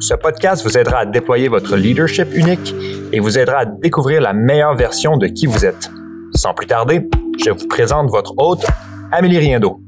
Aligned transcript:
ce 0.00 0.14
podcast 0.14 0.62
vous 0.64 0.78
aidera 0.78 0.98
à 0.98 1.06
déployer 1.06 1.48
votre 1.48 1.76
leadership 1.76 2.28
unique 2.32 2.74
et 3.12 3.20
vous 3.20 3.38
aidera 3.38 3.58
à 3.58 3.64
découvrir 3.64 4.20
la 4.20 4.32
meilleure 4.32 4.76
version 4.76 5.16
de 5.16 5.26
qui 5.26 5.46
vous 5.46 5.64
êtes. 5.64 5.90
Sans 6.34 6.54
plus 6.54 6.66
tarder, 6.66 7.08
je 7.44 7.50
vous 7.50 7.66
présente 7.66 8.10
votre 8.10 8.34
hôte, 8.36 8.64
Amélie 9.10 9.38
Riendo. 9.38 9.80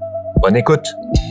Bonne 0.43 0.57
écoute. 0.57 0.85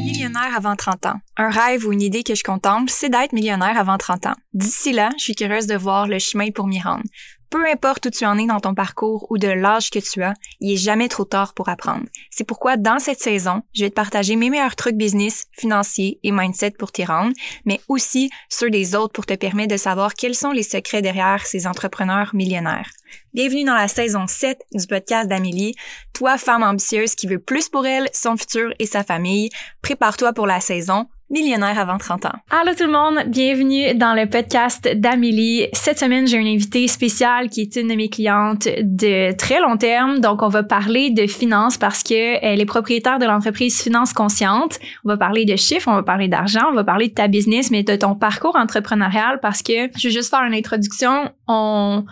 Millionnaire 0.05 0.55
avant 0.55 0.75
30 0.75 1.07
ans. 1.07 1.15
Un 1.37 1.49
rêve 1.49 1.85
ou 1.85 1.91
une 1.91 2.01
idée 2.01 2.23
que 2.23 2.35
je 2.35 2.43
contemple, 2.43 2.89
c'est 2.89 3.09
d'être 3.09 3.33
millionnaire 3.33 3.77
avant 3.77 3.97
30 3.97 4.27
ans. 4.27 4.35
D'ici 4.53 4.93
là, 4.93 5.09
je 5.17 5.23
suis 5.23 5.35
curieuse 5.35 5.67
de 5.67 5.75
voir 5.75 6.07
le 6.07 6.19
chemin 6.19 6.51
pour 6.51 6.67
m'y 6.67 6.79
rendre. 6.79 7.03
Peu 7.49 7.65
importe 7.67 8.05
où 8.05 8.09
tu 8.11 8.25
en 8.27 8.37
es 8.37 8.45
dans 8.45 8.59
ton 8.59 8.75
parcours 8.75 9.25
ou 9.31 9.39
de 9.39 9.47
l'âge 9.47 9.89
que 9.89 9.97
tu 9.97 10.21
as, 10.21 10.35
il 10.59 10.73
est 10.73 10.77
jamais 10.77 11.07
trop 11.07 11.25
tard 11.25 11.55
pour 11.55 11.67
apprendre. 11.67 12.05
C'est 12.29 12.43
pourquoi 12.43 12.77
dans 12.77 12.99
cette 12.99 13.19
saison, 13.19 13.63
je 13.73 13.83
vais 13.83 13.89
te 13.89 13.95
partager 13.95 14.35
mes 14.35 14.51
meilleurs 14.51 14.75
trucs 14.75 14.95
business, 14.95 15.47
financiers 15.53 16.19
et 16.21 16.31
mindset 16.31 16.71
pour 16.71 16.91
t'y 16.91 17.05
rendre, 17.05 17.33
mais 17.65 17.81
aussi 17.87 18.29
ceux 18.49 18.69
des 18.69 18.93
autres 18.93 19.13
pour 19.13 19.25
te 19.25 19.33
permettre 19.33 19.73
de 19.73 19.77
savoir 19.77 20.13
quels 20.13 20.35
sont 20.35 20.51
les 20.51 20.61
secrets 20.61 21.01
derrière 21.01 21.47
ces 21.47 21.65
entrepreneurs 21.65 22.35
millionnaires. 22.35 22.91
Bienvenue 23.33 23.63
dans 23.63 23.73
la 23.73 23.87
saison 23.87 24.27
7 24.27 24.61
du 24.73 24.85
podcast 24.85 25.27
d'Amélie. 25.27 25.73
Toi, 26.13 26.37
femme 26.37 26.61
ambitieuse 26.61 27.15
qui 27.15 27.25
veut 27.25 27.39
plus 27.39 27.67
pour 27.67 27.87
elle, 27.87 28.09
son 28.13 28.37
futur 28.37 28.71
et 28.77 28.85
sa 28.85 29.03
famille, 29.03 29.49
prépare-toi 29.81 30.33
pour 30.33 30.45
la 30.45 30.59
saison 30.59 31.07
millionnaire 31.29 31.77
avant 31.77 31.97
30 31.97 32.25
ans. 32.25 32.35
Allô 32.49 32.73
tout 32.75 32.85
le 32.85 32.91
monde, 32.91 33.25
bienvenue 33.27 33.93
dans 33.95 34.13
le 34.13 34.27
podcast 34.27 34.89
d'Amélie. 34.95 35.67
Cette 35.73 35.99
semaine, 35.99 36.27
j'ai 36.27 36.37
une 36.37 36.47
invitée 36.47 36.87
spéciale 36.87 37.49
qui 37.49 37.61
est 37.61 37.75
une 37.75 37.89
de 37.89 37.95
mes 37.95 38.09
clientes 38.09 38.67
de 38.81 39.35
très 39.35 39.59
long 39.61 39.77
terme. 39.77 40.19
Donc, 40.19 40.41
on 40.41 40.47
va 40.47 40.63
parler 40.63 41.11
de 41.11 41.27
finances 41.27 41.77
parce 41.77 42.03
que 42.03 42.43
elle 42.43 42.59
est 42.59 42.65
propriétaire 42.65 43.19
de 43.19 43.25
l'entreprise 43.25 43.81
Finance 43.81 44.13
Consciente. 44.13 44.79
On 45.05 45.09
va 45.09 45.17
parler 45.17 45.45
de 45.45 45.55
chiffres, 45.55 45.87
on 45.87 45.95
va 45.95 46.03
parler 46.03 46.27
d'argent, 46.27 46.65
on 46.71 46.75
va 46.75 46.83
parler 46.83 47.09
de 47.09 47.13
ta 47.13 47.27
business, 47.27 47.71
mais 47.71 47.83
de 47.83 47.95
ton 47.95 48.15
parcours 48.15 48.55
entrepreneurial 48.55 49.39
parce 49.41 49.61
que 49.61 49.89
je 49.97 50.07
vais 50.07 50.13
juste 50.13 50.29
faire 50.29 50.43
une 50.43 50.55
introduction. 50.55 51.31
On 51.47 52.05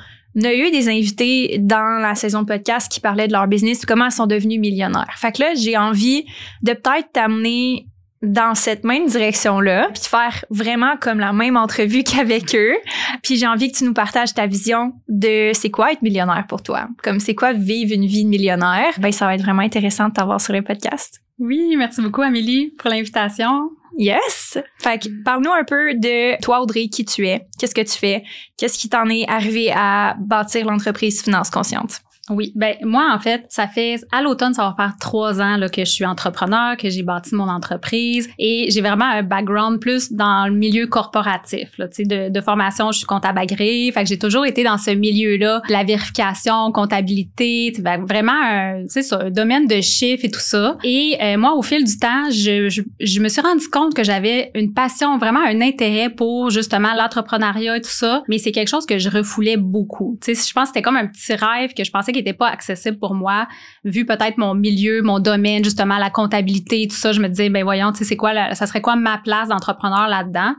a 0.44 0.54
eu 0.54 0.70
des 0.70 0.90
invités 0.90 1.58
dans 1.60 2.00
la 2.00 2.14
saison 2.14 2.46
podcast 2.46 2.92
qui 2.92 3.00
parlaient 3.00 3.28
de 3.28 3.34
leur 3.34 3.48
business, 3.48 3.86
comment 3.86 4.06
ils 4.06 4.12
sont 4.12 4.28
devenus 4.28 4.60
millionnaires. 4.60 5.16
Fait 5.18 5.32
que 5.32 5.42
là, 5.42 5.54
j'ai 5.56 5.78
envie 5.78 6.26
de 6.62 6.74
peut-être 6.74 7.12
t'amener 7.12 7.88
dans 8.22 8.56
cette 8.56 8.84
même 8.84 9.08
direction-là, 9.08 9.90
puis 9.94 10.04
faire 10.04 10.46
vraiment 10.50 10.98
comme 11.00 11.20
la 11.20 11.34
même 11.34 11.58
entrevue 11.58 12.04
qu'avec 12.06 12.56
eux. 12.56 12.76
Puis 13.24 13.38
j'ai 13.38 13.48
envie 13.48 13.72
que 13.72 13.78
tu 13.78 13.84
nous 13.84 13.94
partages 13.94 14.34
ta 14.34 14.48
vision 14.48 14.94
de 15.08 15.52
c'est 15.54 15.70
quoi 15.70 15.92
être 15.92 16.02
millionnaire 16.02 16.46
pour 16.48 16.64
toi? 16.64 16.88
Comme 17.04 17.20
c'est 17.20 17.36
quoi 17.36 17.54
vivre 17.54 17.94
une 17.94 18.06
vie 18.06 18.24
de 18.24 18.30
millionnaire? 18.30 18.94
Ben 19.00 19.12
ça 19.12 19.26
va 19.26 19.36
être 19.36 19.44
vraiment 19.44 19.62
intéressant 19.62 20.10
de 20.10 20.14
t'avoir 20.14 20.42
sur 20.42 20.54
le 20.54 20.62
podcast. 20.62 21.22
Oui, 21.40 21.76
merci 21.78 22.02
beaucoup 22.02 22.22
Amélie 22.22 22.74
pour 22.80 22.90
l'invitation. 22.90 23.70
Yes! 23.98 24.60
Fait 24.80 25.02
que 25.02 25.10
parle-nous 25.24 25.52
un 25.52 25.64
peu 25.64 25.96
de 25.96 26.40
toi 26.42 26.62
Audrey, 26.62 26.88
qui 26.88 27.04
tu 27.04 27.28
es, 27.28 27.48
qu'est-ce 27.60 27.74
que 27.74 27.82
tu 27.82 27.98
fais, 27.98 28.24
qu'est-ce 28.58 28.78
qui 28.78 28.90
t'en 28.90 29.10
est 29.10 29.28
arrivé 29.28 29.72
à 29.76 30.16
bâtir 30.20 30.68
l'entreprise 30.68 31.24
Finance 31.24 31.50
Consciente. 31.50 32.02
Oui, 32.30 32.52
ben 32.56 32.76
moi 32.84 33.10
en 33.14 33.20
fait, 33.20 33.46
ça 33.50 33.68
fait 33.68 34.02
à 34.12 34.22
l'automne, 34.22 34.54
ça 34.54 34.64
va 34.64 34.74
faire 34.76 34.94
trois 35.00 35.42
ans 35.42 35.56
là, 35.56 35.70
que 35.70 35.86
je 35.86 35.92
suis 35.92 36.06
entrepreneur, 36.06 36.76
que 36.76 36.90
j'ai 36.90 37.04
bâti 37.04 37.36
mon 37.36 37.48
entreprise 37.48 38.30
et 38.38 38.68
j'ai 38.70 38.82
vraiment 38.82 39.06
un 39.06 39.24
background 39.24 39.80
plus 39.80 40.12
dans 40.12 40.48
le 40.48 40.54
milieu 40.54 40.88
corporatif. 40.88 41.70
Là, 41.78 41.88
de, 41.88 42.30
de 42.30 42.42
formation, 42.42 42.92
je 42.92 42.98
suis 43.00 43.08
comptable 43.08 43.40
agréé, 43.40 43.92
fait 43.94 44.04
que 44.04 44.10
j'ai 44.10 44.20
toujours 44.20 44.46
été 44.46 44.64
dans 44.64 44.78
ce 44.78 44.92
milieu-là, 44.92 45.62
la 45.70 45.86
vérification, 45.86 46.72
comptabilité, 46.74 47.74
ben, 47.80 48.04
vraiment 48.06 48.84
c'est 48.88 49.04
ça, 49.04 49.22
un 49.22 49.30
domaine 49.30 49.68
de 49.68 49.80
chiffres 49.80 50.26
et 50.26 50.32
tout 50.32 50.40
ça. 50.40 50.78
Et 50.84 51.18
euh, 51.22 51.38
moi, 51.38 51.56
au 51.56 51.62
fil 51.62 51.84
du 51.84 51.98
temps, 51.98 52.30
je, 52.30 52.68
je, 52.70 52.82
je 53.00 53.20
me 53.22 53.30
suis 53.30 53.42
rendu 53.42 53.68
compte 53.70 53.94
que 53.94 54.04
j'avais 54.04 54.52
une 54.54 54.74
passion, 54.74 55.18
vraiment 55.18 55.42
un 55.46 55.62
intérêt 55.62 56.10
pour 56.10 56.50
justement 56.50 56.94
l'entrepreneuriat 56.94 57.78
et 57.78 57.82
tout 57.82 57.90
ça, 57.90 58.24
mais 58.28 58.38
c'est 58.38 58.52
quelque 58.52 58.68
chose 58.68 58.86
que 58.86 58.98
je 58.98 59.10
refoulais 59.10 59.58
beaucoup. 59.58 60.18
Tu 60.22 60.36
sais, 60.36 60.48
je 60.48 60.54
pense 60.54 60.64
que 60.64 60.68
c'était 60.70 60.82
comme 60.82 60.98
un 60.98 61.08
petit 61.08 61.34
rêve 61.34 61.74
que 61.74 61.84
je 61.84 61.92
pensais 61.92 62.12
qui 62.18 62.24
n'était 62.24 62.38
pas 62.38 62.50
accessible 62.50 63.00
pour 63.00 63.14
moi, 63.14 63.48
vu 63.84 64.06
peut-être 64.06 64.38
mon 64.38 64.54
milieu, 64.54 65.02
mon 65.02 65.20
domaine, 65.20 65.64
justement, 65.64 65.98
la 65.98 66.10
comptabilité, 66.10 66.88
tout 66.88 66.96
ça. 66.96 67.12
Je 67.12 67.22
me 67.22 67.28
disais, 67.28 67.50
ben 67.50 67.64
voyons, 67.64 67.92
tu 67.92 68.00
sais, 68.00 68.04
c'est 68.06 68.18
quoi, 68.18 68.54
ça 68.54 68.66
serait 68.66 68.82
quoi 68.82 68.96
ma 68.96 69.18
place 69.18 69.50
d'entrepreneur 69.50 70.08
là-dedans? 70.08 70.54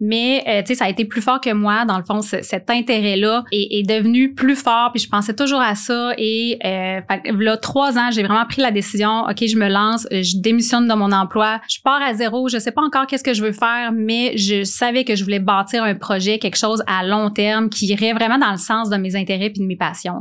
Mais 0.00 0.44
euh, 0.46 0.60
tu 0.60 0.68
sais, 0.68 0.74
ça 0.76 0.84
a 0.84 0.88
été 0.88 1.04
plus 1.04 1.22
fort 1.22 1.40
que 1.40 1.52
moi. 1.52 1.84
Dans 1.84 1.98
le 1.98 2.04
fond, 2.04 2.20
cet 2.22 2.70
intérêt-là 2.70 3.44
est, 3.50 3.86
devenu 3.88 4.34
plus 4.34 4.54
fort. 4.54 4.90
Puis 4.92 5.02
je 5.02 5.08
pensais 5.08 5.34
toujours 5.34 5.60
à 5.60 5.74
ça. 5.74 6.12
Et 6.18 6.58
euh, 6.64 7.00
là, 7.38 7.56
trois 7.56 7.98
ans, 7.98 8.10
j'ai 8.12 8.22
vraiment 8.22 8.46
pris 8.46 8.62
la 8.62 8.70
décision. 8.70 9.24
Ok, 9.28 9.44
je 9.46 9.56
me 9.56 9.68
lance, 9.68 10.06
je 10.10 10.40
démissionne 10.40 10.86
de 10.86 10.94
mon 10.94 11.12
emploi, 11.12 11.60
je 11.68 11.78
pars 11.82 12.00
à 12.00 12.14
zéro. 12.14 12.48
Je 12.48 12.58
sais 12.58 12.72
pas 12.72 12.82
encore 12.82 13.06
qu'est-ce 13.06 13.24
que 13.24 13.34
je 13.34 13.42
veux 13.42 13.52
faire, 13.52 13.92
mais 13.92 14.36
je 14.36 14.62
savais 14.62 15.04
que 15.04 15.16
je 15.16 15.24
voulais 15.24 15.40
bâtir 15.40 15.82
un 15.82 15.94
projet, 15.94 16.38
quelque 16.38 16.58
chose 16.58 16.82
à 16.86 17.04
long 17.04 17.30
terme 17.30 17.68
qui 17.68 17.86
irait 17.86 18.12
vraiment 18.12 18.38
dans 18.38 18.52
le 18.52 18.58
sens 18.58 18.90
de 18.90 18.96
mes 18.96 19.16
intérêts 19.16 19.50
puis 19.50 19.60
de 19.62 19.66
mes 19.66 19.76
passions. 19.76 20.14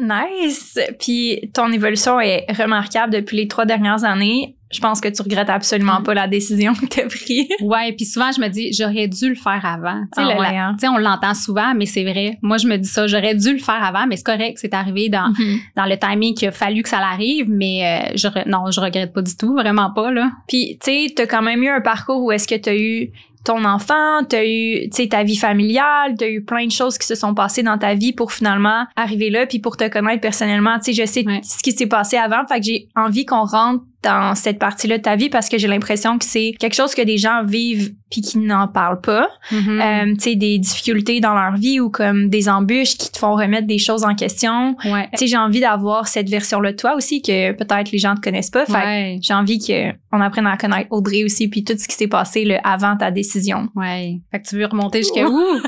Nice. 0.00 0.78
Puis 0.98 1.50
ton 1.54 1.70
évolution 1.72 2.20
est 2.20 2.46
remarquable 2.50 3.12
depuis 3.12 3.36
les 3.36 3.48
trois 3.48 3.66
dernières 3.66 4.04
années. 4.04 4.56
Je 4.72 4.78
pense 4.78 5.00
que 5.00 5.08
tu 5.08 5.20
regrettes 5.22 5.50
absolument 5.50 6.00
mm. 6.00 6.04
pas 6.04 6.14
la 6.14 6.28
décision 6.28 6.74
que 6.74 6.86
tu 6.86 7.00
as 7.00 7.06
prise. 7.06 7.48
Ouais, 7.60 7.92
puis 7.92 8.04
souvent 8.06 8.30
je 8.30 8.40
me 8.40 8.48
dis 8.48 8.72
j'aurais 8.72 9.08
dû 9.08 9.28
le 9.28 9.34
faire 9.34 9.60
avant. 9.64 10.04
Tu 10.16 10.22
sais, 10.22 10.28
ah 10.38 10.70
hein. 10.70 10.76
on 10.84 10.98
l'entend 10.98 11.34
souvent, 11.34 11.74
mais 11.74 11.86
c'est 11.86 12.04
vrai. 12.04 12.38
Moi 12.40 12.56
je 12.56 12.68
me 12.68 12.76
dis 12.76 12.88
ça, 12.88 13.06
j'aurais 13.06 13.34
dû 13.34 13.52
le 13.52 13.58
faire 13.58 13.82
avant, 13.82 14.06
mais 14.06 14.16
c'est 14.16 14.24
correct, 14.24 14.58
c'est 14.60 14.72
arrivé 14.72 15.08
dans 15.08 15.32
mm-hmm. 15.32 15.58
dans 15.76 15.86
le 15.86 15.96
timing 15.96 16.34
qu'il 16.34 16.48
a 16.48 16.52
fallu 16.52 16.82
que 16.82 16.88
ça 16.88 17.00
l'arrive, 17.00 17.46
mais 17.48 17.84
euh, 17.84 18.12
je 18.14 18.28
non, 18.48 18.70
je 18.70 18.80
regrette 18.80 19.12
pas 19.12 19.22
du 19.22 19.36
tout, 19.36 19.54
vraiment 19.54 19.90
pas 19.92 20.12
là. 20.12 20.30
Puis 20.46 20.78
tu 20.82 20.90
sais, 20.90 21.12
t'as 21.14 21.26
quand 21.26 21.42
même 21.42 21.62
eu 21.62 21.68
un 21.68 21.80
parcours 21.80 22.22
où 22.22 22.30
est-ce 22.30 22.46
que 22.46 22.54
tu 22.54 22.68
as 22.68 22.76
eu 22.76 23.10
ton 23.44 23.64
enfant, 23.64 24.24
tu 24.28 24.36
as 24.36 24.44
eu 24.44 24.88
tu 24.90 25.02
sais 25.02 25.08
ta 25.08 25.22
vie 25.22 25.36
familiale, 25.36 26.14
tu 26.18 26.24
as 26.24 26.28
eu 26.28 26.44
plein 26.44 26.66
de 26.66 26.72
choses 26.72 26.98
qui 26.98 27.06
se 27.06 27.14
sont 27.14 27.34
passées 27.34 27.62
dans 27.62 27.78
ta 27.78 27.94
vie 27.94 28.12
pour 28.12 28.32
finalement 28.32 28.86
arriver 28.96 29.30
là 29.30 29.46
puis 29.46 29.58
pour 29.58 29.76
te 29.76 29.88
connaître 29.88 30.20
personnellement, 30.20 30.78
tu 30.78 30.92
sais 30.92 31.02
je 31.02 31.10
sais 31.10 31.24
ce 31.42 31.62
qui 31.62 31.72
s'est 31.72 31.86
passé 31.86 32.16
avant, 32.16 32.46
fait 32.46 32.60
que 32.60 32.66
j'ai 32.66 32.88
envie 32.96 33.24
qu'on 33.24 33.44
rentre 33.44 33.84
dans 34.02 34.34
cette 34.34 34.58
partie-là 34.58 34.98
de 34.98 35.02
ta 35.02 35.16
vie 35.16 35.28
parce 35.28 35.48
que 35.48 35.58
j'ai 35.58 35.68
l'impression 35.68 36.18
que 36.18 36.24
c'est 36.24 36.54
quelque 36.58 36.74
chose 36.74 36.94
que 36.94 37.02
des 37.02 37.18
gens 37.18 37.42
vivent 37.44 37.92
puis 38.10 38.22
qui 38.22 38.38
n'en 38.38 38.66
parlent 38.66 39.00
pas. 39.00 39.28
Euh, 39.52 40.14
tu 40.14 40.20
sais, 40.20 40.34
des 40.36 40.58
difficultés 40.58 41.20
dans 41.20 41.34
leur 41.34 41.56
vie 41.56 41.80
ou 41.80 41.90
comme 41.90 42.28
des 42.28 42.48
embûches 42.48 42.96
qui 42.96 43.10
te 43.12 43.18
font 43.18 43.34
remettre 43.34 43.66
des 43.66 43.78
choses 43.78 44.04
en 44.04 44.14
question. 44.14 44.74
Ouais. 44.84 45.08
Tu 45.12 45.18
sais, 45.18 45.26
j'ai 45.26 45.36
envie 45.36 45.60
d'avoir 45.60 46.08
cette 46.08 46.28
version-là 46.28 46.72
de 46.72 46.76
toi 46.76 46.94
aussi 46.96 47.20
que 47.22 47.52
peut-être 47.52 47.92
les 47.92 47.98
gens 47.98 48.14
ne 48.14 48.20
connaissent 48.20 48.50
pas. 48.50 48.64
Fait 48.64 49.18
j'ai 49.20 49.34
envie 49.34 49.58
qu'on 50.10 50.20
apprenne 50.20 50.46
à 50.46 50.56
connaître 50.56 50.88
Audrey 50.90 51.24
aussi 51.24 51.48
puis 51.48 51.64
tout 51.64 51.74
ce 51.78 51.86
qui 51.86 51.94
s'est 51.94 52.08
passé 52.08 52.44
là, 52.44 52.60
avant 52.64 52.96
ta 52.96 53.10
décision. 53.10 53.68
Ouais. 53.74 54.20
Fait 54.30 54.40
que 54.40 54.48
tu 54.48 54.56
veux 54.56 54.66
remonter 54.66 54.98
jusqu'à 54.98 55.28
où? 55.28 55.38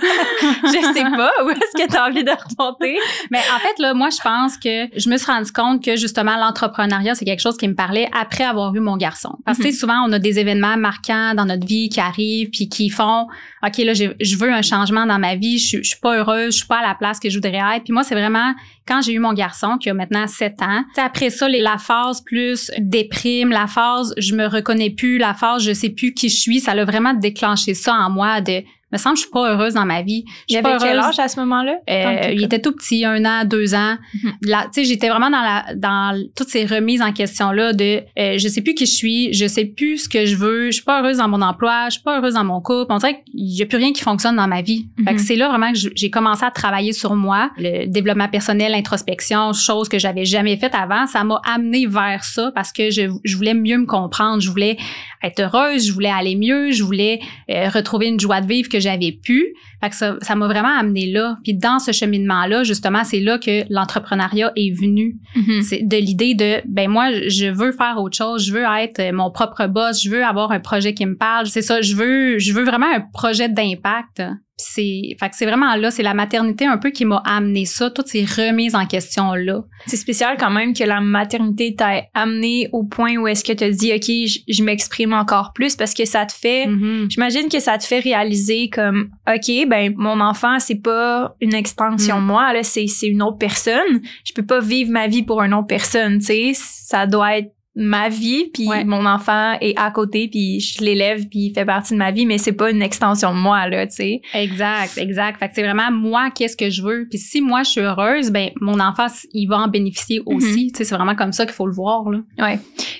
je 0.42 0.92
sais 0.94 1.02
pas. 1.02 1.32
Où 1.44 1.50
est-ce 1.50 1.84
que 1.84 1.90
tu 1.90 1.96
as 1.96 2.06
envie 2.06 2.24
de 2.24 2.30
remonter? 2.30 2.96
Mais 3.30 3.38
en 3.54 3.58
fait, 3.58 3.80
là, 3.80 3.94
moi, 3.94 4.08
je 4.10 4.20
pense 4.22 4.56
que 4.56 4.88
je 4.96 5.08
me 5.08 5.16
suis 5.16 5.30
rendu 5.30 5.52
compte 5.52 5.84
que 5.84 5.96
justement, 5.96 6.36
l'entrepreneuriat, 6.36 7.14
c'est 7.14 7.24
quelque 7.24 7.40
chose 7.40 7.56
qui 7.56 7.68
me 7.68 7.74
parlait 7.74 8.08
après 8.18 8.44
avoir 8.44 8.74
eu 8.74 8.80
mon 8.80 8.96
garçon. 8.96 9.36
Parce 9.44 9.58
que, 9.58 9.68
mm-hmm. 9.68 9.78
souvent, 9.78 10.04
on 10.06 10.12
a 10.12 10.18
des 10.18 10.38
événements 10.38 10.76
marquants 10.76 11.34
dans 11.34 11.44
notre 11.44 11.66
vie 11.66 11.88
qui 11.88 12.00
arrivent 12.00 12.50
puis 12.50 12.68
qui 12.68 12.90
font 12.90 13.26
OK 13.64 13.78
là 13.78 13.94
je, 13.94 14.36
veux 14.36 14.52
un 14.52 14.62
changement 14.62 15.06
dans 15.06 15.18
ma 15.18 15.36
vie, 15.36 15.58
je, 15.58 15.78
je 15.78 15.88
suis 15.88 16.00
pas 16.00 16.18
heureuse, 16.18 16.52
je 16.52 16.58
suis 16.58 16.66
pas 16.66 16.78
à 16.78 16.88
la 16.88 16.94
place 16.94 17.20
que 17.20 17.30
je 17.30 17.36
voudrais 17.36 17.76
être. 17.76 17.84
Puis 17.84 17.92
moi 17.92 18.02
c'est 18.02 18.14
vraiment 18.14 18.54
quand 18.88 19.00
j'ai 19.00 19.12
eu 19.12 19.20
mon 19.20 19.32
garçon 19.32 19.78
qui 19.78 19.88
a 19.88 19.94
maintenant 19.94 20.26
7 20.26 20.62
ans, 20.62 20.84
après 20.96 21.30
ça 21.30 21.48
la 21.48 21.78
phase 21.78 22.22
plus 22.22 22.70
déprime, 22.78 23.50
la 23.50 23.68
phase 23.68 24.14
je 24.18 24.31
me 24.34 24.46
reconnais 24.46 24.90
plus, 24.90 25.18
la 25.18 25.34
phase 25.34 25.62
je 25.64 25.72
sais 25.72 25.90
plus 25.90 26.14
qui 26.14 26.28
je 26.28 26.36
suis, 26.36 26.60
ça 26.60 26.72
a 26.72 26.84
vraiment 26.84 27.14
déclenché 27.14 27.74
ça 27.74 27.94
en 27.94 28.10
moi 28.10 28.40
de 28.40 28.62
me 28.92 28.98
semble 28.98 29.14
que 29.14 29.20
je 29.20 29.24
suis 29.24 29.32
pas 29.32 29.52
heureuse 29.52 29.74
dans 29.74 29.86
ma 29.86 30.02
vie. 30.02 30.24
Je 30.48 30.56
avait 30.56 30.76
quel 30.78 30.98
âge 30.98 31.18
à 31.18 31.28
ce 31.28 31.40
moment-là? 31.40 31.78
Euh, 31.88 32.32
il 32.32 32.42
était 32.44 32.60
tout 32.60 32.72
petit, 32.72 33.04
un 33.04 33.24
an, 33.24 33.44
deux 33.44 33.74
ans. 33.74 33.96
Mhm. 34.22 34.32
tu 34.42 34.52
sais, 34.72 34.84
j'étais 34.84 35.08
vraiment 35.08 35.30
dans 35.30 35.40
la 35.40 35.74
dans 35.74 36.22
toutes 36.36 36.48
ces 36.48 36.64
remises 36.64 37.02
en 37.02 37.12
question 37.12 37.50
là 37.50 37.72
de 37.72 38.02
euh, 38.18 38.38
je 38.38 38.48
sais 38.48 38.60
plus 38.60 38.74
qui 38.74 38.86
je 38.86 38.92
suis, 38.92 39.32
je 39.32 39.46
sais 39.46 39.64
plus 39.64 40.04
ce 40.04 40.08
que 40.08 40.26
je 40.26 40.36
veux, 40.36 40.66
je 40.66 40.76
suis 40.76 40.84
pas 40.84 41.00
heureuse 41.00 41.18
dans 41.18 41.28
mon 41.28 41.40
emploi, 41.42 41.86
je 41.86 41.94
suis 41.94 42.02
pas 42.02 42.18
heureuse 42.18 42.34
dans 42.34 42.44
mon 42.44 42.60
couple. 42.60 42.92
On 42.92 42.98
dirait 42.98 43.22
qu'il 43.24 43.56
y 43.56 43.62
a 43.62 43.66
plus 43.66 43.78
rien 43.78 43.92
qui 43.92 44.02
fonctionne 44.02 44.36
dans 44.36 44.48
ma 44.48 44.62
vie. 44.62 44.86
Fait 45.04 45.14
que 45.14 45.18
mhm. 45.20 45.26
c'est 45.26 45.36
là 45.36 45.48
vraiment 45.48 45.72
que 45.72 45.78
j'ai 45.94 46.10
commencé 46.10 46.44
à 46.44 46.50
travailler 46.50 46.92
sur 46.92 47.14
moi, 47.14 47.50
le 47.56 47.86
développement 47.86 48.28
personnel, 48.28 48.72
l'introspection, 48.72 49.52
chose 49.52 49.88
que 49.88 49.98
j'avais 49.98 50.24
jamais 50.24 50.56
faite 50.56 50.74
avant. 50.74 51.06
Ça 51.06 51.24
m'a 51.24 51.40
amené 51.44 51.86
vers 51.86 52.24
ça 52.24 52.52
parce 52.54 52.72
que 52.72 52.90
je, 52.90 53.10
je 53.24 53.36
voulais 53.36 53.54
mieux 53.54 53.78
me 53.78 53.86
comprendre, 53.86 54.40
je 54.42 54.50
voulais 54.50 54.76
être 55.22 55.40
heureuse, 55.40 55.86
je 55.86 55.92
voulais 55.92 56.10
aller 56.10 56.36
mieux, 56.36 56.72
je 56.72 56.82
voulais 56.82 57.20
euh, 57.50 57.68
retrouver 57.68 58.08
une 58.08 58.20
joie 58.20 58.40
de 58.40 58.46
vivre 58.46 58.68
que 58.68 58.80
j'avais 58.82 59.12
pu. 59.12 59.54
Fait 59.82 59.90
que 59.90 59.96
ça, 59.96 60.16
ça 60.22 60.34
m'a 60.36 60.46
vraiment 60.46 60.76
amené 60.78 61.10
là. 61.10 61.36
Puis 61.42 61.54
dans 61.54 61.78
ce 61.78 61.90
cheminement-là, 61.92 62.62
justement, 62.62 63.02
c'est 63.04 63.20
là 63.20 63.38
que 63.38 63.64
l'entrepreneuriat 63.68 64.52
est 64.56 64.70
venu. 64.78 65.16
Mhm. 65.34 65.62
C'est 65.62 65.82
de 65.82 65.96
l'idée 65.96 66.34
de, 66.34 66.62
ben 66.68 66.88
moi, 66.88 67.10
je 67.28 67.46
veux 67.46 67.72
faire 67.72 67.96
autre 68.00 68.16
chose. 68.16 68.46
Je 68.46 68.52
veux 68.52 68.64
être 68.78 69.12
mon 69.12 69.30
propre 69.30 69.66
boss. 69.66 70.02
Je 70.02 70.10
veux 70.10 70.24
avoir 70.24 70.52
un 70.52 70.60
projet 70.60 70.94
qui 70.94 71.04
me 71.06 71.16
parle. 71.16 71.46
C'est 71.46 71.62
ça. 71.62 71.80
Je 71.80 71.94
veux, 71.96 72.38
je 72.38 72.52
veux 72.52 72.64
vraiment 72.64 72.86
un 72.94 73.00
projet 73.12 73.48
d'impact. 73.48 74.22
Puis 74.58 74.66
c'est, 74.68 75.16
fait 75.18 75.30
que 75.30 75.34
c'est 75.36 75.46
vraiment 75.46 75.74
là, 75.76 75.90
c'est 75.90 76.02
la 76.02 76.12
maternité 76.12 76.66
un 76.66 76.76
peu 76.76 76.90
qui 76.90 77.06
m'a 77.06 77.22
amené 77.24 77.64
ça, 77.64 77.88
toutes 77.88 78.08
ces 78.08 78.24
remises 78.26 78.74
en 78.74 78.84
question 78.84 79.32
là. 79.32 79.62
C'est 79.86 79.96
spécial 79.96 80.36
quand 80.38 80.50
même 80.50 80.74
que 80.74 80.84
la 80.84 81.00
maternité 81.00 81.74
t'a 81.74 82.02
amené 82.12 82.68
au 82.72 82.84
point 82.84 83.16
où 83.16 83.26
est-ce 83.26 83.42
que 83.44 83.52
tu 83.54 83.64
as 83.64 83.70
dit, 83.70 83.92
OK, 83.94 84.04
je, 84.04 84.40
je 84.46 84.62
m'exprime 84.62 85.14
encore 85.14 85.52
plus 85.54 85.74
parce 85.74 85.94
que 85.94 86.04
ça 86.04 86.26
te 86.26 86.32
fait, 86.34 86.66
Mhm. 86.66 87.06
j'imagine 87.10 87.48
que 87.48 87.60
ça 87.60 87.78
te 87.78 87.84
fait 87.84 88.00
réaliser 88.00 88.68
comme, 88.68 89.08
OK, 89.26 89.66
ben, 89.72 89.94
mon 89.96 90.20
enfant, 90.20 90.58
c'est 90.58 90.82
pas 90.82 91.34
une 91.40 91.54
extension 91.54 92.16
de 92.16 92.22
Mm. 92.22 92.26
moi, 92.26 92.52
là, 92.52 92.62
c'est, 92.62 92.86
c'est 92.88 93.06
une 93.06 93.22
autre 93.22 93.38
personne. 93.38 94.02
Je 94.22 94.34
peux 94.34 94.44
pas 94.44 94.60
vivre 94.60 94.90
ma 94.90 95.06
vie 95.06 95.22
pour 95.22 95.40
une 95.42 95.54
autre 95.54 95.66
personne, 95.66 96.18
tu 96.18 96.26
sais. 96.26 96.52
Ça 96.54 97.06
doit 97.06 97.38
être 97.38 97.54
ma 97.74 98.08
vie, 98.10 98.50
puis 98.52 98.68
Ouais. 98.68 98.84
mon 98.84 99.06
enfant 99.06 99.54
est 99.60 99.78
à 99.78 99.90
côté, 99.90 100.28
puis 100.28 100.60
je 100.60 100.84
l'élève, 100.84 101.26
puis 101.28 101.46
il 101.46 101.52
fait 101.54 101.64
partie 101.64 101.94
de 101.94 101.98
ma 101.98 102.10
vie, 102.10 102.26
mais 102.26 102.36
c'est 102.36 102.52
pas 102.52 102.70
une 102.70 102.82
extension 102.82 103.32
de 103.34 103.38
moi, 103.38 103.66
là, 103.68 103.86
tu 103.86 103.94
sais. 103.94 104.20
Exact, 104.34 104.98
exact. 104.98 105.38
Fait 105.38 105.48
que 105.48 105.54
c'est 105.54 105.62
vraiment 105.62 105.90
moi, 105.90 106.30
qu'est-ce 106.30 106.56
que 106.56 106.68
je 106.68 106.82
veux. 106.82 107.06
Puis 107.08 107.18
si 107.18 107.40
moi 107.40 107.62
je 107.62 107.70
suis 107.70 107.80
heureuse, 107.80 108.30
ben 108.30 108.50
mon 108.60 108.78
enfant 108.78 109.06
il 109.32 109.46
va 109.46 109.58
en 109.60 109.68
bénéficier 109.68 110.20
aussi. 110.26 110.70
Tu 110.72 110.78
sais, 110.78 110.84
c'est 110.84 110.94
vraiment 110.94 111.14
comme 111.14 111.32
ça 111.32 111.46
qu'il 111.46 111.54
faut 111.54 111.66
le 111.66 111.72
voir 111.72 112.10
là. 112.10 112.18
Ouais. 112.38 112.58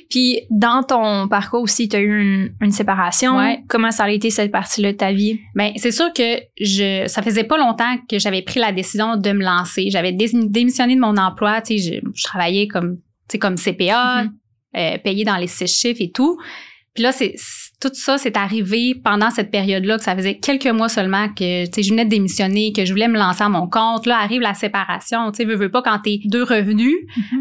Puis 0.09 0.41
dans 0.51 0.83
ton 0.83 1.29
parcours 1.29 1.63
aussi, 1.63 1.89
tu 1.89 1.97
as 1.97 2.01
eu 2.01 2.21
une, 2.21 2.55
une 2.61 2.71
séparation. 2.73 3.37
Ouais. 3.37 3.61
Comment 3.69 3.91
ça 3.91 4.05
a 4.05 4.11
été 4.11 4.31
cette 4.31 4.53
partie-là 4.53 4.93
de 4.93 4.97
ta 4.97 5.13
vie? 5.13 5.39
Ben 5.55 5.73
c'est 5.77 5.91
sûr 5.93 6.13
que 6.15 6.39
je 6.61 7.05
ça 7.09 7.21
faisait 7.23 7.45
pas 7.45 7.59
longtemps 7.59 7.97
que 8.09 8.19
j'avais 8.19 8.43
pris 8.43 8.59
la 8.61 8.73
décision 8.73 9.17
de 9.17 9.33
me 9.33 9.45
lancer. 9.45 9.89
J'avais 9.91 10.13
dé- 10.13 10.31
démissionné 10.33 10.95
de 10.95 11.01
mon 11.01 11.17
emploi, 11.19 11.61
tu 11.61 11.79
sais, 11.79 12.01
je, 12.03 12.09
je 12.15 12.23
travaillais 12.25 12.67
comme 12.69 12.97
tu 13.29 13.33
sais 13.33 13.39
comme 13.39 13.57
CPA, 13.57 14.25
Mhm. 14.25 14.33
Euh, 14.77 14.99
payé 14.99 15.25
dans 15.25 15.37
les 15.37 15.47
six 15.47 15.67
chiffres 15.67 16.01
et 16.03 16.11
tout. 16.11 16.39
Puis 16.95 17.03
là, 17.03 17.13
c'est 17.13 17.35
c'est- 17.37 17.72
tout 17.83 17.91
ça, 17.95 18.17
c'est 18.17 18.37
arrivé 18.37 18.95
pendant 18.95 19.31
cette 19.31 19.51
période-là, 19.51 19.99
que 19.99 20.05
ça 20.05 20.15
faisait 20.15 20.37
quelques 20.37 20.69
mois 20.69 20.89
seulement 20.89 21.29
que, 21.29 21.67
tu 21.67 21.73
sais, 21.73 21.83
je 21.83 21.91
venais 21.91 22.05
de 22.05 22.11
démissionner, 22.11 22.73
que 22.73 22.85
je 22.85 22.93
voulais 22.93 23.09
me 23.09 23.19
lancer 23.19 23.43
à 23.43 23.49
mon 23.49 23.67
compte. 23.67 24.07
Là, 24.07 24.19
arrive 24.19 24.41
la 24.41 24.55
séparation. 24.55 25.33
Tu 25.33 25.39
sais, 25.39 25.45
veux, 25.45 25.57
veux 25.57 25.69
pas 25.69 25.83
quand 25.83 25.99
t'es 25.99 26.21
deux 26.27 26.45
revenus 26.45 26.95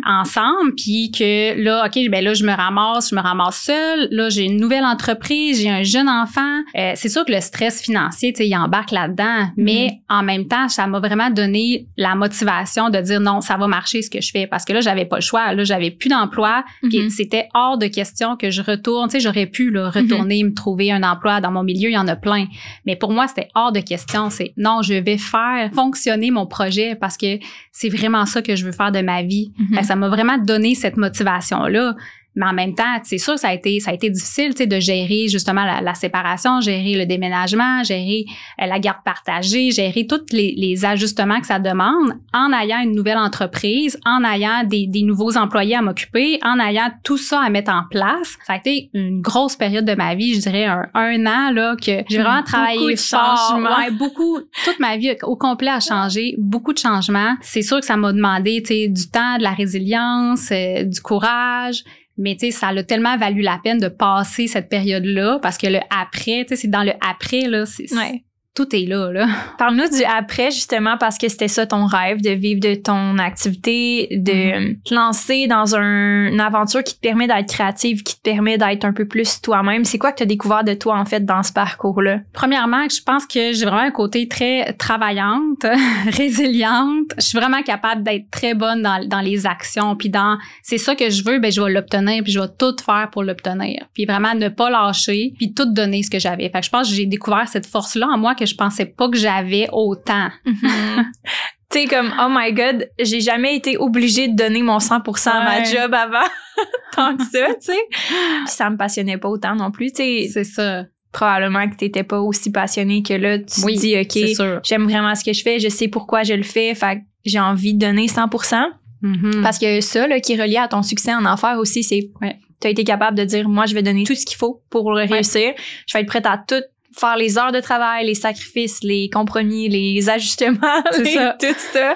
ensemble, 0.03 0.73
puis 0.75 1.11
que 1.11 1.61
là, 1.61 1.85
OK, 1.85 2.09
ben 2.09 2.23
là, 2.23 2.33
je 2.33 2.43
me 2.43 2.51
ramasse, 2.51 3.11
je 3.11 3.15
me 3.15 3.21
ramasse 3.21 3.61
seule. 3.61 4.07
Là, 4.09 4.29
j'ai 4.29 4.45
une 4.45 4.57
nouvelle 4.57 4.83
entreprise, 4.83 5.61
j'ai 5.61 5.69
un 5.69 5.83
jeune 5.83 6.09
enfant. 6.09 6.61
Euh, 6.75 6.93
c'est 6.95 7.09
sûr 7.09 7.23
que 7.23 7.31
le 7.31 7.39
stress 7.39 7.83
financier, 7.83 8.33
tu 8.33 8.37
sais, 8.37 8.47
il 8.47 8.55
embarque 8.55 8.89
là-dedans. 8.89 9.51
Mais 9.57 9.99
en 10.09 10.23
même 10.23 10.47
temps, 10.47 10.67
ça 10.69 10.87
m'a 10.87 10.99
vraiment 10.99 11.29
donné 11.29 11.87
la 11.97 12.15
motivation 12.15 12.89
de 12.89 12.97
dire 12.97 13.19
non, 13.19 13.41
ça 13.41 13.57
va 13.57 13.67
marcher 13.67 14.01
ce 14.01 14.09
que 14.09 14.21
je 14.21 14.31
fais. 14.31 14.47
Parce 14.47 14.65
que 14.65 14.73
là, 14.73 14.81
j'avais 14.81 15.05
pas 15.05 15.17
le 15.17 15.21
choix. 15.21 15.53
Là, 15.53 15.63
j'avais 15.63 15.91
plus 15.91 16.09
d'emploi. 16.09 16.63
Mhm. 16.81 17.11
c'était 17.11 17.47
hors 17.53 17.77
de 17.77 17.85
question 17.85 18.35
que 18.37 18.49
je 18.49 18.63
retourne. 18.63 19.07
Tu 19.07 19.13
sais, 19.13 19.19
j'aurais 19.19 19.45
pu 19.45 19.69
là, 19.69 19.91
retourner 19.91 20.30
me 20.43 20.53
trouver 20.53 20.91
un 20.91 21.03
emploi 21.03 21.41
dans 21.41 21.51
mon 21.51 21.63
milieu, 21.63 21.89
il 21.89 21.93
y 21.93 21.97
en 21.97 22.07
a 22.07 22.15
plein. 22.15 22.45
Mais 22.85 22.95
pour 22.95 23.11
moi, 23.11 23.27
c'était 23.27 23.49
hors 23.55 23.71
de 23.71 23.79
question. 23.79 24.29
C'est 24.29 24.53
non, 24.57 24.81
je 24.81 24.93
vais 24.93 25.17
faire 25.17 25.71
fonctionner 25.73 26.31
mon 26.31 26.45
projet 26.45 26.95
parce 26.95 27.17
que 27.17 27.39
c'est 27.71 27.89
vraiment 27.89 28.25
ça 28.25 28.41
que 28.41 28.55
je 28.55 28.65
veux 28.65 28.71
faire 28.71 28.91
de 28.91 29.01
ma 29.01 29.23
vie. 29.23 29.51
Mhm. 29.57 29.77
Que 29.77 29.85
ça 29.85 29.95
m'a 29.95 30.09
vraiment 30.09 30.37
donné 30.37 30.75
cette 30.75 30.97
motivation-là. 30.97 31.95
Mais 32.35 32.45
en 32.45 32.53
même 32.53 32.73
temps, 32.75 32.97
c'est 33.03 33.17
sûr, 33.17 33.37
ça 33.37 33.49
a 33.49 33.53
été, 33.53 33.79
ça 33.81 33.91
a 33.91 33.93
été 33.93 34.09
difficile, 34.09 34.51
tu 34.55 34.59
sais, 34.63 34.67
de 34.67 34.79
gérer 34.79 35.27
justement 35.27 35.65
la, 35.65 35.81
la 35.81 35.93
séparation, 35.93 36.61
gérer 36.61 36.95
le 36.95 37.05
déménagement, 37.05 37.83
gérer 37.83 38.23
euh, 38.61 38.67
la 38.67 38.79
garde 38.79 39.03
partagée, 39.03 39.71
gérer 39.71 40.07
tous 40.07 40.21
les, 40.31 40.53
les 40.57 40.85
ajustements 40.85 41.41
que 41.41 41.47
ça 41.47 41.59
demande 41.59 42.13
en 42.33 42.53
ayant 42.53 42.79
une 42.81 42.95
nouvelle 42.95 43.17
entreprise, 43.17 43.99
en 44.05 44.23
ayant 44.23 44.63
des, 44.63 44.87
des 44.87 45.03
nouveaux 45.03 45.35
employés 45.35 45.75
à 45.75 45.81
m'occuper, 45.81 46.39
en 46.43 46.59
ayant 46.59 46.89
tout 47.03 47.17
ça 47.17 47.41
à 47.41 47.49
mettre 47.49 47.71
en 47.71 47.83
place. 47.91 48.37
Ça 48.47 48.53
a 48.53 48.57
été 48.57 48.89
une 48.93 49.21
grosse 49.21 49.55
période 49.57 49.85
de 49.85 49.93
ma 49.95 50.15
vie, 50.15 50.35
je 50.35 50.39
dirais 50.39 50.65
un, 50.65 50.85
un 50.93 51.25
an, 51.25 51.51
là, 51.51 51.75
que 51.75 52.03
j'ai 52.09 52.17
vraiment 52.17 52.37
Beaucoup 52.37 52.51
travaillé 52.51 52.93
de 52.95 52.99
fort. 52.99 53.49
changements. 53.49 53.77
Ouais, 53.77 53.91
beaucoup, 53.91 54.39
toute 54.63 54.79
ma 54.79 54.95
vie 54.95 55.15
au 55.23 55.35
complet 55.35 55.69
a 55.71 55.79
changé, 55.81 56.35
beaucoup 56.37 56.71
de 56.73 56.77
changements. 56.79 57.35
C'est 57.41 57.61
sûr 57.61 57.79
que 57.79 57.85
ça 57.85 57.97
m'a 57.97 58.13
demandé, 58.13 58.61
tu 58.61 58.67
sais, 58.73 58.87
du 58.87 59.09
temps, 59.09 59.37
de 59.37 59.43
la 59.43 59.51
résilience, 59.51 60.49
euh, 60.51 60.83
du 60.83 61.01
courage. 61.01 61.83
Mais 62.17 62.35
tu 62.35 62.47
sais, 62.47 62.51
ça 62.51 62.67
a 62.67 62.83
tellement 62.83 63.17
valu 63.17 63.41
la 63.41 63.59
peine 63.63 63.79
de 63.79 63.87
passer 63.87 64.47
cette 64.47 64.69
période-là 64.69 65.39
parce 65.41 65.57
que 65.57 65.67
le 65.67 65.79
après, 65.89 66.45
tu 66.45 66.49
sais, 66.49 66.55
c'est 66.55 66.67
dans 66.67 66.83
le 66.83 66.93
après 67.01 67.47
là, 67.47 67.65
c'est 67.65 67.91
Ouais. 67.93 68.23
Tout 68.55 68.75
est 68.75 68.85
là 68.85 69.11
là. 69.11 69.27
Parle-nous 69.57 69.89
du 69.89 70.03
après, 70.03 70.51
justement, 70.51 70.97
parce 70.97 71.17
que 71.17 71.29
c'était 71.29 71.47
ça 71.47 71.65
ton 71.65 71.85
rêve, 71.85 72.21
de 72.21 72.31
vivre 72.31 72.59
de 72.59 72.75
ton 72.75 73.17
activité, 73.17 74.07
de 74.11 74.31
Mm-hmm. 74.31 74.83
te 74.83 74.93
lancer 74.95 75.47
dans 75.47 75.75
un- 75.75 76.27
une 76.31 76.39
aventure 76.41 76.83
qui 76.83 76.95
te 76.95 76.99
permet 76.99 77.27
d'être 77.27 77.47
créative, 77.53 78.01
qui 78.03 78.15
te 78.17 78.21
permet 78.21 78.57
d'être 78.57 78.85
un 78.85 78.93
peu 78.93 79.07
plus 79.07 79.41
toi-même. 79.41 79.85
C'est 79.85 79.97
quoi 79.97 80.11
que 80.11 80.17
tu 80.17 80.23
as 80.23 80.25
découvert 80.25 80.63
de 80.63 80.73
toi, 80.73 80.97
en 80.97 81.05
fait, 81.05 81.25
dans 81.25 81.43
ce 81.43 81.53
parcours-là? 81.53 82.19
Premièrement, 82.33 82.83
je 82.89 83.01
pense 83.03 83.25
que 83.25 83.51
j'ai 83.53 83.65
vraiment 83.65 83.81
un 83.83 83.91
côté 83.91 84.27
très 84.27 84.73
travaillante, 84.73 85.65
résiliente. 86.31 87.11
Je 87.17 87.23
suis 87.23 87.37
vraiment 87.37 87.61
capable 87.63 88.03
d'être 88.03 88.29
très 88.31 88.53
bonne 88.53 88.81
dans, 88.81 89.05
dans 89.07 89.21
les 89.21 89.45
actions. 89.45 89.95
Puis 89.95 90.09
dans, 90.09 90.37
c'est 90.63 90.77
ça 90.77 90.95
que 90.95 91.09
je 91.09 91.23
veux, 91.23 91.39
ben 91.39 91.51
je 91.51 91.61
vais 91.61 91.71
l'obtenir. 91.71 92.23
Puis 92.23 92.31
je 92.31 92.39
vais 92.39 92.47
tout 92.57 92.75
faire 92.83 93.09
pour 93.11 93.23
l'obtenir. 93.23 93.85
Puis 93.93 94.05
vraiment 94.05 94.33
ne 94.35 94.49
pas 94.49 94.69
lâcher. 94.69 95.33
Puis 95.37 95.53
tout 95.53 95.65
donner 95.71 96.03
ce 96.03 96.09
que 96.09 96.19
j'avais. 96.19 96.49
Fait 96.49 96.59
que 96.59 96.65
je 96.65 96.69
pense 96.69 96.89
que 96.89 96.95
j'ai 96.95 97.05
découvert 97.05 97.47
cette 97.47 97.65
force-là 97.65 98.07
en 98.07 98.17
moi 98.17 98.35
que 98.41 98.49
je 98.49 98.55
pensais 98.55 98.85
pas 98.85 99.09
que 99.09 99.17
j'avais 99.17 99.67
autant. 99.71 100.29
tu 100.45 101.79
sais, 101.81 101.85
comme, 101.85 102.13
oh 102.19 102.27
my 102.29 102.51
god, 102.53 102.89
j'ai 102.99 103.21
jamais 103.21 103.55
été 103.55 103.77
obligée 103.77 104.27
de 104.27 104.35
donner 104.35 104.61
mon 104.63 104.79
100% 104.79 105.29
à 105.29 105.43
ma 105.45 105.63
job 105.63 105.93
avant. 105.93 106.27
Tant 106.95 107.15
que 107.15 107.23
ça, 107.23 107.47
tu 107.53 107.67
sais. 107.67 107.79
Puis 107.89 108.47
ça 108.47 108.69
me 108.69 108.75
passionnait 108.77 109.17
pas 109.17 109.29
autant 109.29 109.55
non 109.55 109.71
plus. 109.71 109.91
Tu 109.93 109.95
sais, 109.97 110.29
C'est 110.33 110.43
ça. 110.43 110.83
probablement 111.13 111.69
que 111.69 111.75
t'étais 111.75 112.03
pas 112.03 112.19
aussi 112.19 112.51
passionné 112.51 113.03
que 113.03 113.13
là, 113.13 113.37
tu 113.39 113.45
te 113.45 113.65
Oui, 113.65 113.77
dis, 113.77 113.95
C'est 114.09 114.41
OK, 114.41 114.61
j'aime 114.65 114.83
vraiment 114.83 115.15
ce 115.15 115.23
que 115.23 115.33
je 115.33 115.41
fais, 115.43 115.59
je 115.59 115.69
sais 115.69 115.87
pourquoi 115.87 116.23
je 116.23 116.33
le 116.33 116.43
fais, 116.43 116.75
fait 116.75 116.97
que 116.97 117.01
j'ai 117.25 117.39
envie 117.39 117.73
de 117.75 117.79
donner 117.79 118.07
100%. 118.07 118.65
Mhm. 119.03 119.41
Parce 119.41 119.57
que 119.57 119.81
ça, 119.81 120.07
là, 120.07 120.19
qui 120.19 120.33
est 120.33 120.41
relié 120.41 120.57
à 120.57 120.67
ton 120.67 120.83
succès 120.83 121.13
en 121.13 121.25
affaires 121.25 121.57
aussi, 121.57 121.83
c'est 121.83 122.09
Ouais. 122.21 122.37
tu 122.61 122.67
as 122.67 122.69
été 122.69 122.83
capable 122.83 123.17
de 123.17 123.23
dire, 123.23 123.47
moi, 123.49 123.65
je 123.65 123.73
vais 123.73 123.81
donner 123.81 124.03
tout 124.03 124.13
ce 124.13 124.25
qu'il 124.25 124.37
faut 124.37 124.61
pour 124.69 124.91
le 124.91 125.05
réussir. 125.05 125.53
Je 125.87 125.93
vais 125.97 126.01
être 126.01 126.07
prête 126.07 126.25
à 126.27 126.37
tout 126.37 126.61
faire 126.97 127.15
les 127.17 127.37
heures 127.37 127.51
de 127.51 127.59
travail, 127.59 128.05
les 128.05 128.15
sacrifices, 128.15 128.79
les 128.83 129.09
compromis, 129.09 129.69
les 129.69 130.09
ajustements, 130.09 130.83
les- 130.99 131.13
ça. 131.13 131.35
tout 131.39 131.55
ça. 131.73 131.95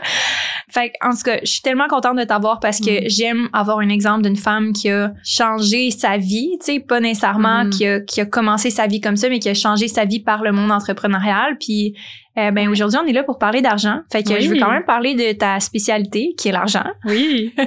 Fait 0.70 0.92
en 1.04 1.12
tout 1.12 1.22
cas, 1.24 1.40
je 1.44 1.50
suis 1.52 1.62
tellement 1.62 1.88
contente 1.88 2.18
de 2.18 2.24
t'avoir 2.24 2.60
parce 2.60 2.80
que 2.80 3.06
Mm. 3.06 3.10
j'aime 3.10 3.50
avoir 3.54 3.80
un 3.80 3.90
exemple 3.90 4.24
d'une 4.24 4.36
femme 4.36 4.74
qui 4.74 4.90
a 4.90 5.12
changé 5.24 5.92
sa 5.92 6.18
vie, 6.18 6.58
tu 6.60 6.74
sais, 6.74 6.80
pas 6.80 7.00
nécessairement 7.00 7.66
Mm. 7.66 7.70
qui, 7.70 7.86
a, 7.88 8.00
qui 8.02 8.22
a 8.22 8.26
commencé 8.26 8.70
sa 8.70 8.88
vie 8.88 9.00
comme 9.02 9.16
ça, 9.16 9.30
mais 9.30 9.40
qui 9.40 9.50
a 9.50 9.54
changé 9.54 9.88
sa 9.88 10.06
vie 10.06 10.20
par 10.22 10.44
le 10.44 10.52
monde 10.52 10.72
entrepreneurial. 10.72 11.58
Puis, 11.60 11.96
euh, 12.38 12.52
ben 12.52 12.70
aujourd'hui, 12.70 13.00
on 13.04 13.08
est 13.08 13.14
là 13.14 13.24
pour 13.24 13.38
parler 13.38 13.62
d'argent. 13.62 14.00
Fait 14.12 14.24
que 14.24 14.30
Oui. 14.34 14.42
je 14.42 14.50
veux 14.50 14.58
quand 14.60 14.72
même 14.72 14.86
parler 14.86 15.16
de 15.16 15.32
ta 15.38 15.60
spécialité, 15.60 16.34
qui 16.38 16.50
est 16.50 16.52
l'argent. 16.52 16.86
Oui. 17.06 17.54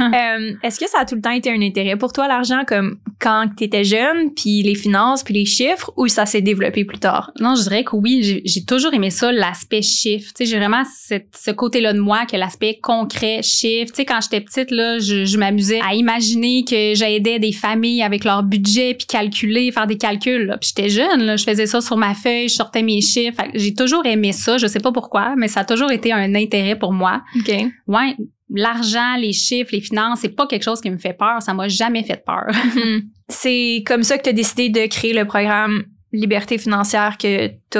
Euh, 0.00 0.52
Est-ce 0.62 0.80
que 0.80 0.88
ça 0.88 1.00
a 1.00 1.04
tout 1.04 1.14
le 1.14 1.20
temps 1.20 1.30
été 1.30 1.50
un 1.50 1.60
intérêt 1.60 1.96
pour 1.96 2.12
toi, 2.12 2.26
l'argent, 2.26 2.62
comme 2.66 2.96
quand 3.20 3.46
tu 3.56 3.64
étais 3.64 3.84
jeune, 3.84 4.32
puis 4.34 4.62
les 4.62 4.74
finances, 4.74 5.22
puis 5.22 5.34
les 5.34 5.44
chiffres, 5.44 5.92
ou 5.96 6.08
ça 6.08 6.26
s'est 6.26 6.40
développé 6.40 6.84
plus 6.84 6.98
tard? 6.98 7.32
Non, 7.40 7.54
je 7.54 7.62
dirais 7.62 7.84
que 7.84 7.94
oui, 7.96 8.22
j'ai- 8.44 8.64
toujours 8.64 8.94
aimé 8.94 9.10
ça, 9.10 9.30
l'aspect 9.30 9.82
chiffre. 9.82 10.32
Tu 10.34 10.44
sais, 10.44 10.50
j'ai 10.50 10.58
vraiment 10.58 10.82
cette- 10.84 11.28
ce 11.36 11.50
côté-là 11.50 11.92
de 11.92 11.98
moi, 12.00 12.24
que 12.26 12.36
l'aspect 12.36 12.78
concret, 12.82 13.40
chiffre. 13.42 13.92
Tu 13.92 13.96
sais, 13.96 14.04
quand 14.04 14.20
j'étais 14.22 14.40
petite, 14.40 14.70
là, 14.70 14.98
je, 14.98 15.24
je 15.26 15.36
m'amusais 15.38 15.80
à 15.86 15.94
imaginer 15.94 16.64
que 16.64 16.94
j'aidais 16.94 17.38
des 17.38 17.52
familles 17.52 18.02
avec 18.02 18.24
leur 18.24 18.42
budget, 18.42 18.94
puis 18.94 19.06
calculer, 19.06 19.70
faire 19.70 19.86
des 19.86 19.98
calculs. 19.98 20.46
Là. 20.46 20.56
Puis 20.58 20.72
j'étais 20.74 20.88
jeune, 20.88 21.22
là, 21.24 21.36
je 21.36 21.44
faisais 21.44 21.66
ça 21.66 21.80
sur 21.80 21.96
ma 21.96 22.14
feuille, 22.14 22.48
je 22.48 22.54
sortais 22.54 22.82
mes 22.82 23.00
chiffres. 23.00 23.42
J'ai 23.54 23.74
toujours 23.74 24.03
aimé 24.04 24.32
ça, 24.32 24.58
je 24.58 24.66
sais 24.66 24.80
pas 24.80 24.92
pourquoi, 24.92 25.34
mais 25.36 25.48
ça 25.48 25.60
a 25.60 25.64
toujours 25.64 25.90
été 25.90 26.12
un 26.12 26.34
intérêt 26.34 26.76
pour 26.78 26.92
moi. 26.92 27.22
OK. 27.36 27.52
Ouais, 27.86 28.16
l'argent, 28.50 29.16
les 29.18 29.32
chiffres, 29.32 29.70
les 29.72 29.80
finances, 29.80 30.20
c'est 30.20 30.28
pas 30.34 30.46
quelque 30.46 30.62
chose 30.62 30.80
qui 30.80 30.90
me 30.90 30.98
fait 30.98 31.12
peur. 31.14 31.40
Ça 31.42 31.54
m'a 31.54 31.68
jamais 31.68 32.02
fait 32.02 32.22
peur. 32.24 32.46
C'est 33.28 33.82
comme 33.86 34.02
ça 34.02 34.18
que 34.18 34.24
tu 34.24 34.28
as 34.28 34.34
décidé 34.34 34.68
de 34.68 34.86
créer 34.86 35.12
le 35.14 35.24
programme 35.24 35.84
Liberté 36.12 36.58
financière 36.58 37.16
que 37.18 37.48
tu 37.48 37.78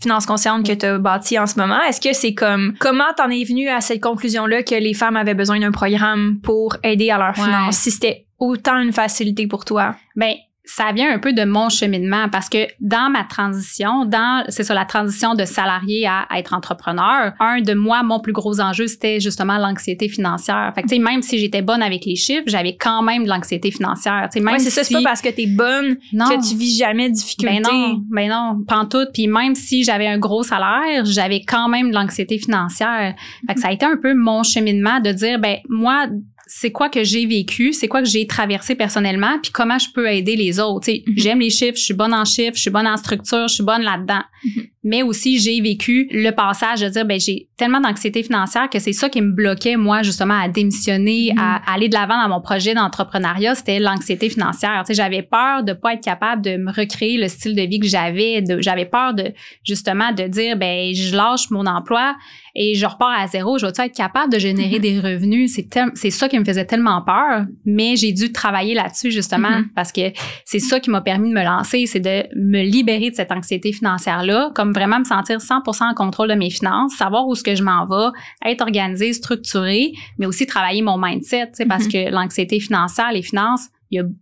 Finance 0.00 0.26
consciente 0.26 0.66
que 0.66 0.72
tu 0.74 0.84
as 0.84 0.98
bâti 0.98 1.38
en 1.38 1.46
ce 1.46 1.58
moment. 1.58 1.80
Est-ce 1.88 1.98
que 2.00 2.12
c'est 2.14 2.34
comme 2.34 2.74
comment 2.78 3.12
t'en 3.16 3.30
es 3.30 3.42
venu 3.42 3.68
à 3.70 3.80
cette 3.80 4.02
conclusion-là 4.02 4.62
que 4.62 4.74
les 4.74 4.92
femmes 4.92 5.16
avaient 5.16 5.32
besoin 5.34 5.58
d'un 5.58 5.72
programme 5.72 6.38
pour 6.42 6.76
aider 6.84 7.10
à 7.10 7.16
leurs 7.16 7.38
Ouais. 7.38 7.44
finances? 7.46 7.78
Si 7.78 7.90
c'était 7.90 8.26
autant 8.38 8.78
une 8.78 8.92
facilité 8.92 9.46
pour 9.46 9.64
toi? 9.64 9.96
Ben, 10.14 10.34
ça 10.66 10.92
vient 10.92 11.12
un 11.12 11.18
peu 11.18 11.34
de 11.34 11.44
mon 11.44 11.68
cheminement 11.68 12.28
parce 12.30 12.48
que 12.48 12.66
dans 12.80 13.10
ma 13.10 13.24
transition, 13.24 14.06
dans 14.06 14.44
c'est 14.48 14.64
ça 14.64 14.72
la 14.72 14.86
transition 14.86 15.34
de 15.34 15.44
salarié 15.44 16.06
à, 16.06 16.26
être 16.36 16.54
entrepreneur, 16.54 17.32
un 17.38 17.60
de 17.60 17.74
moi 17.74 18.02
mon 18.02 18.18
plus 18.18 18.32
gros 18.32 18.60
enjeu 18.60 18.86
c'était 18.86 19.20
justement 19.20 19.58
l'anxiété 19.58 20.08
financière. 20.08 20.72
Fait 20.74 20.82
que 20.82 20.88
tu 20.88 20.96
sais 20.96 21.00
même 21.00 21.20
si 21.20 21.38
j'étais 21.38 21.60
bonne 21.60 21.82
avec 21.82 22.06
les 22.06 22.16
chiffres, 22.16 22.44
j'avais 22.46 22.76
quand 22.76 23.02
même 23.02 23.24
de 23.24 23.28
l'anxiété 23.28 23.70
financière. 23.70 24.28
Tu 24.32 24.38
sais 24.38 24.44
même 24.44 24.58
c'est 24.58 24.70
ça, 24.70 24.84
c'est 24.84 24.94
pas 24.94 25.02
parce 25.02 25.20
que 25.20 25.28
t'es 25.28 25.46
bonne 25.46 25.98
non. 26.12 26.28
que 26.28 26.48
tu 26.48 26.56
vis 26.56 26.78
jamais 26.78 27.10
de 27.10 27.14
difficultés. 27.14 27.60
Ben 27.60 27.70
non, 27.70 28.02
ben 28.10 28.30
non, 28.30 28.64
pantoute. 28.66 29.10
Puis 29.12 29.26
même 29.26 29.54
si 29.54 29.84
j'avais 29.84 30.06
un 30.06 30.18
gros 30.18 30.42
salaire, 30.42 31.04
j'avais 31.04 31.42
quand 31.42 31.68
même 31.68 31.90
de 31.90 31.94
l'anxiété 31.94 32.38
financière. 32.38 33.14
Fait 33.46 33.54
que 33.54 33.60
ça 33.60 33.68
a 33.68 33.72
été 33.72 33.84
un 33.84 33.96
peu 33.96 34.14
mon 34.14 34.42
cheminement 34.42 35.00
de 35.00 35.12
dire 35.12 35.38
ben 35.38 35.58
moi 35.68 36.06
c'est 36.46 36.72
quoi 36.72 36.88
que 36.88 37.02
j'ai 37.04 37.26
vécu, 37.26 37.72
c'est 37.72 37.88
quoi 37.88 38.02
que 38.02 38.08
j'ai 38.08 38.26
traversé 38.26 38.74
personnellement, 38.74 39.38
puis 39.42 39.50
comment 39.50 39.78
je 39.78 39.88
peux 39.94 40.10
aider 40.10 40.36
les 40.36 40.60
autres. 40.60 40.90
Mm 40.90 41.14
J'aime 41.16 41.40
les 41.40 41.50
chiffres, 41.50 41.78
je 41.78 41.84
suis 41.84 41.94
bonne 41.94 42.12
en 42.12 42.24
chiffres, 42.24 42.56
je 42.56 42.62
suis 42.62 42.70
bonne 42.70 42.86
en 42.86 42.96
structure, 42.96 43.48
je 43.48 43.54
suis 43.54 43.64
bonne 43.64 43.82
là-dedans. 43.82 44.22
Mm-hmm. 44.44 44.70
Mais 44.86 45.02
aussi, 45.02 45.38
j'ai 45.38 45.60
vécu 45.62 46.08
le 46.10 46.30
passage 46.32 46.80
de 46.80 46.88
dire, 46.88 47.06
ben 47.06 47.18
j'ai 47.18 47.48
tellement 47.56 47.80
d'anxiété 47.80 48.22
financière 48.22 48.68
que 48.68 48.78
c'est 48.78 48.92
ça 48.92 49.08
qui 49.08 49.22
me 49.22 49.32
bloquait, 49.32 49.76
moi, 49.76 50.02
justement, 50.02 50.38
à 50.38 50.48
démissionner, 50.48 51.30
mm-hmm. 51.30 51.38
à, 51.38 51.72
aller 51.72 51.88
de 51.88 51.94
l'avant 51.94 52.20
dans 52.20 52.28
mon 52.28 52.42
projet 52.42 52.74
d'entrepreneuriat, 52.74 53.54
c'était 53.54 53.78
l'anxiété 53.78 54.28
financière. 54.28 54.84
J'avais 54.90 55.22
peur 55.22 55.62
de 55.62 55.72
pas 55.72 55.94
être 55.94 56.04
capable 56.04 56.42
de 56.42 56.56
me 56.58 56.70
recréer 56.70 57.16
le 57.16 57.28
style 57.28 57.54
de 57.54 57.62
vie 57.62 57.80
que 57.80 57.86
j'avais. 57.86 58.44
J'avais 58.58 58.84
peur 58.84 59.14
de, 59.14 59.32
justement, 59.66 60.12
de 60.12 60.24
dire, 60.24 60.58
ben 60.58 60.92
je 60.94 61.16
lâche 61.16 61.50
mon 61.50 61.66
emploi 61.66 62.14
et 62.54 62.74
je 62.74 62.86
repars 62.86 63.18
à 63.18 63.26
zéro. 63.26 63.58
Je 63.58 63.66
vais 63.66 63.72
être 63.76 63.94
capable 63.94 64.32
de 64.32 64.38
générer 64.38 64.78
mm-hmm. 64.78 64.80
des 64.80 65.00
revenus? 65.00 65.60
C'est 65.94 66.10
ça 66.10 66.28
qui 66.28 66.38
me 66.38 66.44
faisait 66.44 66.64
tellement 66.64 67.02
peur, 67.02 67.46
mais 67.64 67.96
j'ai 67.96 68.12
dû 68.12 68.32
travailler 68.32 68.74
là-dessus, 68.74 69.10
justement, 69.10 69.48
mm-hmm. 69.48 69.72
parce 69.74 69.92
que 69.92 70.12
c'est 70.44 70.58
ça 70.58 70.80
qui 70.80 70.90
m'a 70.90 71.00
permis 71.00 71.30
de 71.30 71.34
me 71.34 71.44
lancer, 71.44 71.86
c'est 71.86 72.00
de 72.00 72.24
me 72.36 72.62
libérer 72.62 73.10
de 73.10 73.14
cette 73.14 73.32
anxiété 73.32 73.72
financière-là, 73.72 74.50
comme 74.54 74.72
vraiment 74.72 74.98
me 74.98 75.04
sentir 75.04 75.38
100% 75.38 75.90
en 75.90 75.94
contrôle 75.94 76.28
de 76.28 76.34
mes 76.34 76.50
finances, 76.50 76.94
savoir 76.94 77.26
où 77.26 77.34
ce 77.34 77.42
que 77.42 77.54
je 77.54 77.62
m'en 77.62 77.86
vais, 77.86 78.10
être 78.44 78.60
organisé, 78.60 79.12
structuré, 79.12 79.92
mais 80.18 80.26
aussi 80.26 80.46
travailler 80.46 80.82
mon 80.82 80.98
mindset, 80.98 81.52
parce 81.68 81.86
mm-hmm. 81.86 82.08
que 82.08 82.10
l'anxiété 82.10 82.60
financière, 82.60 83.12
les 83.12 83.22
finances, 83.22 83.68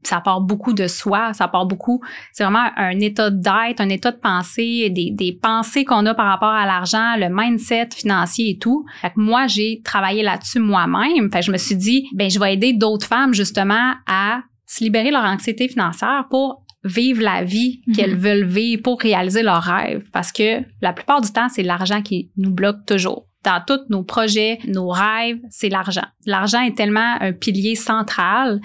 ça 0.02 0.20
part 0.20 0.40
beaucoup 0.40 0.72
de 0.72 0.86
soi, 0.86 1.32
ça 1.32 1.48
part 1.48 1.66
beaucoup, 1.66 2.02
c'est 2.32 2.44
vraiment 2.44 2.70
un 2.76 2.98
état 3.00 3.30
d'être, 3.30 3.80
un 3.80 3.88
état 3.88 4.10
de 4.10 4.18
pensée, 4.18 4.90
des, 4.90 5.10
des 5.10 5.32
pensées 5.32 5.84
qu'on 5.84 6.04
a 6.06 6.14
par 6.14 6.26
rapport 6.26 6.50
à 6.50 6.66
l'argent, 6.66 7.16
le 7.16 7.28
mindset 7.30 7.88
financier 7.94 8.50
et 8.50 8.58
tout. 8.58 8.84
Fait 9.00 9.10
que 9.10 9.20
moi, 9.20 9.46
j'ai 9.46 9.80
travaillé 9.84 10.22
là-dessus 10.22 10.58
moi-même. 10.58 11.30
Fait 11.30 11.40
que 11.40 11.46
je 11.46 11.52
me 11.52 11.58
suis 11.58 11.76
dit, 11.76 12.08
ben 12.14 12.30
je 12.30 12.38
vais 12.38 12.54
aider 12.54 12.72
d'autres 12.72 13.06
femmes 13.06 13.34
justement 13.34 13.94
à 14.06 14.42
se 14.66 14.84
libérer 14.84 15.10
leur 15.10 15.24
anxiété 15.24 15.68
financière 15.68 16.26
pour 16.30 16.64
vivre 16.84 17.22
la 17.22 17.44
vie 17.44 17.82
mm-hmm. 17.86 17.94
qu'elles 17.94 18.16
veulent 18.16 18.44
vivre 18.44 18.82
pour 18.82 19.00
réaliser 19.00 19.42
leurs 19.42 19.62
rêves. 19.62 20.04
Parce 20.12 20.32
que 20.32 20.62
la 20.80 20.92
plupart 20.92 21.20
du 21.20 21.30
temps, 21.30 21.48
c'est 21.48 21.62
l'argent 21.62 22.02
qui 22.02 22.30
nous 22.36 22.50
bloque 22.50 22.84
toujours 22.86 23.26
dans 23.44 23.60
tous 23.66 23.80
nos 23.88 24.02
projets, 24.02 24.58
nos 24.66 24.88
rêves, 24.88 25.40
c'est 25.50 25.68
l'argent. 25.68 26.06
L'argent 26.26 26.60
est 26.62 26.76
tellement 26.76 27.16
un 27.20 27.32
pilier 27.32 27.74
central 27.74 28.60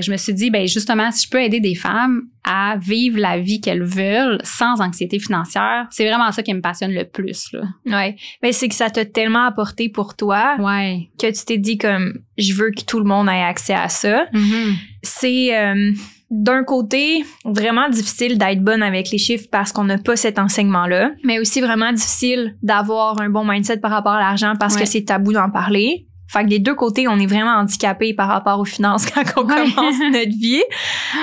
je 0.00 0.10
me 0.10 0.16
suis 0.16 0.34
dit, 0.34 0.50
ben 0.50 0.66
justement, 0.66 1.10
si 1.10 1.26
je 1.26 1.30
peux 1.30 1.40
aider 1.40 1.60
des 1.60 1.74
femmes 1.74 2.22
à 2.44 2.76
vivre 2.76 3.18
la 3.18 3.38
vie 3.38 3.60
qu'elles 3.60 3.84
veulent 3.84 4.38
sans 4.42 4.80
anxiété 4.80 5.18
financière, 5.18 5.86
c'est 5.90 6.06
vraiment 6.06 6.30
ça 6.32 6.42
qui 6.42 6.52
me 6.52 6.60
passionne 6.60 6.92
le 6.92 7.04
plus. 7.04 7.52
Là. 7.52 7.62
Ouais, 7.86 8.16
mais 8.42 8.52
c'est 8.52 8.68
que 8.68 8.74
ça 8.74 8.90
t'a 8.90 9.04
tellement 9.04 9.46
apporté 9.46 9.88
pour 9.88 10.16
toi 10.16 10.56
ouais. 10.58 11.10
que 11.18 11.26
tu 11.26 11.44
t'es 11.44 11.58
dit 11.58 11.78
comme, 11.78 12.18
je 12.36 12.52
veux 12.54 12.70
que 12.70 12.84
tout 12.84 12.98
le 12.98 13.06
monde 13.06 13.28
ait 13.28 13.42
accès 13.42 13.74
à 13.74 13.88
ça. 13.88 14.26
Mm-hmm. 14.32 14.74
C'est 15.02 15.56
euh, 15.56 15.92
d'un 16.30 16.64
côté 16.64 17.24
vraiment 17.44 17.88
difficile 17.88 18.38
d'être 18.38 18.62
bonne 18.62 18.82
avec 18.82 19.10
les 19.10 19.18
chiffres 19.18 19.46
parce 19.50 19.72
qu'on 19.72 19.84
n'a 19.84 19.98
pas 19.98 20.16
cet 20.16 20.38
enseignement-là, 20.38 21.12
mais 21.22 21.38
aussi 21.38 21.60
vraiment 21.60 21.92
difficile 21.92 22.56
d'avoir 22.62 23.20
un 23.20 23.30
bon 23.30 23.44
mindset 23.44 23.78
par 23.78 23.90
rapport 23.90 24.12
à 24.12 24.20
l'argent 24.20 24.54
parce 24.58 24.76
que 24.76 24.84
c'est 24.84 25.04
tabou 25.04 25.32
d'en 25.32 25.50
parler. 25.50 26.06
Fait 26.34 26.42
que 26.42 26.48
des 26.48 26.58
deux 26.58 26.74
côtés, 26.74 27.06
on 27.06 27.18
est 27.18 27.26
vraiment 27.26 27.52
handicapé 27.52 28.12
par 28.12 28.28
rapport 28.28 28.58
aux 28.58 28.64
finances 28.64 29.06
quand 29.10 29.22
on 29.36 29.46
commence 29.46 29.98
notre 30.12 30.38
vie. 30.38 30.62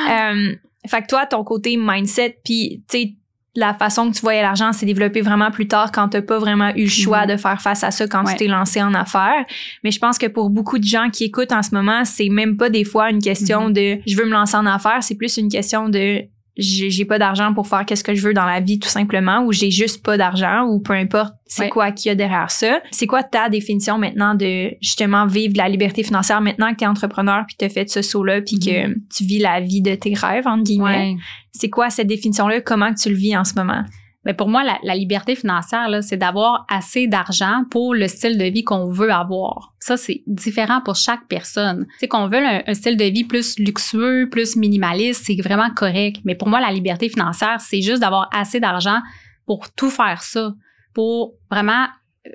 Euh, 0.09 0.55
fait 0.87 1.01
que 1.01 1.07
toi, 1.07 1.25
ton 1.25 1.43
côté 1.43 1.77
mindset, 1.77 2.37
puis 2.43 2.83
tu 2.89 2.97
sais, 2.97 3.13
la 3.55 3.73
façon 3.73 4.09
que 4.09 4.15
tu 4.15 4.21
voyais 4.21 4.41
l'argent 4.41 4.71
s'est 4.71 4.85
développée 4.85 5.21
vraiment 5.21 5.51
plus 5.51 5.67
tard 5.67 5.91
quand 5.91 6.09
t'as 6.09 6.21
pas 6.21 6.39
vraiment 6.39 6.69
eu 6.75 6.83
le 6.83 6.89
choix 6.89 7.25
mm-hmm. 7.25 7.33
de 7.33 7.37
faire 7.37 7.61
face 7.61 7.83
à 7.83 7.91
ça 7.91 8.07
quand 8.07 8.23
tu 8.23 8.35
t'es 8.35 8.47
lancé 8.47 8.81
en 8.81 8.93
affaires. 8.93 9.45
Mais 9.83 9.91
je 9.91 9.99
pense 9.99 10.17
que 10.17 10.27
pour 10.27 10.49
beaucoup 10.49 10.79
de 10.79 10.83
gens 10.83 11.09
qui 11.09 11.25
écoutent 11.25 11.51
en 11.51 11.61
ce 11.61 11.75
moment, 11.75 12.05
c'est 12.05 12.29
même 12.29 12.57
pas 12.57 12.69
des 12.69 12.83
fois 12.83 13.09
une 13.09 13.21
question 13.21 13.69
mm-hmm. 13.69 13.97
de 13.97 14.01
je 14.07 14.17
veux 14.17 14.25
me 14.25 14.31
lancer 14.31 14.55
en 14.55 14.65
affaires, 14.65 15.03
c'est 15.03 15.15
plus 15.15 15.37
une 15.37 15.49
question 15.49 15.89
de 15.89 16.23
j'ai 16.61 17.05
pas 17.05 17.19
d'argent 17.19 17.53
pour 17.53 17.67
faire 17.67 17.85
qu'est-ce 17.85 18.03
que 18.03 18.15
je 18.15 18.25
veux 18.25 18.33
dans 18.33 18.45
la 18.45 18.59
vie 18.59 18.79
tout 18.79 18.89
simplement 18.89 19.43
ou 19.43 19.51
j'ai 19.51 19.71
juste 19.71 20.03
pas 20.03 20.17
d'argent 20.17 20.63
ou 20.65 20.79
peu 20.79 20.93
importe 20.93 21.33
c'est 21.45 21.67
quoi 21.67 21.91
qu'il 21.91 22.07
y 22.07 22.11
a 22.13 22.15
derrière 22.15 22.49
ça. 22.49 22.79
C'est 22.91 23.07
quoi 23.07 23.23
ta 23.23 23.49
définition 23.49 23.97
maintenant 23.97 24.35
de 24.35 24.71
justement 24.81 25.27
vivre 25.27 25.51
de 25.51 25.57
la 25.57 25.67
liberté 25.67 26.01
financière 26.01 26.39
maintenant 26.39 26.71
que 26.71 26.77
tu 26.77 26.83
es 26.85 26.87
entrepreneur 26.87 27.43
puis 27.45 27.57
tu 27.59 27.65
as 27.65 27.69
fait 27.69 27.89
ce 27.89 28.01
saut 28.01 28.23
là 28.23 28.41
puis 28.41 28.57
que 28.57 28.69
mm-hmm. 28.69 28.95
tu 29.13 29.23
vis 29.25 29.39
la 29.39 29.59
vie 29.59 29.81
de 29.81 29.93
tes 29.95 30.13
rêves 30.13 30.47
entre 30.47 30.63
guillemets? 30.63 31.17
C'est 31.51 31.69
quoi 31.69 31.89
cette 31.89 32.07
définition 32.07 32.47
là 32.47 32.61
comment 32.61 32.93
tu 32.93 33.09
le 33.09 33.15
vis 33.15 33.35
en 33.35 33.43
ce 33.43 33.55
moment? 33.55 33.83
Mais 34.23 34.35
pour 34.35 34.47
moi, 34.47 34.63
la, 34.83 34.95
liberté 34.95 35.35
financière, 35.35 35.87
c'est 36.01 36.17
d'avoir 36.17 36.65
assez 36.69 37.07
d'argent 37.07 37.63
pour 37.71 37.95
le 37.95 38.07
style 38.07 38.37
de 38.37 38.45
vie 38.45 38.63
qu'on 38.63 38.87
veut 38.87 39.11
avoir. 39.11 39.73
Ça, 39.79 39.97
c'est 39.97 40.21
différent 40.27 40.81
pour 40.85 40.95
chaque 40.95 41.27
personne. 41.27 41.87
Sais, 41.99 42.07
qu'on 42.07 42.27
veut 42.27 42.37
un, 42.37 42.73
style 42.75 42.97
de 42.97 43.05
vie 43.05 43.23
plus 43.23 43.57
luxueux, 43.57 44.29
plus 44.29 44.55
minimaliste, 44.55 45.23
c'est 45.25 45.41
vraiment 45.41 45.71
correct. 45.71 46.21
Mais 46.23 46.35
pour 46.35 46.49
moi, 46.49 46.61
la 46.61 46.71
liberté 46.71 47.09
financière, 47.09 47.59
c'est 47.59 47.81
juste 47.81 48.01
d'avoir 48.01 48.29
assez 48.31 48.59
d'argent 48.59 48.99
pour 49.47 49.71
tout 49.71 49.89
faire 49.89 50.21
ça, 50.21 50.53
pour 50.93 51.33
vraiment 51.49 51.87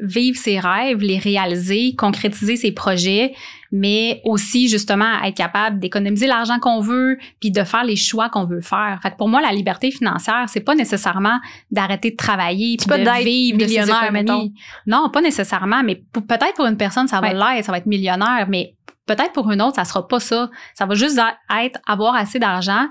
vivre 0.03 0.37
ses 0.37 0.59
rêves, 0.59 0.99
les 0.99 1.19
réaliser, 1.19 1.95
concrétiser 1.95 2.57
ses 2.57 2.73
projets, 2.73 3.33
mais 3.73 4.21
aussi 4.25 4.69
justement 4.69 5.23
être 5.23 5.37
capable 5.37 5.79
d'économiser 5.79 6.27
l'argent 6.27 6.59
qu'on 6.59 6.81
veut 6.81 7.19
puis 7.41 7.51
de 7.51 7.65
faire 7.65 7.85
les 7.85 7.97
choix 7.97 8.29
qu'on 8.29 8.45
veut 8.45 8.61
faire. 8.61 8.99
Fait 9.03 9.11
que 9.11 9.17
pour 9.17 9.29
moi 9.29 9.41
la 9.41 9.53
liberté 9.53 9.91
financière, 9.91 10.45
c'est 10.49 10.61
pas 10.61 10.75
nécessairement 10.75 11.39
d'arrêter 11.71 12.11
de 12.11 12.17
travailler 12.17 12.77
puis 12.77 12.87
de 12.87 13.21
vivre 13.25 13.59
millionnaire. 13.59 14.13
Non, 14.87 15.11
pas 15.11 15.21
nécessairement, 15.21 15.83
mais 15.83 16.03
peut-être 16.13 16.55
pour 16.55 16.67
une 16.67 16.77
personne 16.77 17.09
ça 17.09 17.21
va 17.21 17.33
l'être, 17.33 17.65
ça 17.65 17.73
va 17.73 17.79
être 17.79 17.87
millionnaire, 17.87 18.47
mais 18.49 18.75
peut-être 19.07 19.33
pour 19.33 19.51
une 19.51 19.63
autre 19.63 19.77
ça 19.77 19.85
sera 19.85 20.07
pas 20.07 20.21
ça. 20.21 20.51
Ça 20.75 20.87
va 20.87 20.95
juste 20.95 21.21
être 21.63 21.81
avoir 21.87 22.15
assez 22.15 22.39
d'argent 22.39 22.87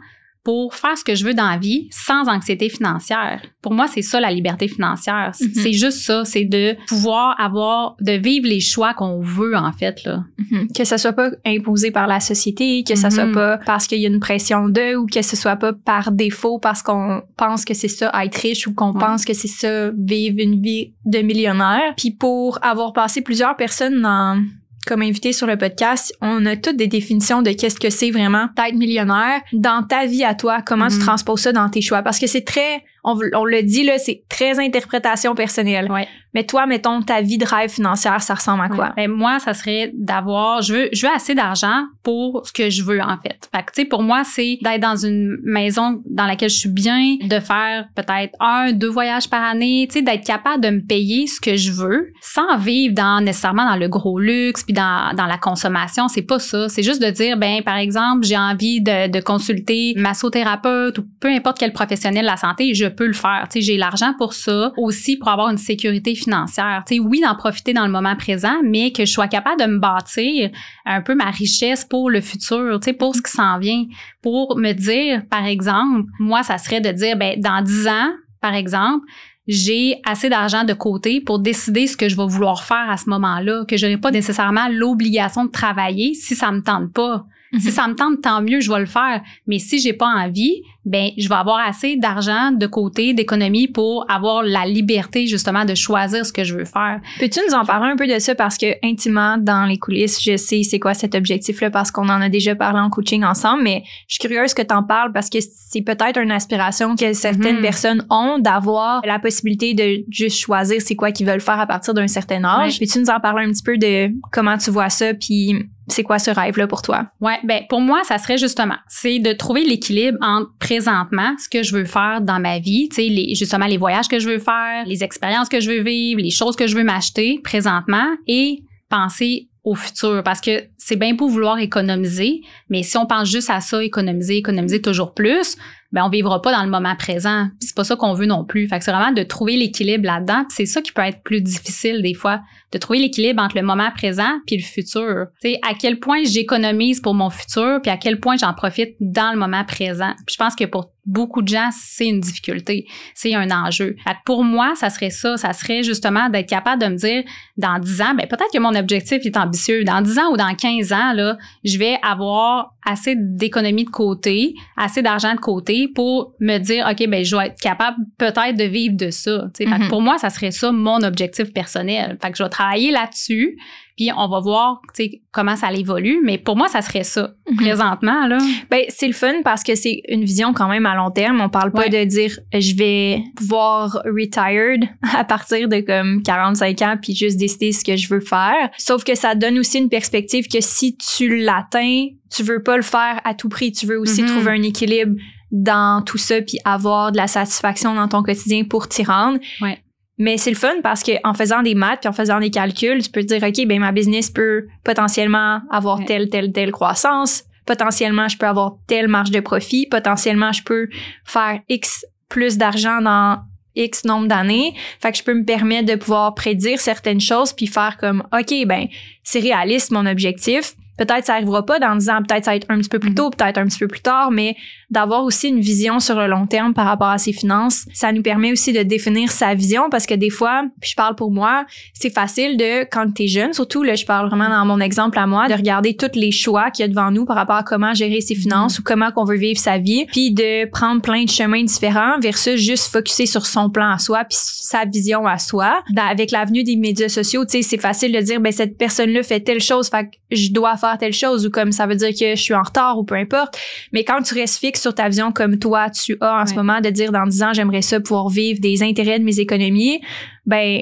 pour 0.46 0.75
faire 0.75 0.96
ce 0.96 1.04
que 1.04 1.16
je 1.16 1.25
veux 1.25 1.34
dans 1.34 1.50
la 1.50 1.58
vie 1.58 1.88
sans 1.90 2.30
anxiété 2.30 2.70
financière. 2.70 3.42
Pour 3.64 3.74
moi, 3.74 3.88
c'est 3.88 4.04
ça 4.04 4.20
la 4.20 4.32
liberté 4.32 4.68
financière. 4.68 5.32
Mhm. 5.42 5.50
C'est 5.56 5.74
juste 5.74 6.04
ça, 6.04 6.24
c'est 6.24 6.46
de 6.46 6.78
pouvoir 6.88 7.36
avoir, 7.42 7.98
de 8.00 8.12
vivre 8.12 8.48
les 8.48 8.60
choix 8.60 8.94
qu'on 8.94 9.20
veut 9.22 9.56
en 9.56 9.72
fait 9.72 10.04
là. 10.06 10.24
Mhm. 10.38 10.68
Que 10.74 10.86
ça 10.86 11.00
soit 11.00 11.14
pas 11.14 11.32
imposé 11.46 11.90
par 11.90 12.06
la 12.06 12.20
société, 12.20 12.84
que 12.84 12.96
ça 12.96 13.10
soit 13.10 13.25
mhm. 13.25 13.34
pas 13.34 13.58
parce 13.66 13.88
qu'il 13.88 14.00
y 14.00 14.06
a 14.06 14.08
une 14.08 14.20
pression 14.20 14.70
d'eux 14.70 14.96
ou 14.96 15.08
que 15.08 15.24
ce 15.24 15.36
soit 15.36 15.56
pas 15.56 15.74
par 15.74 16.12
défaut 16.12 16.60
parce 16.60 16.84
qu'on 16.84 17.24
pense 17.38 17.66
que 17.66 17.74
c'est 17.74 17.88
ça 17.88 18.12
être 18.24 18.36
riche 18.36 18.68
ou 18.68 18.74
qu'on 18.75 18.94
pense 18.94 19.25
que 19.25 19.34
c'est 19.34 19.48
ça 19.48 19.90
vivre 19.98 20.38
une 20.38 20.62
vie 20.62 20.94
de 21.06 21.20
millionnaire. 21.20 21.96
Puis 21.98 22.12
pour 22.12 22.60
avoir 22.64 22.94
passé 22.94 23.22
plusieurs 23.22 23.56
personnes 23.56 24.00
dans 24.00 24.40
comme 24.86 25.01
invité 25.01 25.34
sur 25.34 25.48
le 25.48 25.58
podcast, 25.58 26.13
on 26.22 26.46
a 26.46 26.56
toutes 26.56 26.77
des 26.77 26.88
définitions 26.88 27.42
de 27.42 27.51
qu'est-ce 27.51 27.80
que 27.80 27.89
c'est 27.89 28.12
vraiment 28.12 28.48
d'être 28.56 28.75
millionnaire 28.75 29.42
dans 29.54 29.84
ta 29.84 30.06
vie 30.06 30.24
à 30.24 30.36
toi, 30.36 30.62
comment 30.62 30.88
tu 30.88 30.96
mm-hmm. 30.96 31.00
transposes 31.00 31.42
ça 31.42 31.51
dans 31.51 31.70
tes 31.70 31.82
choix 31.82 32.01
parce 32.01 32.20
que 32.20 32.27
c'est 32.27 32.46
très 32.46 32.84
on, 33.05 33.19
on 33.33 33.45
le 33.45 33.63
dit 33.63 33.83
là, 33.83 33.97
c'est 33.97 34.24
très 34.29 34.59
interprétation 34.59 35.35
personnelle. 35.35 35.91
Ouais. 35.91 36.07
Mais 36.35 36.43
toi, 36.43 36.65
mettons, 36.65 37.01
ta 37.01 37.21
vie 37.21 37.38
de 37.38 37.45
rêve 37.45 37.69
financière, 37.69 38.21
ça 38.21 38.33
ressemble 38.33 38.62
à 38.65 38.67
quoi? 38.67 38.91
Ben, 38.97 39.09
moi, 39.09 39.39
ça 39.39 39.53
serait 39.53 39.91
d'avoir, 39.93 40.62
je 40.62 40.74
veux, 40.74 40.89
je 40.91 41.07
veux 41.07 41.13
assez 41.13 41.33
d'argent 41.33 41.85
pour 42.03 42.45
ce 42.45 42.51
que 42.51 42.69
je 42.69 42.83
veux, 42.83 43.00
en 43.00 43.17
fait. 43.24 43.50
Fait 43.55 43.63
que, 43.63 43.71
tu 43.71 43.81
sais, 43.81 43.85
pour 43.85 44.03
moi, 44.03 44.24
c'est 44.25 44.59
d'être 44.62 44.81
dans 44.81 44.97
une 44.97 45.38
maison 45.43 46.01
dans 46.05 46.25
laquelle 46.25 46.50
je 46.50 46.57
suis 46.57 46.69
bien, 46.69 47.15
de 47.21 47.39
faire 47.39 47.88
peut-être 47.95 48.35
un, 48.41 48.74
deux 48.74 48.89
voyages 48.89 49.29
par 49.29 49.43
année, 49.43 49.88
tu 49.89 50.00
sais, 50.00 50.01
d'être 50.01 50.25
capable 50.25 50.62
de 50.62 50.71
me 50.71 50.81
payer 50.81 51.25
ce 51.25 51.39
que 51.39 51.55
je 51.55 51.71
veux 51.71 52.12
sans 52.21 52.57
vivre 52.57 52.93
dans, 52.93 53.24
nécessairement 53.24 53.69
dans 53.69 53.77
le 53.77 53.88
gros 53.88 54.19
luxe 54.19 54.63
puis 54.63 54.74
dans, 54.74 55.15
dans 55.15 55.27
la 55.27 55.38
consommation. 55.38 56.09
C'est 56.09 56.21
pas 56.21 56.39
ça. 56.39 56.67
C'est 56.67 56.83
juste 56.83 57.01
de 57.01 57.12
dire, 57.12 57.38
ben, 57.38 57.63
par 57.63 57.77
exemple, 57.77 58.25
j'ai 58.25 58.38
envie 58.38 58.81
de, 58.81 59.07
de 59.09 59.19
consulter 59.21 59.93
massothérapeute 59.95 60.97
ou 60.97 61.05
peu 61.21 61.29
importe 61.29 61.59
quel 61.59 61.71
professionnel 61.71 62.24
de 62.24 62.29
la 62.29 62.35
santé, 62.35 62.74
je 62.74 62.88
peux 62.96 63.08
le 63.08 63.14
faire. 63.14 63.48
Tu 63.52 63.60
sais, 63.60 63.62
j'ai 63.62 63.78
l'argent 63.78 64.14
pour 64.18 64.34
ça. 64.34 64.72
Aussi, 64.78 65.18
pour 65.18 65.30
avoir 65.30 65.50
une 65.50 65.58
sécurité 65.58 66.16
financière. 66.16 66.84
Tu 66.88 66.96
sais, 66.96 67.00
oui, 67.00 67.22
d'en 67.22 67.36
profiter 67.36 67.74
dans 67.74 67.86
le 67.86 67.92
moment 67.92 68.16
présent, 68.16 68.56
mais 68.64 68.92
que 68.92 69.06
je 69.06 69.12
sois 69.12 69.28
capable 69.28 69.62
de 69.62 69.68
me 69.68 69.80
bâtir 69.80 70.50
un 70.86 71.02
peu 71.02 71.16
ma 71.16 71.32
richesse 71.32 71.86
pour 71.86 72.10
le 72.10 72.22
futur, 72.22 72.80
tu 72.80 72.86
sais, 72.86 72.94
pour 72.94 73.16
ce 73.16 73.22
qui 73.22 73.32
s'en 73.32 73.60
vient. 73.60 73.86
Pour 74.22 74.58
me 74.58 74.74
dire, 74.74 75.24
par 75.30 75.46
exemple, 75.46 76.10
moi, 76.20 76.44
ça 76.44 76.58
serait 76.58 76.82
de 76.82 76.92
dire, 76.92 77.18
ben, 77.18 77.40
dans 77.40 77.62
dix 77.62 77.88
ans, 77.88 78.12
par 78.42 78.54
exemple, 78.54 79.06
j'ai 79.48 80.02
assez 80.06 80.30
d'argent 80.30 80.64
de 80.64 80.74
côté 80.74 81.22
pour 81.22 81.40
décider 81.40 81.88
ce 81.88 81.96
que 81.96 82.10
je 82.10 82.16
vais 82.16 82.25
vouloir 82.25 82.64
faire 82.64 82.90
à 82.90 82.98
ce 82.98 83.10
moment-là, 83.10 83.66
que 83.66 83.78
j'aurai 83.78 83.98
pas 83.98 84.12
nécessairement 84.12 84.68
l'obligation 84.72 85.46
de 85.46 85.52
travailler 85.52 86.14
si 86.16 86.36
ça 86.36 86.52
me 86.52 86.62
tente 86.62 86.92
pas. 86.94 87.25
Si 87.58 87.72
ça 87.72 87.88
me 87.88 87.96
tente, 87.96 88.22
tant 88.22 88.42
mieux, 88.42 88.60
je 88.60 88.70
vais 88.70 88.80
le 88.80 88.86
faire. 88.86 89.22
Mais 89.48 89.60
si 89.60 89.80
j'ai 89.80 89.94
pas 89.94 90.08
envie, 90.08 90.62
ben 90.86 91.10
je 91.18 91.27
vais 91.27 91.36
avoir 91.36 91.60
assez 91.68 91.96
d'argent 91.98 92.51
de 92.51 92.68
côté, 92.68 93.13
d'économie 93.13 93.68
pour 93.68 94.06
avoir 94.10 94.44
la 94.44 94.65
liberté 94.65 95.27
justement 95.27 95.65
de 95.65 95.75
choisir 95.75 96.25
ce 96.25 96.32
que 96.32 96.44
je 96.44 96.56
veux 96.56 96.65
faire. 96.65 97.00
Peux-tu 97.20 97.39
nous 97.48 97.56
en 97.56 97.65
parler 97.65 97.89
un 97.92 97.96
peu 97.96 98.08
de 98.08 98.20
ça? 98.20 98.36
Parce 98.36 98.58
que 98.58 98.68
intimement 98.84 99.38
dans 99.38 99.65
les 99.65 99.77
coulisses, 99.77 100.22
je 100.24 100.38
sais 100.38 100.62
c'est 100.63 100.80
quoi 100.80 100.94
cet 100.94 101.15
objectif-là 101.15 101.70
parce 101.72 101.92
qu'on 101.92 102.08
en 102.10 102.22
a 102.22 102.30
déjà 102.30 102.56
parlé 102.56 102.80
en 102.80 102.89
coaching 102.89 103.24
ensemble, 103.24 103.63
mais 103.63 103.84
je 104.08 104.15
suis 104.15 104.20
curieuse 104.27 104.54
que 104.54 104.62
tu 104.62 104.74
en 104.74 104.84
parles 104.84 105.12
parce 105.12 105.30
que 105.30 105.39
c'est 105.42 105.82
peut-être 105.82 106.20
une 106.20 106.32
aspiration 106.32 106.96
que 106.96 107.13
certaines 107.13 107.58
Mhm. 107.58 107.62
personnes 107.62 108.06
ont 108.10 108.38
d'avoir 108.39 109.01
la 109.06 109.20
possibilité 109.20 109.74
de 109.74 110.04
juste 110.10 110.38
choisir 110.39 110.82
c'est 110.82 110.96
quoi 110.96 111.12
qu'ils 111.12 111.25
veulent 111.27 111.42
faire 111.42 111.60
à 111.60 111.68
partir 111.68 111.94
d'un 111.94 112.08
certain 112.08 112.44
âge. 112.44 112.80
Peux-tu 112.80 113.00
nous 113.00 113.10
en 113.10 113.20
parler 113.20 113.46
un 113.46 113.51
petit 113.51 113.63
peu 113.63 113.77
de 113.77 114.10
comment 114.32 114.58
tu 114.58 114.70
vois 114.72 114.89
ça 114.89 115.13
puis 115.13 115.56
c'est 115.88 116.01
quoi 116.01 116.18
ce 116.18 116.32
rêve-là 116.32 116.65
pour 116.65 116.82
toi? 116.82 117.06
Ouais, 117.22 117.38
ben 117.44 117.62
pour 117.70 117.80
moi, 117.80 118.01
ça 118.06 118.18
serait 118.18 118.39
justement, 118.39 118.74
c'est 118.88 119.20
de 119.20 119.34
trouver 119.34 119.63
l'équilibre 119.63 120.18
entre 120.22 120.50
ce 120.82 121.50
que 121.50 121.63
je 121.63 121.74
veux 121.75 121.86
faire 121.86 122.22
dans 122.22 122.39
ma 122.39 122.60
vie, 122.60 122.89
tu 122.89 122.96
sais, 122.96 123.36
justement 123.36 123.65
les 123.65 123.77
voyages 123.77 124.08
que 124.08 124.20
je 124.20 124.29
veux 124.29 124.39
faire, 124.39 124.86
les 124.86 125.03
expériences 125.03 125.50
que 125.50 125.60
je 125.60 125.70
veux 125.70 125.82
vivre, 125.82 126.22
les 126.22 126.32
choses 126.32 126.55
que 126.55 126.67
je 126.67 126.75
veux 126.75 126.84
m'acheter 126.84 127.39
présentement 127.44 128.15
et 128.27 128.63
penser 128.89 129.50
au 129.63 129.75
futur. 129.75 130.22
Parce 130.24 130.41
que 130.41 130.63
c'est 130.77 130.96
bien 130.96 131.13
beau 131.13 131.27
vouloir 131.27 131.60
économiser, 131.60 132.41
mais 132.70 132.84
si 132.84 132.98
on 132.98 133.05
pense 133.05 133.29
juste 133.29 133.50
à 133.50 133.60
ça, 133.60 133.84
économiser, 133.84 134.38
économiser 134.38 134.82
toujours 134.82 135.13
plus, 135.13 135.58
ben 135.92 136.04
on 136.04 136.10
vivra 136.10 136.42
pas 136.42 136.51
dans 136.51 136.63
le 136.63 136.70
moment 136.70 136.96
présent. 136.96 137.48
C'est 137.60 137.75
pas 137.75 137.84
ça 137.84 137.96
qu'on 137.96 138.13
veut 138.13 138.25
non 138.25 138.44
plus. 138.44 138.68
Fait 138.68 138.80
que 138.80 138.86
c'est 138.86 138.92
vraiment 138.92 139.12
de 139.12 139.24
trouver 139.24 139.56
l'équilibre 139.56 140.06
là-dedans. 140.06 140.44
C'est 140.50 140.65
ça 140.65 140.82
qui 140.82 140.92
peut 140.92 141.04
être 141.04 141.24
plus 141.24 141.42
difficile 141.42 142.01
des 142.01 142.13
fois, 142.13 142.42
de 142.72 142.77
trouver 142.77 143.00
l'équilibre 143.00 143.42
entre 143.42 143.56
le 143.56 143.63
moment 143.63 143.92
présent 143.92 144.39
puis 144.46 144.58
le 144.58 144.63
futur. 144.63 145.27
Tu 145.42 145.50
sais, 145.50 145.60
à 145.68 145.74
quel 145.74 146.00
point 146.00 146.24
j'économise 146.24 147.00
pour 147.00 147.13
mon 147.13 147.30
futur 147.30 147.80
puis 147.82 147.92
à 147.92 147.98
quel 147.98 148.20
point 148.20 148.36
j'en 148.38 148.54
profite 148.54 148.96
dans 149.00 149.32
le 149.32 149.39
moment 149.39 149.63
présent. 149.63 150.13
Puis 150.25 150.34
je 150.34 150.38
pense 150.38 150.56
que 150.56 150.65
pour 150.65 150.92
beaucoup 151.06 151.42
de 151.42 151.48
gens, 151.48 151.70
c'est 151.72 152.08
une 152.08 152.20
difficulté, 152.20 152.88
c'est 153.13 153.36
un 153.36 153.51
enjeu. 153.51 153.96
Pour 154.25 154.44
moi, 154.44 154.74
ça 154.75 154.89
serait 154.89 155.12
ça, 155.12 155.38
ça 155.38 155.54
serait 155.54 155.84
justement 155.84 156.30
d'être 156.30 156.50
capable 156.50 156.82
de 156.82 156.88
me 156.88 156.96
dire 156.96 157.24
dans 157.58 157.80
10 157.80 158.01
ans, 158.01 158.15
ben 158.15 158.27
peut-être 158.27 158.51
que 158.51 158.60
mon 158.60 158.75
objectif 158.75 159.20
est 159.24 159.38
ambitieux. 159.38 159.84
Dans 159.84 160.01
10 160.01 160.20
ans 160.20 160.32
ou 160.32 160.38
dans 160.38 160.54
15 160.54 160.94
ans 160.94 161.13
là, 161.13 161.38
je 161.63 161.77
vais 161.77 161.98
avoir 162.01 162.75
assez 162.86 163.15
d'économie 163.18 163.86
de 163.86 163.89
côté, 163.89 164.54
assez 164.77 165.01
d'argent 165.01 165.34
de 165.34 165.39
côté 165.39 165.88
pour 165.94 166.34
me 166.39 166.58
dire 166.60 166.88
OK, 166.89 167.08
ben 167.08 167.24
je 167.25 167.36
vais 167.36 167.48
être 167.48 167.60
capable 167.60 167.98
peut-être 168.18 168.56
de 168.56 168.63
vivre 168.63 168.96
de 168.96 169.10
ça. 169.10 169.48
Fait 169.58 169.65
que 169.65 169.70
Mhm. 169.84 169.88
pour 169.89 170.01
moi, 170.01 170.18
ça 170.18 170.30
serait 170.30 170.51
ça 170.51 170.72
mon 170.72 171.01
objectif 171.04 171.51
personnel. 171.54 172.18
Fait 172.22 172.32
que 172.32 172.38
je 172.38 172.44
vais 172.44 172.50
travailler 172.50 172.92
là-dessus, 172.92 173.58
puis 173.98 174.10
on 174.16 174.28
va 174.28 174.40
voir, 174.42 174.82
tu 174.94 175.04
sais, 175.04 175.22
comment 175.32 175.56
ça 175.56 175.72
évolue, 175.72 176.20
mais 176.24 176.38
pour 176.38 176.58
moi, 176.58 176.68
ça 176.68 176.82
serait 176.82 177.04
ça 177.04 177.32
Mhm. 177.50 177.58
présentement 177.58 178.28
là. 178.28 178.38
Ben, 178.72 178.82
c'est 178.90 179.08
le 179.08 179.14
fun 179.14 179.36
parce 179.44 179.64
que 179.64 179.75
c'est 179.75 180.02
une 180.10 180.24
vision 180.25 180.54
quand 180.54 180.68
même 180.68 180.86
à 180.86 180.96
long 180.96 181.12
terme. 181.12 181.40
On 181.42 181.50
parle 181.50 181.72
pas 181.72 181.88
de 181.90 182.04
dire 182.06 182.38
je 182.54 182.75
vais 182.75 183.24
pouvoir 183.36 184.02
retired 184.06 184.84
à 185.16 185.24
partir 185.24 185.70
de 185.70 185.80
comme 185.82 186.24
45 186.24 186.82
ans 186.82 186.96
puis 187.02 187.16
juste 187.16 187.38
décider 187.38 187.72
ce 187.72 187.84
que 187.86 187.96
je 187.96 188.08
veux 188.10 188.20
faire. 188.20 188.70
Sauf 188.78 189.04
que 189.04 189.16
ça 189.16 189.36
donne 189.36 189.60
aussi 189.60 189.78
une 189.78 189.90
perspective 189.90 190.48
que 190.48 190.60
si 190.62 190.98
tu 190.98 191.38
l'atteins, 191.38 192.08
tu 192.36 192.44
veux 192.44 192.62
pas 192.64 192.75
le 192.78 192.84
faire 192.84 193.22
à 193.24 193.34
tout 193.34 193.48
prix. 193.50 193.72
Tu 193.72 193.86
veux 193.86 194.00
aussi 194.00 194.24
Mhm. 194.24 194.28
trouver 194.30 194.52
un 194.52 194.64
équilibre 194.64 195.16
dans 195.52 196.02
tout 196.04 196.18
ça 196.18 196.42
puis 196.42 196.58
avoir 196.66 197.12
de 197.12 197.18
la 197.18 197.28
satisfaction 197.28 197.94
dans 197.96 198.08
ton 198.08 198.24
quotidien 198.24 198.64
pour 198.66 198.88
t'y 198.90 199.04
rendre. 199.04 199.40
Ouais. 199.62 199.78
Mais 200.17 200.38
c'est 200.38 200.50
le 200.50 200.55
fun 200.55 200.75
parce 200.81 201.03
que 201.03 201.12
en 201.24 201.34
faisant 201.34 201.62
des 201.62 201.75
maths 201.75 202.00
puis 202.01 202.10
en 202.10 202.13
faisant 202.13 202.39
des 202.39 202.50
calculs, 202.50 203.01
tu 203.03 203.10
peux 203.10 203.22
te 203.22 203.27
dire 203.27 203.43
OK, 203.43 203.67
ben 203.67 203.79
ma 203.79 203.91
business 203.91 204.29
peut 204.29 204.67
potentiellement 204.84 205.62
avoir 205.69 206.00
Ouais. 206.00 206.05
telle 206.05 206.29
telle 206.29 206.51
telle 206.53 206.72
croissance, 206.72 207.43
potentiellement 207.65 208.27
je 208.29 208.38
peux 208.38 208.45
avoir 208.48 208.77
telle 208.88 209.07
marge 209.07 209.31
de 209.31 209.41
profit, 209.41 209.88
potentiellement 209.88 210.51
je 210.53 210.63
peux 210.63 210.88
faire 211.25 211.60
X 211.67 212.05
plus 212.29 212.57
d'argent 212.57 213.01
dans 213.01 213.39
X 213.75 214.05
nombre 214.05 214.27
d'années. 214.27 214.74
Fait 215.01 215.12
que 215.12 215.17
je 215.17 215.24
peux 215.24 215.34
me 215.34 215.43
permettre 215.43 215.88
de 215.91 215.95
pouvoir 215.95 216.34
prédire 216.34 216.79
certaines 216.79 217.19
choses 217.19 217.51
puis 217.51 217.67
faire 217.67 217.98
comme 217.98 218.24
OK, 218.31 218.53
ben 218.65 218.88
c'est 219.24 219.39
réaliste 219.39 219.91
mon 219.91 220.05
objectif. 220.05 220.75
Peut-être 220.98 221.25
ça 221.25 221.34
arrivera 221.34 221.66
pas 221.66 221.80
dans 221.80 221.96
10 221.96 222.10
ans, 222.10 222.20
peut-être 222.28 222.46
ça 222.46 222.52
va 222.52 222.56
être 222.58 222.68
un 222.70 222.78
petit 222.80 222.90
peu 222.90 223.00
plus 223.00 223.10
Mhm. 223.10 223.16
tôt, 223.16 223.30
peut-être 223.30 223.58
un 223.58 223.66
petit 223.66 223.80
peu 223.80 223.88
plus 223.88 224.00
tard, 224.02 224.32
mais 224.32 224.56
d'avoir 224.90 225.24
aussi 225.24 225.50
une 225.50 225.60
vision 225.60 226.00
sur 226.00 226.16
le 226.16 226.28
long 226.28 226.46
terme 226.48 226.74
par 226.74 226.86
rapport 226.86 227.10
à 227.10 227.18
ses 227.18 227.34
finances, 227.34 227.86
ça 227.94 228.12
nous 228.12 228.22
permet 228.22 228.51
aussi 228.51 228.72
de 228.72 228.84
définir 228.84 229.31
sa 229.31 229.53
vision 229.55 229.90
parce 229.90 230.05
que 230.05 230.14
des 230.14 230.29
fois, 230.29 230.64
puis 230.79 230.92
je 230.92 230.96
parle 230.96 231.16
pour 231.16 231.31
moi, 231.31 231.66
c'est 231.94 232.14
facile 232.14 232.55
de, 232.58 232.84
quand 232.90 233.12
t'es 233.14 233.27
jeune, 233.27 233.51
surtout, 233.53 233.84
là, 233.84 233.96
je 233.96 234.05
parle 234.05 234.27
vraiment 234.29 234.48
dans 234.50 234.66
mon 234.66 234.79
exemple 234.79 235.18
à 235.20 235.25
moi, 235.27 235.48
de 235.48 235.53
regarder 235.53 235.96
tous 235.96 236.12
les 236.16 236.31
choix 236.31 236.70
qu'il 236.72 236.84
y 236.84 236.86
a 236.86 236.88
devant 236.88 237.12
nous 237.12 237.25
par 237.25 237.36
rapport 237.36 237.55
à 237.55 237.64
comment 237.64 237.94
gérer 237.94 238.22
ses 238.22 238.36
finances 238.36 238.79
ou 238.79 238.84
comment 238.84 239.12
qu'on 239.12 239.25
veut 239.25 239.38
vivre 239.38 239.60
sa 239.60 239.77
vie, 239.77 240.05
puis 240.12 240.31
de 240.31 240.70
prendre 240.70 241.01
plein 241.01 241.24
de 241.24 241.29
chemins 241.29 241.64
différents 241.64 242.20
versus 242.22 242.55
juste 242.62 242.92
focuser 242.92 243.25
sur 243.25 243.46
son 243.46 243.70
plan 243.70 243.90
à 243.92 243.98
soi 243.98 244.24
puis 244.24 244.38
sa 244.40 244.86
vision 244.86 245.25
à 245.25 245.38
soi. 245.40 245.81
Da- 245.92 246.05
Avec 246.05 246.31
l'avenue 246.31 246.64
des 246.64 246.75
médias 246.77 247.10
sociaux, 247.10 247.44
tu 247.46 247.51
sais, 247.58 247.62
c'est 247.64 247.77
facile 247.81 248.12
de 248.14 248.20
dire, 248.22 248.40
ben, 248.40 248.51
cette 248.51 248.77
personne-là 248.77 249.24
fait 249.24 249.40
telle 249.40 249.60
chose, 249.62 249.90
fait 249.90 250.05
que 250.05 250.10
je 250.31 250.51
dois 250.51 250.77
faire 250.77 250.84
telle 250.98 251.13
chose 251.13 251.45
ou 251.45 251.50
comme 251.50 251.71
ça 251.71 251.87
veut 251.87 251.95
dire 251.95 252.09
que 252.09 252.35
je 252.35 252.41
suis 252.41 252.53
en 252.53 252.63
retard 252.63 252.98
ou 252.98 253.03
peu 253.03 253.15
importe. 253.15 253.57
Mais 253.91 254.03
quand 254.03 254.21
tu 254.21 254.33
restes 254.33 254.59
fixe 254.59 254.81
sur 254.81 254.93
ta 254.93 255.09
vision 255.09 255.31
comme 255.31 255.59
toi, 255.59 255.89
tu 255.89 256.17
as 256.21 256.41
en 256.41 256.45
ce 256.45 256.53
moment 256.53 256.81
de 256.81 256.89
dire 256.89 257.11
dans 257.11 257.25
10 257.25 257.43
ans, 257.43 257.53
j'aimerais 257.53 257.81
ça 257.81 258.00
pouvoir 258.00 258.29
vivre 258.29 258.59
des 258.59 258.83
intérêts 258.83 259.19
de 259.19 259.24
mes 259.24 259.39
économies, 259.39 260.01
ben, 260.45 260.81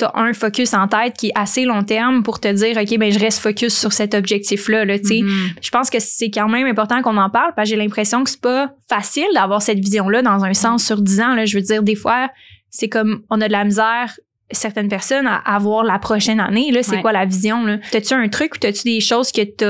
t'as 0.00 0.10
un 0.14 0.32
focus 0.32 0.72
en 0.72 0.88
tête 0.88 1.14
qui 1.16 1.28
est 1.28 1.32
assez 1.34 1.64
long 1.64 1.82
terme 1.82 2.22
pour 2.22 2.40
te 2.40 2.48
dire, 2.48 2.76
OK, 2.76 2.98
ben, 2.98 3.12
je 3.12 3.18
reste 3.18 3.40
focus 3.40 3.78
sur 3.78 3.92
cet 3.92 4.14
objectif-là, 4.14 4.84
là, 4.84 4.98
tu 4.98 5.06
sais. 5.06 5.20
Mhm. 5.22 5.50
Je 5.60 5.70
pense 5.70 5.90
que 5.90 5.98
c'est 6.00 6.30
quand 6.30 6.48
même 6.48 6.66
important 6.66 7.02
qu'on 7.02 7.18
en 7.18 7.28
parle 7.28 7.52
parce 7.54 7.68
que 7.68 7.76
j'ai 7.76 7.80
l'impression 7.80 8.24
que 8.24 8.30
c'est 8.30 8.40
pas 8.40 8.74
facile 8.88 9.28
d'avoir 9.34 9.60
cette 9.60 9.78
vision-là 9.78 10.22
dans 10.22 10.44
un 10.44 10.54
sens 10.54 10.84
sur 10.84 11.02
10 11.02 11.20
ans, 11.20 11.34
là. 11.34 11.44
Je 11.44 11.56
veux 11.56 11.62
dire, 11.62 11.82
des 11.82 11.94
fois, 11.94 12.30
c'est 12.70 12.88
comme, 12.88 13.22
on 13.28 13.40
a 13.40 13.46
de 13.46 13.52
la 13.52 13.64
misère 13.64 14.18
certaines 14.52 14.88
personnes 14.88 15.26
à 15.26 15.36
avoir 15.36 15.84
la 15.84 15.98
prochaine 15.98 16.40
année 16.40 16.70
là 16.72 16.82
c'est 16.82 16.96
Ouais. 16.96 17.02
quoi 17.02 17.12
la 17.12 17.24
vision 17.24 17.64
là? 17.64 17.78
T'as-tu 17.92 18.14
un 18.14 18.28
truc 18.28 18.54
ou 18.56 18.58
t'as-tu 18.58 18.82
des 18.84 19.00
choses 19.00 19.30
que 19.32 19.42
t'as 19.42 19.66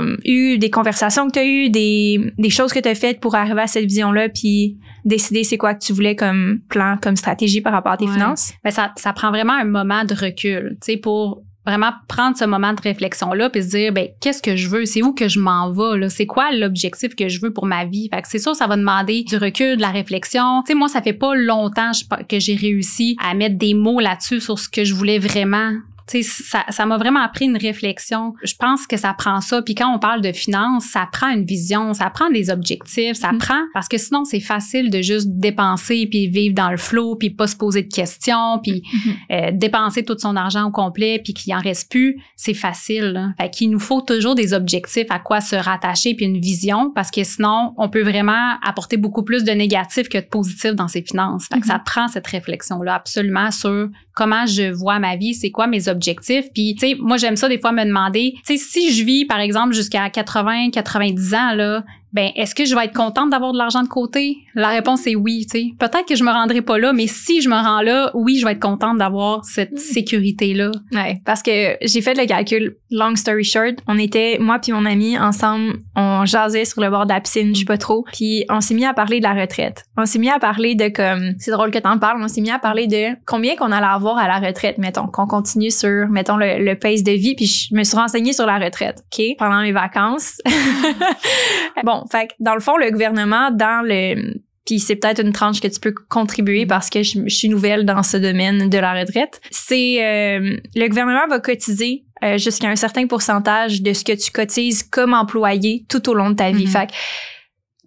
euh, 0.00 0.16
eu 0.24 0.58
des 0.58 0.70
conversations 0.70 1.26
que 1.26 1.32
t'as 1.32 1.44
eu 1.44 1.68
des 1.70 2.32
des 2.38 2.50
choses 2.50 2.72
que 2.72 2.78
t'as 2.80 2.94
faites 2.94 3.20
pour 3.20 3.34
arriver 3.34 3.60
à 3.62 3.66
cette 3.66 3.84
vision 3.84 4.10
là 4.12 4.28
puis 4.28 4.78
décider 5.04 5.44
c'est 5.44 5.58
quoi 5.58 5.74
que 5.74 5.84
tu 5.84 5.92
voulais 5.92 6.16
comme 6.16 6.60
plan 6.68 6.96
comme 7.00 7.16
stratégie 7.16 7.60
par 7.60 7.72
rapport 7.72 7.92
à 7.92 7.96
tes 7.96 8.06
Ouais. 8.06 8.12
finances? 8.12 8.52
Ben, 8.64 8.70
ça, 8.70 8.92
ça 8.96 9.12
prend 9.12 9.30
vraiment 9.30 9.52
un 9.54 9.64
moment 9.64 10.04
de 10.04 10.14
recul, 10.14 10.76
tu 10.80 10.92
sais, 10.92 10.96
pour 10.96 11.42
vraiment 11.64 11.92
prendre 12.08 12.36
ce 12.36 12.44
moment 12.44 12.72
de 12.72 12.80
réflexion-là 12.80 13.50
puis 13.50 13.62
se 13.62 13.68
dire, 13.68 13.92
ben, 13.92 14.08
qu'est-ce 14.20 14.42
que 14.42 14.56
je 14.56 14.68
veux? 14.68 14.84
C'est 14.84 15.02
où 15.02 15.12
que 15.12 15.28
je 15.28 15.38
m'en 15.38 15.70
vais, 15.70 15.98
là? 15.98 16.08
C'est 16.08 16.26
quoi 16.26 16.50
l'objectif 16.52 17.14
que 17.14 17.28
je 17.28 17.40
veux 17.40 17.52
pour 17.52 17.66
ma 17.66 17.84
vie? 17.84 18.08
Fait 18.12 18.22
que 18.22 18.28
c'est 18.28 18.38
sûr, 18.38 18.54
ça 18.54 18.66
va 18.66 18.76
demander 18.76 19.22
du 19.22 19.36
recul, 19.36 19.76
de 19.76 19.82
la 19.82 19.90
réflexion. 19.90 20.62
Tu 20.66 20.72
sais, 20.72 20.78
moi, 20.78 20.88
ça 20.88 21.02
fait 21.02 21.12
pas 21.12 21.34
longtemps 21.34 21.92
que 22.28 22.38
j'ai 22.38 22.56
réussi 22.56 23.16
à 23.22 23.34
mettre 23.34 23.56
des 23.56 23.74
mots 23.74 24.00
là-dessus 24.00 24.40
sur 24.40 24.58
ce 24.58 24.68
que 24.68 24.84
je 24.84 24.94
voulais 24.94 25.18
vraiment. 25.18 25.72
Ça, 26.20 26.64
ça 26.68 26.84
m'a 26.84 26.98
vraiment 26.98 27.20
appris 27.22 27.46
une 27.46 27.56
réflexion. 27.56 28.34
Je 28.44 28.52
pense 28.58 28.86
que 28.86 28.98
ça 28.98 29.14
prend 29.14 29.40
ça. 29.40 29.62
Puis 29.62 29.74
quand 29.74 29.88
on 29.94 29.98
parle 29.98 30.20
de 30.20 30.32
finances, 30.32 30.84
ça 30.84 31.08
prend 31.10 31.30
une 31.30 31.44
vision, 31.44 31.94
ça 31.94 32.10
prend 32.10 32.28
des 32.30 32.50
objectifs, 32.50 33.16
ça 33.16 33.32
Mhm. 33.32 33.38
prend 33.38 33.60
parce 33.72 33.88
que 33.88 33.96
sinon 33.96 34.24
c'est 34.24 34.40
facile 34.40 34.90
de 34.90 35.00
juste 35.00 35.28
dépenser 35.30 36.06
puis 36.10 36.28
vivre 36.28 36.54
dans 36.54 36.70
le 36.70 36.76
flow 36.76 37.16
puis 37.16 37.30
pas 37.30 37.46
se 37.46 37.56
poser 37.56 37.82
de 37.82 37.92
questions 37.94 38.58
puis 38.62 38.82
euh, 39.30 39.50
dépenser 39.52 40.04
tout 40.04 40.16
son 40.18 40.36
argent 40.36 40.66
au 40.66 40.70
complet 40.70 41.20
puis 41.24 41.32
qu'il 41.32 41.54
en 41.54 41.60
reste 41.60 41.90
plus, 41.90 42.16
c'est 42.36 42.52
facile. 42.54 43.34
Fait 43.40 43.48
qu'il 43.48 43.70
nous 43.70 43.78
faut 43.80 44.00
toujours 44.02 44.34
des 44.34 44.52
objectifs 44.52 45.06
à 45.10 45.18
quoi 45.18 45.40
se 45.40 45.56
rattacher 45.56 46.14
puis 46.14 46.26
une 46.26 46.40
vision 46.40 46.90
parce 46.94 47.10
que 47.10 47.22
sinon 47.24 47.72
on 47.78 47.88
peut 47.88 48.02
vraiment 48.02 48.56
apporter 48.62 48.96
beaucoup 48.96 49.22
plus 49.22 49.44
de 49.44 49.52
négatifs 49.52 50.08
que 50.08 50.18
de 50.18 50.26
positifs 50.26 50.74
dans 50.74 50.88
ses 50.88 51.02
finances. 51.02 51.46
Fait 51.52 51.60
que 51.60 51.66
ça 51.66 51.78
prend 51.78 52.08
cette 52.08 52.26
réflexion 52.26 52.82
là 52.82 52.94
absolument 52.94 53.50
sur 53.50 53.88
comment 54.14 54.46
je 54.46 54.70
vois 54.72 54.98
ma 54.98 55.16
vie, 55.16 55.34
c'est 55.34 55.50
quoi 55.50 55.66
mes 55.66 55.88
objectifs. 55.88 56.46
Puis 56.54 56.74
tu 56.78 56.88
sais, 56.88 56.96
moi 56.98 57.16
j'aime 57.16 57.36
ça 57.36 57.48
des 57.48 57.58
fois 57.58 57.72
me 57.72 57.84
demander, 57.84 58.34
tu 58.46 58.56
sais 58.56 58.64
si 58.64 58.92
je 58.92 59.04
vis 59.04 59.24
par 59.24 59.40
exemple 59.40 59.74
jusqu'à 59.74 60.10
80, 60.10 60.70
90 60.70 61.34
ans 61.34 61.54
là, 61.54 61.84
ben 62.12 62.30
est-ce 62.36 62.54
que 62.54 62.64
je 62.64 62.74
vais 62.74 62.84
être 62.84 62.94
contente 62.94 63.30
d'avoir 63.30 63.52
de 63.52 63.58
l'argent 63.58 63.82
de 63.82 63.88
côté? 63.88 64.38
La 64.54 64.68
réponse 64.68 65.06
est 65.06 65.16
oui, 65.16 65.46
tu 65.50 65.58
sais. 65.58 65.66
Peut-être 65.78 66.06
que 66.06 66.14
je 66.14 66.24
me 66.24 66.30
rendrai 66.30 66.60
pas 66.62 66.78
là, 66.78 66.92
mais 66.92 67.06
si 67.06 67.40
je 67.40 67.48
me 67.48 67.54
rends 67.54 67.80
là, 67.80 68.10
oui, 68.14 68.38
je 68.38 68.44
vais 68.44 68.52
être 68.52 68.60
contente 68.60 68.98
d'avoir 68.98 69.44
cette 69.44 69.78
sécurité 69.78 70.54
là. 70.54 70.70
Ouais, 70.92 71.20
parce 71.24 71.42
que 71.42 71.76
j'ai 71.82 72.02
fait 72.02 72.14
le 72.14 72.26
calcul. 72.26 72.76
Long 72.90 73.16
story 73.16 73.44
short, 73.44 73.76
on 73.88 73.98
était 73.98 74.36
moi 74.38 74.58
puis 74.58 74.72
mon 74.72 74.84
ami 74.84 75.18
ensemble, 75.18 75.78
on 75.96 76.26
jasait 76.26 76.66
sur 76.66 76.82
le 76.82 76.90
bord 76.90 77.06
de 77.06 77.12
la 77.12 77.20
piscine, 77.20 77.54
je 77.54 77.60
sais 77.60 77.64
pas 77.64 77.78
trop, 77.78 78.04
puis 78.12 78.44
on 78.50 78.60
s'est 78.60 78.74
mis 78.74 78.84
à 78.84 78.92
parler 78.92 79.18
de 79.18 79.24
la 79.24 79.32
retraite. 79.32 79.84
On 79.96 80.04
s'est 80.04 80.18
mis 80.18 80.28
à 80.28 80.38
parler 80.38 80.74
de 80.74 80.88
comme 80.88 81.32
c'est 81.38 81.50
drôle 81.50 81.70
que 81.70 81.78
t'en 81.78 81.98
parles, 81.98 82.22
on 82.22 82.28
s'est 82.28 82.42
mis 82.42 82.50
à 82.50 82.58
parler 82.58 82.86
de 82.86 83.16
combien 83.26 83.56
qu'on 83.56 83.72
allait 83.72 83.86
avoir 83.86 84.18
à 84.18 84.28
la 84.28 84.38
retraite, 84.46 84.76
mettons, 84.78 85.06
qu'on 85.06 85.26
continue 85.26 85.70
sur 85.70 86.08
mettons 86.08 86.36
le, 86.36 86.62
le 86.62 86.78
pace 86.78 87.02
de 87.02 87.12
vie, 87.12 87.34
puis 87.34 87.46
je 87.46 87.74
me 87.74 87.84
suis 87.84 87.96
renseignée 87.96 88.34
sur 88.34 88.44
la 88.44 88.58
retraite, 88.58 89.02
OK, 89.12 89.24
pendant 89.38 89.62
mes 89.62 89.72
vacances. 89.72 90.38
bon, 91.84 92.01
fait 92.10 92.28
que 92.28 92.32
dans 92.40 92.54
le 92.54 92.60
fond 92.60 92.76
le 92.76 92.90
gouvernement 92.90 93.50
dans 93.50 93.86
le 93.86 94.40
puis 94.66 94.78
c'est 94.78 94.96
peut-être 94.96 95.20
une 95.20 95.32
tranche 95.32 95.60
que 95.60 95.66
tu 95.66 95.80
peux 95.80 95.92
contribuer 96.08 96.66
parce 96.66 96.88
que 96.88 97.02
je, 97.02 97.28
suis 97.28 97.48
nouvelle 97.48 97.84
dans 97.84 98.02
ce 98.02 98.16
domaine 98.16 98.68
de 98.68 98.78
la 98.78 98.92
retraite. 98.92 99.40
C'est 99.50 100.04
euh, 100.04 100.56
le 100.76 100.88
gouvernement 100.88 101.26
va 101.28 101.40
cotiser 101.40 102.04
euh, 102.22 102.38
jusqu'à 102.38 102.68
un 102.68 102.76
certain 102.76 103.08
pourcentage 103.08 103.82
de 103.82 103.92
ce 103.92 104.04
que 104.04 104.12
tu 104.12 104.30
cotises 104.30 104.84
comme 104.84 105.14
employé 105.14 105.84
tout 105.88 106.08
au 106.08 106.14
long 106.14 106.30
de 106.30 106.36
ta 106.36 106.52
vie. 106.52 106.66
Mm-hmm. 106.66 106.68
Fait 106.68 106.88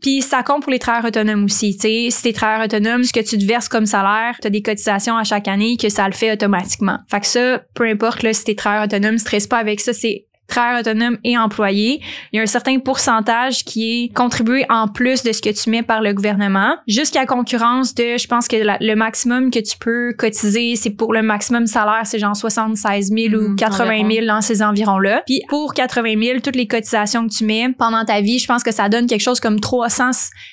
puis 0.01 0.21
ça 0.21 0.43
compte 0.43 0.61
pour 0.61 0.71
les 0.71 0.77
travailleurs 0.77 1.07
autonomes 1.07 1.45
aussi. 1.45 1.73
sais, 1.73 2.09
si 2.11 2.21
t'es 2.21 2.33
travailleur 2.33 2.65
autonome, 2.65 3.03
ce 3.03 3.13
que 3.13 3.21
tu 3.21 3.39
te 3.39 3.45
verses 3.45 3.69
comme 3.69 3.87
salaire, 3.87 4.37
tu 4.39 4.45
as 4.45 4.51
des 4.51 4.61
cotisations 4.61 5.17
à 5.17 5.23
chaque 5.23 5.47
année 5.47 5.77
que 5.77 5.89
ça 5.89 6.05
le 6.05 6.13
fait 6.13 6.31
automatiquement. 6.31 6.99
Fait 7.09 7.21
que 7.21 7.25
ça, 7.25 7.63
peu 7.73 7.85
importe 7.85 8.21
là, 8.21 8.31
si 8.33 8.43
t'es 8.43 8.53
travailleur 8.53 8.85
autonome, 8.85 9.17
stresse 9.17 9.47
pas 9.47 9.57
avec 9.57 9.79
ça, 9.79 9.93
c'est 9.93 10.24
travailleurs 10.47 10.81
autonomes 10.81 11.17
et 11.23 11.37
employés, 11.37 12.01
il 12.31 12.37
y 12.37 12.39
a 12.39 12.43
un 12.43 12.47
certain 12.47 12.79
pourcentage 12.79 13.63
qui 13.63 14.03
est 14.03 14.13
contribué 14.13 14.65
en 14.69 14.87
plus 14.87 15.23
de 15.23 15.31
ce 15.31 15.41
que 15.41 15.49
tu 15.49 15.69
mets 15.69 15.83
par 15.83 16.01
le 16.01 16.13
gouvernement, 16.13 16.75
jusqu'à 16.87 17.25
concurrence 17.25 17.95
de, 17.95 18.17
je 18.17 18.27
pense 18.27 18.47
que 18.47 18.55
le 18.55 18.95
maximum 18.95 19.51
que 19.51 19.59
tu 19.59 19.77
peux 19.77 20.13
cotiser, 20.17 20.75
c'est 20.75 20.91
pour 20.91 21.13
le 21.13 21.21
maximum 21.21 21.67
salaire, 21.67 22.01
c'est 22.05 22.19
genre 22.19 22.35
76 22.35 23.11
000 23.11 23.33
ou 23.33 23.55
80 23.55 24.03
mhm, 24.03 24.11
000 24.11 24.25
dans 24.25 24.41
ces 24.41 24.61
environs-là. 24.61 25.23
Puis 25.25 25.41
pour 25.49 25.73
80 25.73 26.21
000, 26.21 26.39
toutes 26.39 26.55
les 26.55 26.67
cotisations 26.67 27.27
que 27.27 27.33
tu 27.33 27.45
mets 27.45 27.69
pendant 27.77 28.05
ta 28.05 28.21
vie, 28.21 28.39
je 28.39 28.47
pense 28.47 28.63
que 28.63 28.71
ça 28.71 28.89
donne 28.89 29.07
quelque 29.07 29.21
chose 29.21 29.39
comme 29.39 29.59
300, 29.59 30.11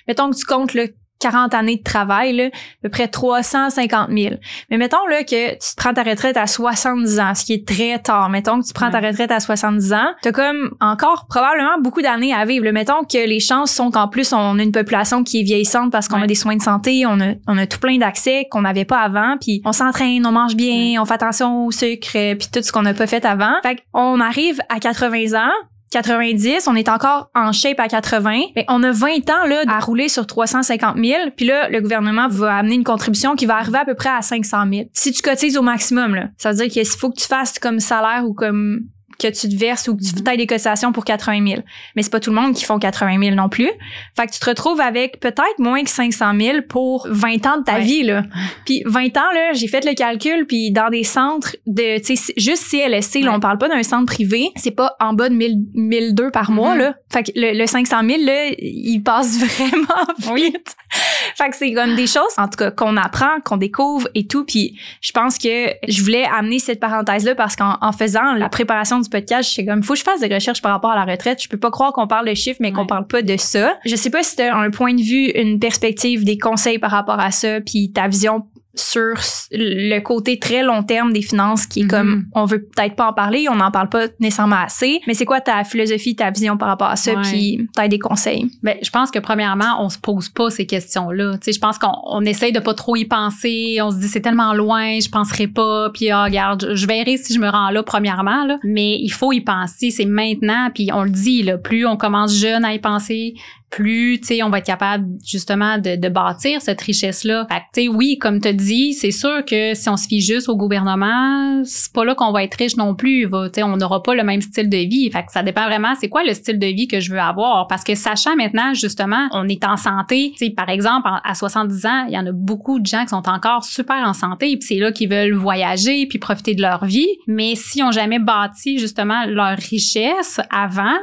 mettons 0.09 0.31
que 0.31 0.37
tu 0.37 0.45
comptes 0.45 0.75
le 0.75 0.89
40 1.23 1.55
années 1.55 1.77
de 1.77 1.83
travail, 1.83 2.33
là, 2.35 2.45
à 2.47 2.49
peu 2.83 2.89
près 2.89 3.09
350 3.09 4.11
000. 4.11 4.35
Mais 4.71 4.77
mettons 4.77 5.07
là, 5.09 5.23
que 5.23 5.53
tu 5.53 5.75
prends 5.77 5.95
ta 5.95 6.03
retraite 6.03 6.37
à 6.37 6.47
70 6.47 7.21
ans, 7.21 7.35
ce 7.35 7.45
qui 7.45 7.55
est 7.55 7.67
très 7.67 7.99
tard. 7.99 8.29
Mettons 8.29 8.61
que 8.61 8.67
tu 8.67 8.73
prends 8.73 8.91
ta 8.91 9.01
retraite 9.01 9.31
à 9.31 9.41
70 9.41 9.93
ans, 9.93 10.13
tu 10.23 10.29
as 10.29 10.33
comme 10.33 10.71
encore 10.81 11.27
probablement 11.29 11.79
beaucoup 11.81 12.03
d'années 12.03 12.35
à 12.35 12.45
vivre. 12.45 12.69
Mettons 12.71 13.05
que 13.05 13.27
les 13.27 13.41
chances 13.41 13.73
sont 13.73 13.91
qu'en 13.91 14.09
plus, 14.09 14.33
on 14.33 14.59
a 14.59 14.63
une 14.63 14.73
population 14.73 15.23
qui 15.25 15.41
est 15.41 15.45
vieillissante 15.45 15.93
parce 15.93 16.09
qu'on 16.09 16.21
a 16.21 16.27
des 16.27 16.35
soins 16.35 16.57
de 16.57 16.63
santé, 16.63 17.05
on 17.07 17.21
a, 17.21 17.35
on 17.47 17.57
a 17.57 17.67
tout 17.67 17.79
plein 17.79 17.99
d'accès 17.99 18.47
qu'on 18.51 18.63
n'avait 18.63 18.85
pas 18.85 18.99
avant, 18.99 19.37
puis 19.41 19.63
on 19.65 19.73
s'entraîne, 19.73 20.27
on 20.27 20.33
mange 20.33 20.57
bien, 20.57 21.01
on 21.01 21.05
fait 21.05 21.15
attention 21.15 21.67
au 21.67 21.71
sucre, 21.71 22.11
puis 22.11 22.49
tout 22.53 22.63
ce 22.63 22.73
qu'on 22.73 22.83
n'a 22.83 22.95
pas 22.95 23.07
fait 23.07 23.25
avant. 23.25 23.55
Fait 23.63 23.83
qu'on 23.93 24.21
arrive 24.21 24.61
à 24.69 24.79
80 24.79 25.39
ans, 25.39 25.53
90, 25.93 26.69
on 26.69 26.75
est 26.75 26.89
encore 26.89 27.31
en 27.35 27.53
shape 27.53 27.79
à 27.79 27.87
80. 27.87 28.41
Mais 28.57 28.65
on 28.69 28.83
a 28.83 28.93
20 28.93 29.31
ans 29.31 29.47
là 29.47 29.63
à 29.69 29.79
rouler 29.79 30.09
sur 30.09 30.27
350 30.27 30.97
000. 30.97 31.31
Puis 31.37 31.47
là, 31.47 31.69
le 31.69 31.81
gouvernement 31.81 32.29
va 32.29 32.57
amener 32.57 32.77
une 32.77 32.85
contribution 32.85 33.37
qui 33.37 33.47
va 33.47 33.57
arriver 33.57 33.79
à 33.79 33.85
peu 33.85 33.95
près 33.95 34.09
à 34.09 34.23
500 34.23 34.65
000. 34.73 34.89
Si 34.93 35.13
tu 35.13 35.23
cotises 35.23 35.57
au 35.57 35.63
maximum, 35.63 36.15
là, 36.15 36.29
ça 36.39 36.51
veut 36.51 36.57
dire 36.57 36.69
qu'il 36.69 36.87
faut 36.87 37.11
que 37.11 37.21
tu 37.21 37.27
fasses 37.27 37.59
comme 37.59 37.79
salaire 37.79 38.25
ou 38.27 38.33
comme 38.33 38.87
que 39.19 39.29
tu 39.29 39.49
te 39.49 39.57
verses 39.57 39.89
ou 39.89 39.97
que 39.97 40.03
tu 40.03 40.23
tailles 40.23 40.37
des 40.37 40.47
cotisations 40.47 40.93
pour 40.93 41.05
80 41.05 41.47
000. 41.47 41.63
Mais 41.97 42.03
c'est 42.03 42.11
pas 42.11 42.21
tout 42.21 42.31
le 42.31 42.37
monde 42.37 42.55
qui 42.55 42.65
font 42.65 42.79
80 42.79 43.19
000 43.23 43.35
non 43.35 43.49
plus. 43.49 43.71
Fait 44.17 44.27
que 44.27 44.33
tu 44.33 44.41
te 44.41 44.49
retrouves 44.49 44.81
avec 44.81 45.21
peut-être 45.21 45.59
moins 45.59 45.83
que 45.83 45.91
500 45.91 46.33
000 46.39 46.59
pour 46.69 47.07
20 47.11 47.47
ans 47.47 47.59
de 47.59 47.65
ta 47.65 47.79
vie, 47.79 48.03
là. 48.03 48.23
Puis 48.65 48.83
20 48.87 49.17
ans, 49.17 49.33
là, 49.35 49.53
j'ai 49.53 49.69
fait 49.69 49.85
le 49.85 49.95
calcul, 49.95 50.47
puis 50.47 50.71
dans 50.71 50.91
des 50.91 51.05
centres 51.05 51.57
de, 51.67 51.99
tu 51.99 52.17
sais, 52.17 52.33
juste 52.37 52.65
CLSC, 52.71 53.21
là, 53.21 53.33
on 53.35 53.41
parle 53.41 53.59
pas 53.59 53.69
d'un 53.69 53.83
centre 53.83 54.07
privé, 54.07 54.51
c'est 54.57 54.71
pas 54.71 54.97
en 55.01 55.13
bas 55.13 55.29
de 55.29 55.35
1000, 55.35 55.59
1002 55.75 56.31
par 56.31 56.51
mois, 56.51 56.75
mm-hmm. 56.75 56.79
là. 56.79 56.95
Fait 57.13 57.23
que 57.25 57.33
le, 57.35 57.67
500 57.67 57.97
000, 58.07 58.25
là, 58.25 58.51
il 58.59 59.01
passe 59.01 59.39
vraiment 59.59 60.35
vite. 60.35 60.77
fait 61.37 61.51
que 61.51 61.57
c'est 61.57 61.73
comme 61.73 61.95
des 61.95 62.07
choses, 62.07 62.35
en 62.37 62.49
tout 62.49 62.57
cas, 62.57 62.71
qu'on 62.71 62.97
apprend, 62.97 63.41
qu'on 63.45 63.57
découvre 63.57 64.09
et 64.15 64.27
tout. 64.27 64.45
Puis 64.45 64.79
je 65.01 65.13
pense 65.13 65.39
que 65.39 65.69
je 65.89 66.03
voulais 66.03 66.25
amener 66.25 66.59
cette 66.59 66.81
parenthèse-là 66.81 67.35
parce 67.35 67.57
qu'en 67.57 67.93
faisant 67.93 68.35
la 68.35 68.49
préparation 68.49 69.01
du 69.01 69.09
podcast, 69.09 69.51
c'est 69.55 69.65
comme, 69.65 69.83
faut 69.83 69.95
que 69.95 69.99
je 69.99 70.05
fasse 70.05 70.21
des 70.21 70.33
recherches 70.33 70.63
par 70.63 70.73
rapport 70.73 70.91
à 70.91 71.05
la 71.05 71.11
retraite. 71.11 71.43
Je 71.43 71.49
peux 71.49 71.59
pas 71.59 71.71
croire 71.71 71.93
qu'on 71.93 72.07
parle 72.07 72.29
de 72.29 72.35
chiffres, 72.35 72.59
mais 72.61 72.73
qu'on 72.73 72.87
parle 72.87 73.07
pas 73.07 73.23
de 73.23 73.37
ça. 73.37 73.75
Je 73.85 73.97
sais 73.97 74.11
pas 74.11 74.23
si 74.23 74.37
tu 74.37 74.43
as 74.43 74.57
un 74.57 74.71
point 74.71 74.95
de 74.95 75.03
vue, 75.03 75.31
une 75.31 75.59
perspective, 75.59 76.25
des 76.25 76.39
conseils 76.39 76.79
par 76.79 76.91
rapport 76.91 77.21
à 77.21 77.31
ça, 77.31 77.61
puis 77.61 77.93
ta 77.93 78.09
vision 78.09 78.47
sur 78.75 79.15
le 79.51 80.01
côté 80.01 80.39
très 80.39 80.63
long 80.63 80.83
terme 80.83 81.13
des 81.13 81.23
finances 81.23 81.67
qui 81.67 81.81
est 81.81 81.87
comme 81.87 82.21
mm-hmm. 82.21 82.25
on 82.35 82.45
veut 82.47 82.63
peut-être 82.63 82.97
pas 82.97 83.09
en 83.09 83.13
parler, 83.13 83.47
on 83.51 83.57
n'en 83.57 83.71
parle 83.71 83.89
pas 83.89 84.07
nécessairement 84.19 84.57
assez, 84.65 85.01
mais 85.07 85.15
c'est 85.15 85.27
quoi 85.27 85.41
ta 85.41 85.63
philosophie, 85.65 86.17
ta 86.17 86.31
vision 86.31 86.57
par 86.57 86.69
rapport 86.69 86.89
à 86.89 86.97
ça 86.97 87.13
puis 87.23 87.69
peut 87.77 87.89
des 87.89 87.99
conseils? 87.99 88.51
Ben 88.63 88.77
je 88.83 88.91
pense 88.91 89.11
que 89.11 89.19
premièrement, 89.19 89.85
on 89.85 89.89
se 89.89 89.99
pose 89.99 90.29
pas 90.31 90.51
ces 90.51 90.67
questions-là. 90.67 91.35
Tu 91.35 91.39
sais 91.45 91.53
je 91.53 91.61
pense 91.61 91.79
qu'on 91.79 91.95
on 92.07 92.25
essaye 92.25 92.53
de 92.53 92.61
pas 92.61 92.75
trop 92.75 92.97
y 92.97 93.05
penser, 93.05 93.79
on 93.83 93.91
se 93.91 93.97
dit 93.97 94.09
c'est 94.09 94.23
tellement 94.23 94.55
loin, 94.55 94.99
je 95.01 95.11
penserai 95.11 95.49
pas 95.49 95.91
puis 95.91 96.11
ah, 96.11 96.25
regarde, 96.25 96.71
je 96.75 96.87
verrai 96.87 97.19
si 97.19 97.35
je 97.35 97.41
me 97.41 97.49
rends 97.49 97.71
là 97.71 97.83
premièrement 97.83 98.45
là, 98.47 98.59
mais 98.65 98.99
il 98.99 99.11
faut 99.11 99.33
y 99.33 99.41
penser, 99.41 99.91
c'est 99.91 100.07
maintenant 100.07 100.71
puis 100.75 100.89
on 100.93 101.05
le 101.05 101.11
dit 101.11 101.43
là, 101.43 101.59
plus 101.59 101.87
on 101.87 101.97
commence 101.97 102.35
jeune 102.35 102.65
à 102.65 102.73
y 102.73 102.79
penser, 102.79 103.35
plus 103.73 104.21
tu 104.21 104.27
sais 104.27 104.43
on 104.43 104.51
va 104.51 104.59
être 104.59 104.67
capable 104.67 105.07
justement 105.25 105.79
de, 105.79 105.97
de 105.97 106.09
bâtir 106.09 106.61
cette 106.61 106.81
richesse 106.81 107.25
là. 107.25 107.47
Fait 107.51 107.63
tu 107.73 107.83
sais 107.83 107.89
oui, 107.89 108.19
comme 108.19 108.41
tu 108.41 108.53
dis, 108.55 108.93
c'est 108.93 109.11
sûr 109.11 109.45
que 109.45 109.75
si 109.75 109.89
on 109.89 109.97
se 109.97 110.07
fie 110.07 110.21
juste 110.21 110.49
au 110.49 110.57
gouvernement, 110.57 111.63
c'est 111.65 111.93
pas 111.93 112.05
là 112.05 112.15
qu'on 112.15 112.33
va 112.33 112.45
être 112.45 112.55
riche 112.55 112.77
non 112.77 112.95
plus, 112.95 113.29
tu 113.31 113.37
sais 113.55 113.63
on 113.63 113.77
n'aura 113.77 114.03
pas 114.03 114.15
le 114.15 114.23
même 114.23 114.43
style 114.43 114.69
de 114.69 114.77
vie. 114.77 115.11
Fait 115.11 115.25
que 115.25 115.33
ça 115.33 115.43
dépend 115.43 115.65
vraiment 115.67 115.95
c'est 115.99 116.09
quoi 116.09 116.23
le 116.23 116.35
style 116.35 116.59
de 116.59 116.67
vie 116.67 116.87
que 116.87 117.01
je 117.01 117.11
veux 117.11 117.21
avoir? 117.21 117.67
Parce 117.67 117.83
que 117.83 117.95
sachant 117.95 118.37
maintenant 118.37 118.75
justement, 118.75 119.29
on 119.33 119.49
est 119.49 119.65
en 119.65 119.77
santé, 119.77 120.33
tu 120.37 120.47
sais 120.47 120.51
par 120.51 120.69
exemple 120.69 121.09
à 121.25 121.35
70 121.35 121.87
ans, 121.87 122.05
il 122.09 122.15
y 122.15 122.19
en 122.19 122.27
a 122.27 122.33
beaucoup 122.33 122.79
de 122.79 122.87
gens 122.87 123.03
qui 123.03 123.09
sont 123.09 123.29
encore 123.29 123.65
super 123.65 124.07
en 124.07 124.13
santé 124.13 124.57
puis 124.59 124.67
c'est 124.69 124.79
là 124.79 124.93
qu'ils 124.93 125.09
veulent 125.09 125.35
voyager 125.35 126.07
puis 126.07 126.19
profiter 126.19 126.55
de 126.55 126.61
leur 126.61 126.85
vie, 126.85 127.09
mais 127.27 127.55
si 127.55 127.83
on 127.83 127.91
jamais 127.91 128.19
bâti 128.19 128.79
justement 128.79 129.25
leur 129.27 129.57
richesse 129.57 130.41
avant, 130.51 130.99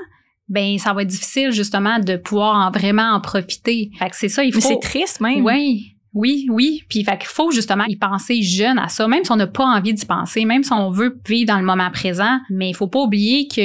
ben 0.50 0.78
ça 0.78 0.94
va 0.94 1.04
être 1.04 1.08
difficile 1.08 1.52
justement 1.52 2.00
de 2.00 2.18
pouvoir 2.18 2.68
en 2.68 2.72
vraiment 2.72 3.14
en 3.14 3.22
profiter. 3.22 3.92
Fait 3.98 4.10
que 4.10 4.16
c'est 4.16 4.30
ça, 4.30 4.44
il 4.44 4.54
faut. 4.54 4.60
C'est 4.60 4.80
triste 4.80 5.22
même. 5.22 5.46
Oui. 5.46 5.96
Oui, 6.16 6.48
oui. 6.50 6.84
Puis 6.90 7.04
fait 7.04 7.18
qu'il 7.20 7.28
faut 7.28 7.52
justement 7.52 7.84
y 7.86 7.96
penser 7.96 8.42
jeune 8.42 8.80
à 8.80 8.88
ça, 8.88 9.08
même 9.08 9.24
si 9.24 9.32
on 9.32 9.36
n'a 9.36 9.46
pas 9.46 9.64
envie 9.64 9.94
d'y 9.94 10.06
penser, 10.08 10.44
même 10.44 10.64
si 10.64 10.74
on 10.74 10.90
veut 10.90 11.16
vivre 11.28 11.54
dans 11.54 11.60
le 11.60 11.66
moment 11.66 11.92
présent. 11.92 12.40
Mais 12.50 12.70
il 12.72 12.76
faut 12.76 12.88
pas 12.88 13.00
oublier 13.00 13.48
qu'il 13.48 13.64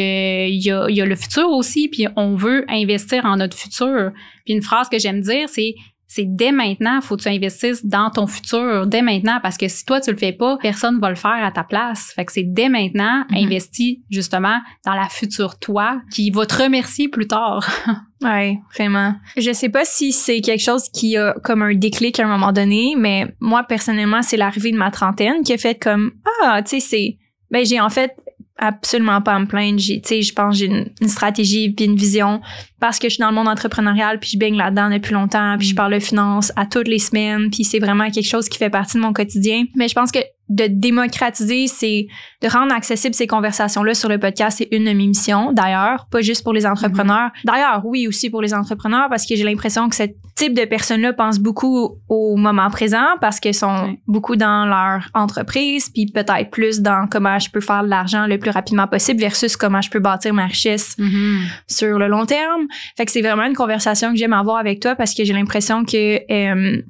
y 0.62 0.70
a, 0.70 0.86
il 0.90 0.94
y 0.94 1.00
a 1.00 1.06
le 1.06 1.16
futur 1.16 1.48
aussi, 1.48 1.88
puis 1.88 2.06
on 2.16 2.34
veut 2.34 2.66
investir 2.68 3.24
en 3.24 3.38
notre 3.38 3.56
futur. 3.56 4.12
Puis 4.44 4.54
une 4.54 4.62
phrase 4.62 4.90
que 4.90 4.98
j'aime 4.98 5.22
dire, 5.22 5.48
c'est 5.48 5.74
c'est 6.14 6.26
dès 6.26 6.52
maintenant, 6.52 7.00
faut 7.00 7.16
que 7.16 7.22
tu 7.22 7.28
investisses 7.28 7.84
dans 7.84 8.08
ton 8.08 8.28
futur, 8.28 8.86
dès 8.86 9.02
maintenant, 9.02 9.40
parce 9.42 9.56
que 9.56 9.66
si 9.66 9.84
toi 9.84 10.00
tu 10.00 10.12
le 10.12 10.16
fais 10.16 10.30
pas, 10.30 10.56
personne 10.58 11.00
va 11.00 11.08
le 11.08 11.16
faire 11.16 11.44
à 11.44 11.50
ta 11.50 11.64
place. 11.64 12.12
Fait 12.14 12.24
que 12.24 12.30
c'est 12.30 12.44
dès 12.44 12.68
maintenant, 12.68 13.24
mm 13.30 13.34
investis 13.44 13.98
justement 14.10 14.60
dans 14.86 14.94
la 14.94 15.08
future 15.08 15.58
toi 15.58 16.00
qui 16.10 16.30
va 16.30 16.46
te 16.46 16.62
remercier 16.62 17.08
plus 17.08 17.26
tard. 17.26 17.68
ouais, 18.22 18.58
vraiment. 18.74 19.14
Je 19.36 19.52
sais 19.52 19.68
pas 19.68 19.84
si 19.84 20.12
c'est 20.12 20.40
quelque 20.40 20.62
chose 20.62 20.88
qui 20.88 21.16
a 21.16 21.34
comme 21.42 21.62
un 21.62 21.74
déclic 21.74 22.20
à 22.20 22.24
un 22.24 22.28
moment 22.28 22.52
donné, 22.52 22.94
mais 22.96 23.34
moi 23.40 23.64
personnellement, 23.64 24.22
c'est 24.22 24.36
l'arrivée 24.36 24.70
de 24.70 24.78
ma 24.78 24.90
trentaine 24.92 25.42
qui 25.42 25.52
a 25.52 25.58
fait 25.58 25.74
comme 25.74 26.12
ah, 26.44 26.62
tu 26.62 26.80
sais, 26.80 26.80
c'est 26.80 27.18
ben 27.50 27.66
j'ai 27.66 27.80
en 27.80 27.90
fait 27.90 28.12
absolument 28.56 29.20
pas 29.20 29.34
à 29.34 29.38
me 29.38 29.46
plaindre. 29.46 29.78
J'ai, 29.78 30.00
tu 30.00 30.08
sais, 30.08 30.22
je 30.22 30.32
pense 30.32 30.56
j'ai 30.56 30.66
une, 30.66 31.08
stratégie 31.08 31.70
puis 31.70 31.86
une 31.86 31.96
vision 31.96 32.40
parce 32.80 32.98
que 32.98 33.08
je 33.08 33.14
suis 33.14 33.20
dans 33.20 33.30
le 33.30 33.34
monde 33.34 33.48
entrepreneurial 33.48 34.20
puis 34.20 34.30
je 34.30 34.38
baigne 34.38 34.56
là-dedans 34.56 34.90
depuis 34.90 35.12
longtemps 35.12 35.56
puis 35.58 35.66
je 35.66 35.72
mm. 35.72 35.76
parle 35.76 35.94
de 35.94 35.98
finance 35.98 36.52
à 36.56 36.66
toutes 36.66 36.88
les 36.88 36.98
semaines 36.98 37.50
puis 37.50 37.64
c'est 37.64 37.78
vraiment 37.78 38.10
quelque 38.10 38.28
chose 38.28 38.48
qui 38.48 38.58
fait 38.58 38.70
partie 38.70 38.96
de 38.96 39.02
mon 39.02 39.12
quotidien. 39.12 39.64
Mais 39.74 39.88
je 39.88 39.94
pense 39.94 40.12
que 40.12 40.20
de 40.48 40.66
démocratiser, 40.66 41.66
c'est 41.68 42.06
de 42.42 42.48
rendre 42.48 42.74
accessible 42.74 43.14
ces 43.14 43.26
conversations-là 43.26 43.94
sur 43.94 44.08
le 44.08 44.18
podcast. 44.18 44.58
C'est 44.58 44.68
une 44.76 44.84
de 44.84 44.90
mes 44.90 45.06
missions, 45.06 45.52
d'ailleurs, 45.52 46.06
pas 46.10 46.20
juste 46.20 46.44
pour 46.44 46.52
les 46.52 46.66
entrepreneurs. 46.66 47.28
Mm-hmm. 47.28 47.46
D'ailleurs, 47.46 47.82
oui, 47.84 48.06
aussi 48.06 48.28
pour 48.28 48.42
les 48.42 48.52
entrepreneurs, 48.52 49.08
parce 49.08 49.26
que 49.26 49.36
j'ai 49.36 49.44
l'impression 49.44 49.88
que 49.88 49.96
ce 49.96 50.04
type 50.34 50.54
de 50.54 50.64
personnes-là 50.64 51.12
pensent 51.12 51.38
beaucoup 51.38 52.00
au 52.08 52.36
moment 52.36 52.68
présent 52.68 53.16
parce 53.20 53.40
qu'elles 53.40 53.54
sont 53.54 53.96
beaucoup 54.06 54.36
dans 54.36 54.66
leur 54.66 55.08
entreprise, 55.14 55.88
puis 55.88 56.06
peut-être 56.06 56.50
plus 56.50 56.80
dans 56.80 57.06
comment 57.08 57.38
je 57.38 57.50
peux 57.50 57.60
faire 57.60 57.84
de 57.84 57.88
l'argent 57.88 58.26
le 58.26 58.38
plus 58.38 58.50
rapidement 58.50 58.86
possible 58.86 59.20
versus 59.20 59.56
comment 59.56 59.80
je 59.80 59.90
peux 59.90 60.00
bâtir 60.00 60.34
ma 60.34 60.46
richesse 60.46 60.96
mm-hmm. 60.98 61.38
sur 61.68 61.98
le 61.98 62.08
long 62.08 62.26
terme. 62.26 62.66
Fait 62.96 63.06
que 63.06 63.12
c'est 63.12 63.22
vraiment 63.22 63.44
une 63.44 63.54
conversation 63.54 64.10
que 64.10 64.18
j'aime 64.18 64.32
avoir 64.32 64.58
avec 64.58 64.80
toi 64.80 64.94
parce 64.94 65.14
que 65.14 65.24
j'ai 65.24 65.32
l'impression 65.32 65.84
que 65.84 66.20
euh, 66.30 66.82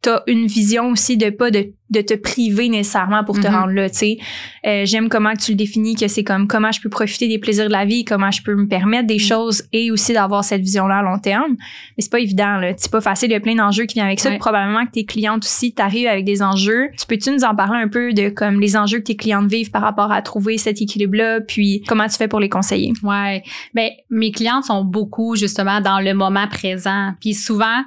t'as 0.00 0.22
une 0.26 0.46
vision 0.46 0.90
aussi 0.90 1.16
de 1.16 1.30
pas 1.30 1.50
de, 1.50 1.72
de 1.90 2.00
te 2.00 2.14
priver 2.14 2.68
nécessairement 2.68 3.24
pour 3.24 3.36
te 3.40 3.46
mm-hmm. 3.46 3.60
rendre 3.60 3.72
là, 3.72 3.90
tu 3.90 3.96
sais. 3.96 4.18
Euh, 4.66 4.84
j'aime 4.84 5.08
comment 5.08 5.34
tu 5.34 5.52
le 5.52 5.56
définis, 5.56 5.96
que 5.96 6.06
c'est 6.06 6.22
comme 6.22 6.46
comment 6.46 6.70
je 6.70 6.80
peux 6.80 6.88
profiter 6.88 7.26
des 7.26 7.38
plaisirs 7.38 7.66
de 7.66 7.72
la 7.72 7.84
vie, 7.84 8.04
comment 8.04 8.30
je 8.30 8.42
peux 8.42 8.54
me 8.54 8.68
permettre 8.68 9.06
des 9.06 9.16
mm. 9.16 9.20
choses 9.20 9.64
et 9.72 9.90
aussi 9.90 10.12
d'avoir 10.12 10.44
cette 10.44 10.60
vision-là 10.60 10.98
à 10.98 11.02
long 11.02 11.18
terme. 11.18 11.56
Mais 11.96 12.02
c'est 12.02 12.10
pas 12.10 12.20
évident, 12.20 12.58
là. 12.58 12.72
C'est 12.76 12.92
pas 12.92 13.00
facile, 13.00 13.30
il 13.30 13.32
y 13.32 13.36
a 13.36 13.40
plein 13.40 13.56
d'enjeux 13.56 13.86
qui 13.86 13.94
viennent 13.94 14.06
avec 14.06 14.20
ça. 14.20 14.30
Probablement 14.38 14.86
que 14.86 14.92
tes 14.92 15.04
clientes 15.04 15.44
aussi 15.44 15.72
t'arrivent 15.72 16.08
avec 16.08 16.24
des 16.24 16.42
enjeux. 16.42 16.90
Tu 16.98 17.06
peux-tu 17.06 17.32
nous 17.32 17.44
en 17.44 17.54
parler 17.54 17.80
un 17.80 17.88
peu 17.88 18.12
de 18.12 18.28
comme 18.28 18.60
les 18.60 18.76
enjeux 18.76 18.98
que 18.98 19.04
tes 19.04 19.16
clientes 19.16 19.50
vivent 19.50 19.70
par 19.70 19.82
rapport 19.82 20.12
à 20.12 20.22
trouver 20.22 20.58
cet 20.58 20.80
équilibre-là, 20.80 21.40
puis 21.40 21.82
comment 21.88 22.06
tu 22.06 22.16
fais 22.16 22.28
pour 22.28 22.40
les 22.40 22.48
conseiller? 22.48 22.92
Ouais. 23.02 23.42
Ben, 23.74 23.90
mes 24.10 24.30
clientes 24.30 24.64
sont 24.64 24.84
beaucoup 24.84 25.34
justement 25.34 25.80
dans 25.80 26.00
le 26.00 26.14
moment 26.14 26.46
présent. 26.46 27.14
Puis 27.20 27.34
souvent, 27.34 27.82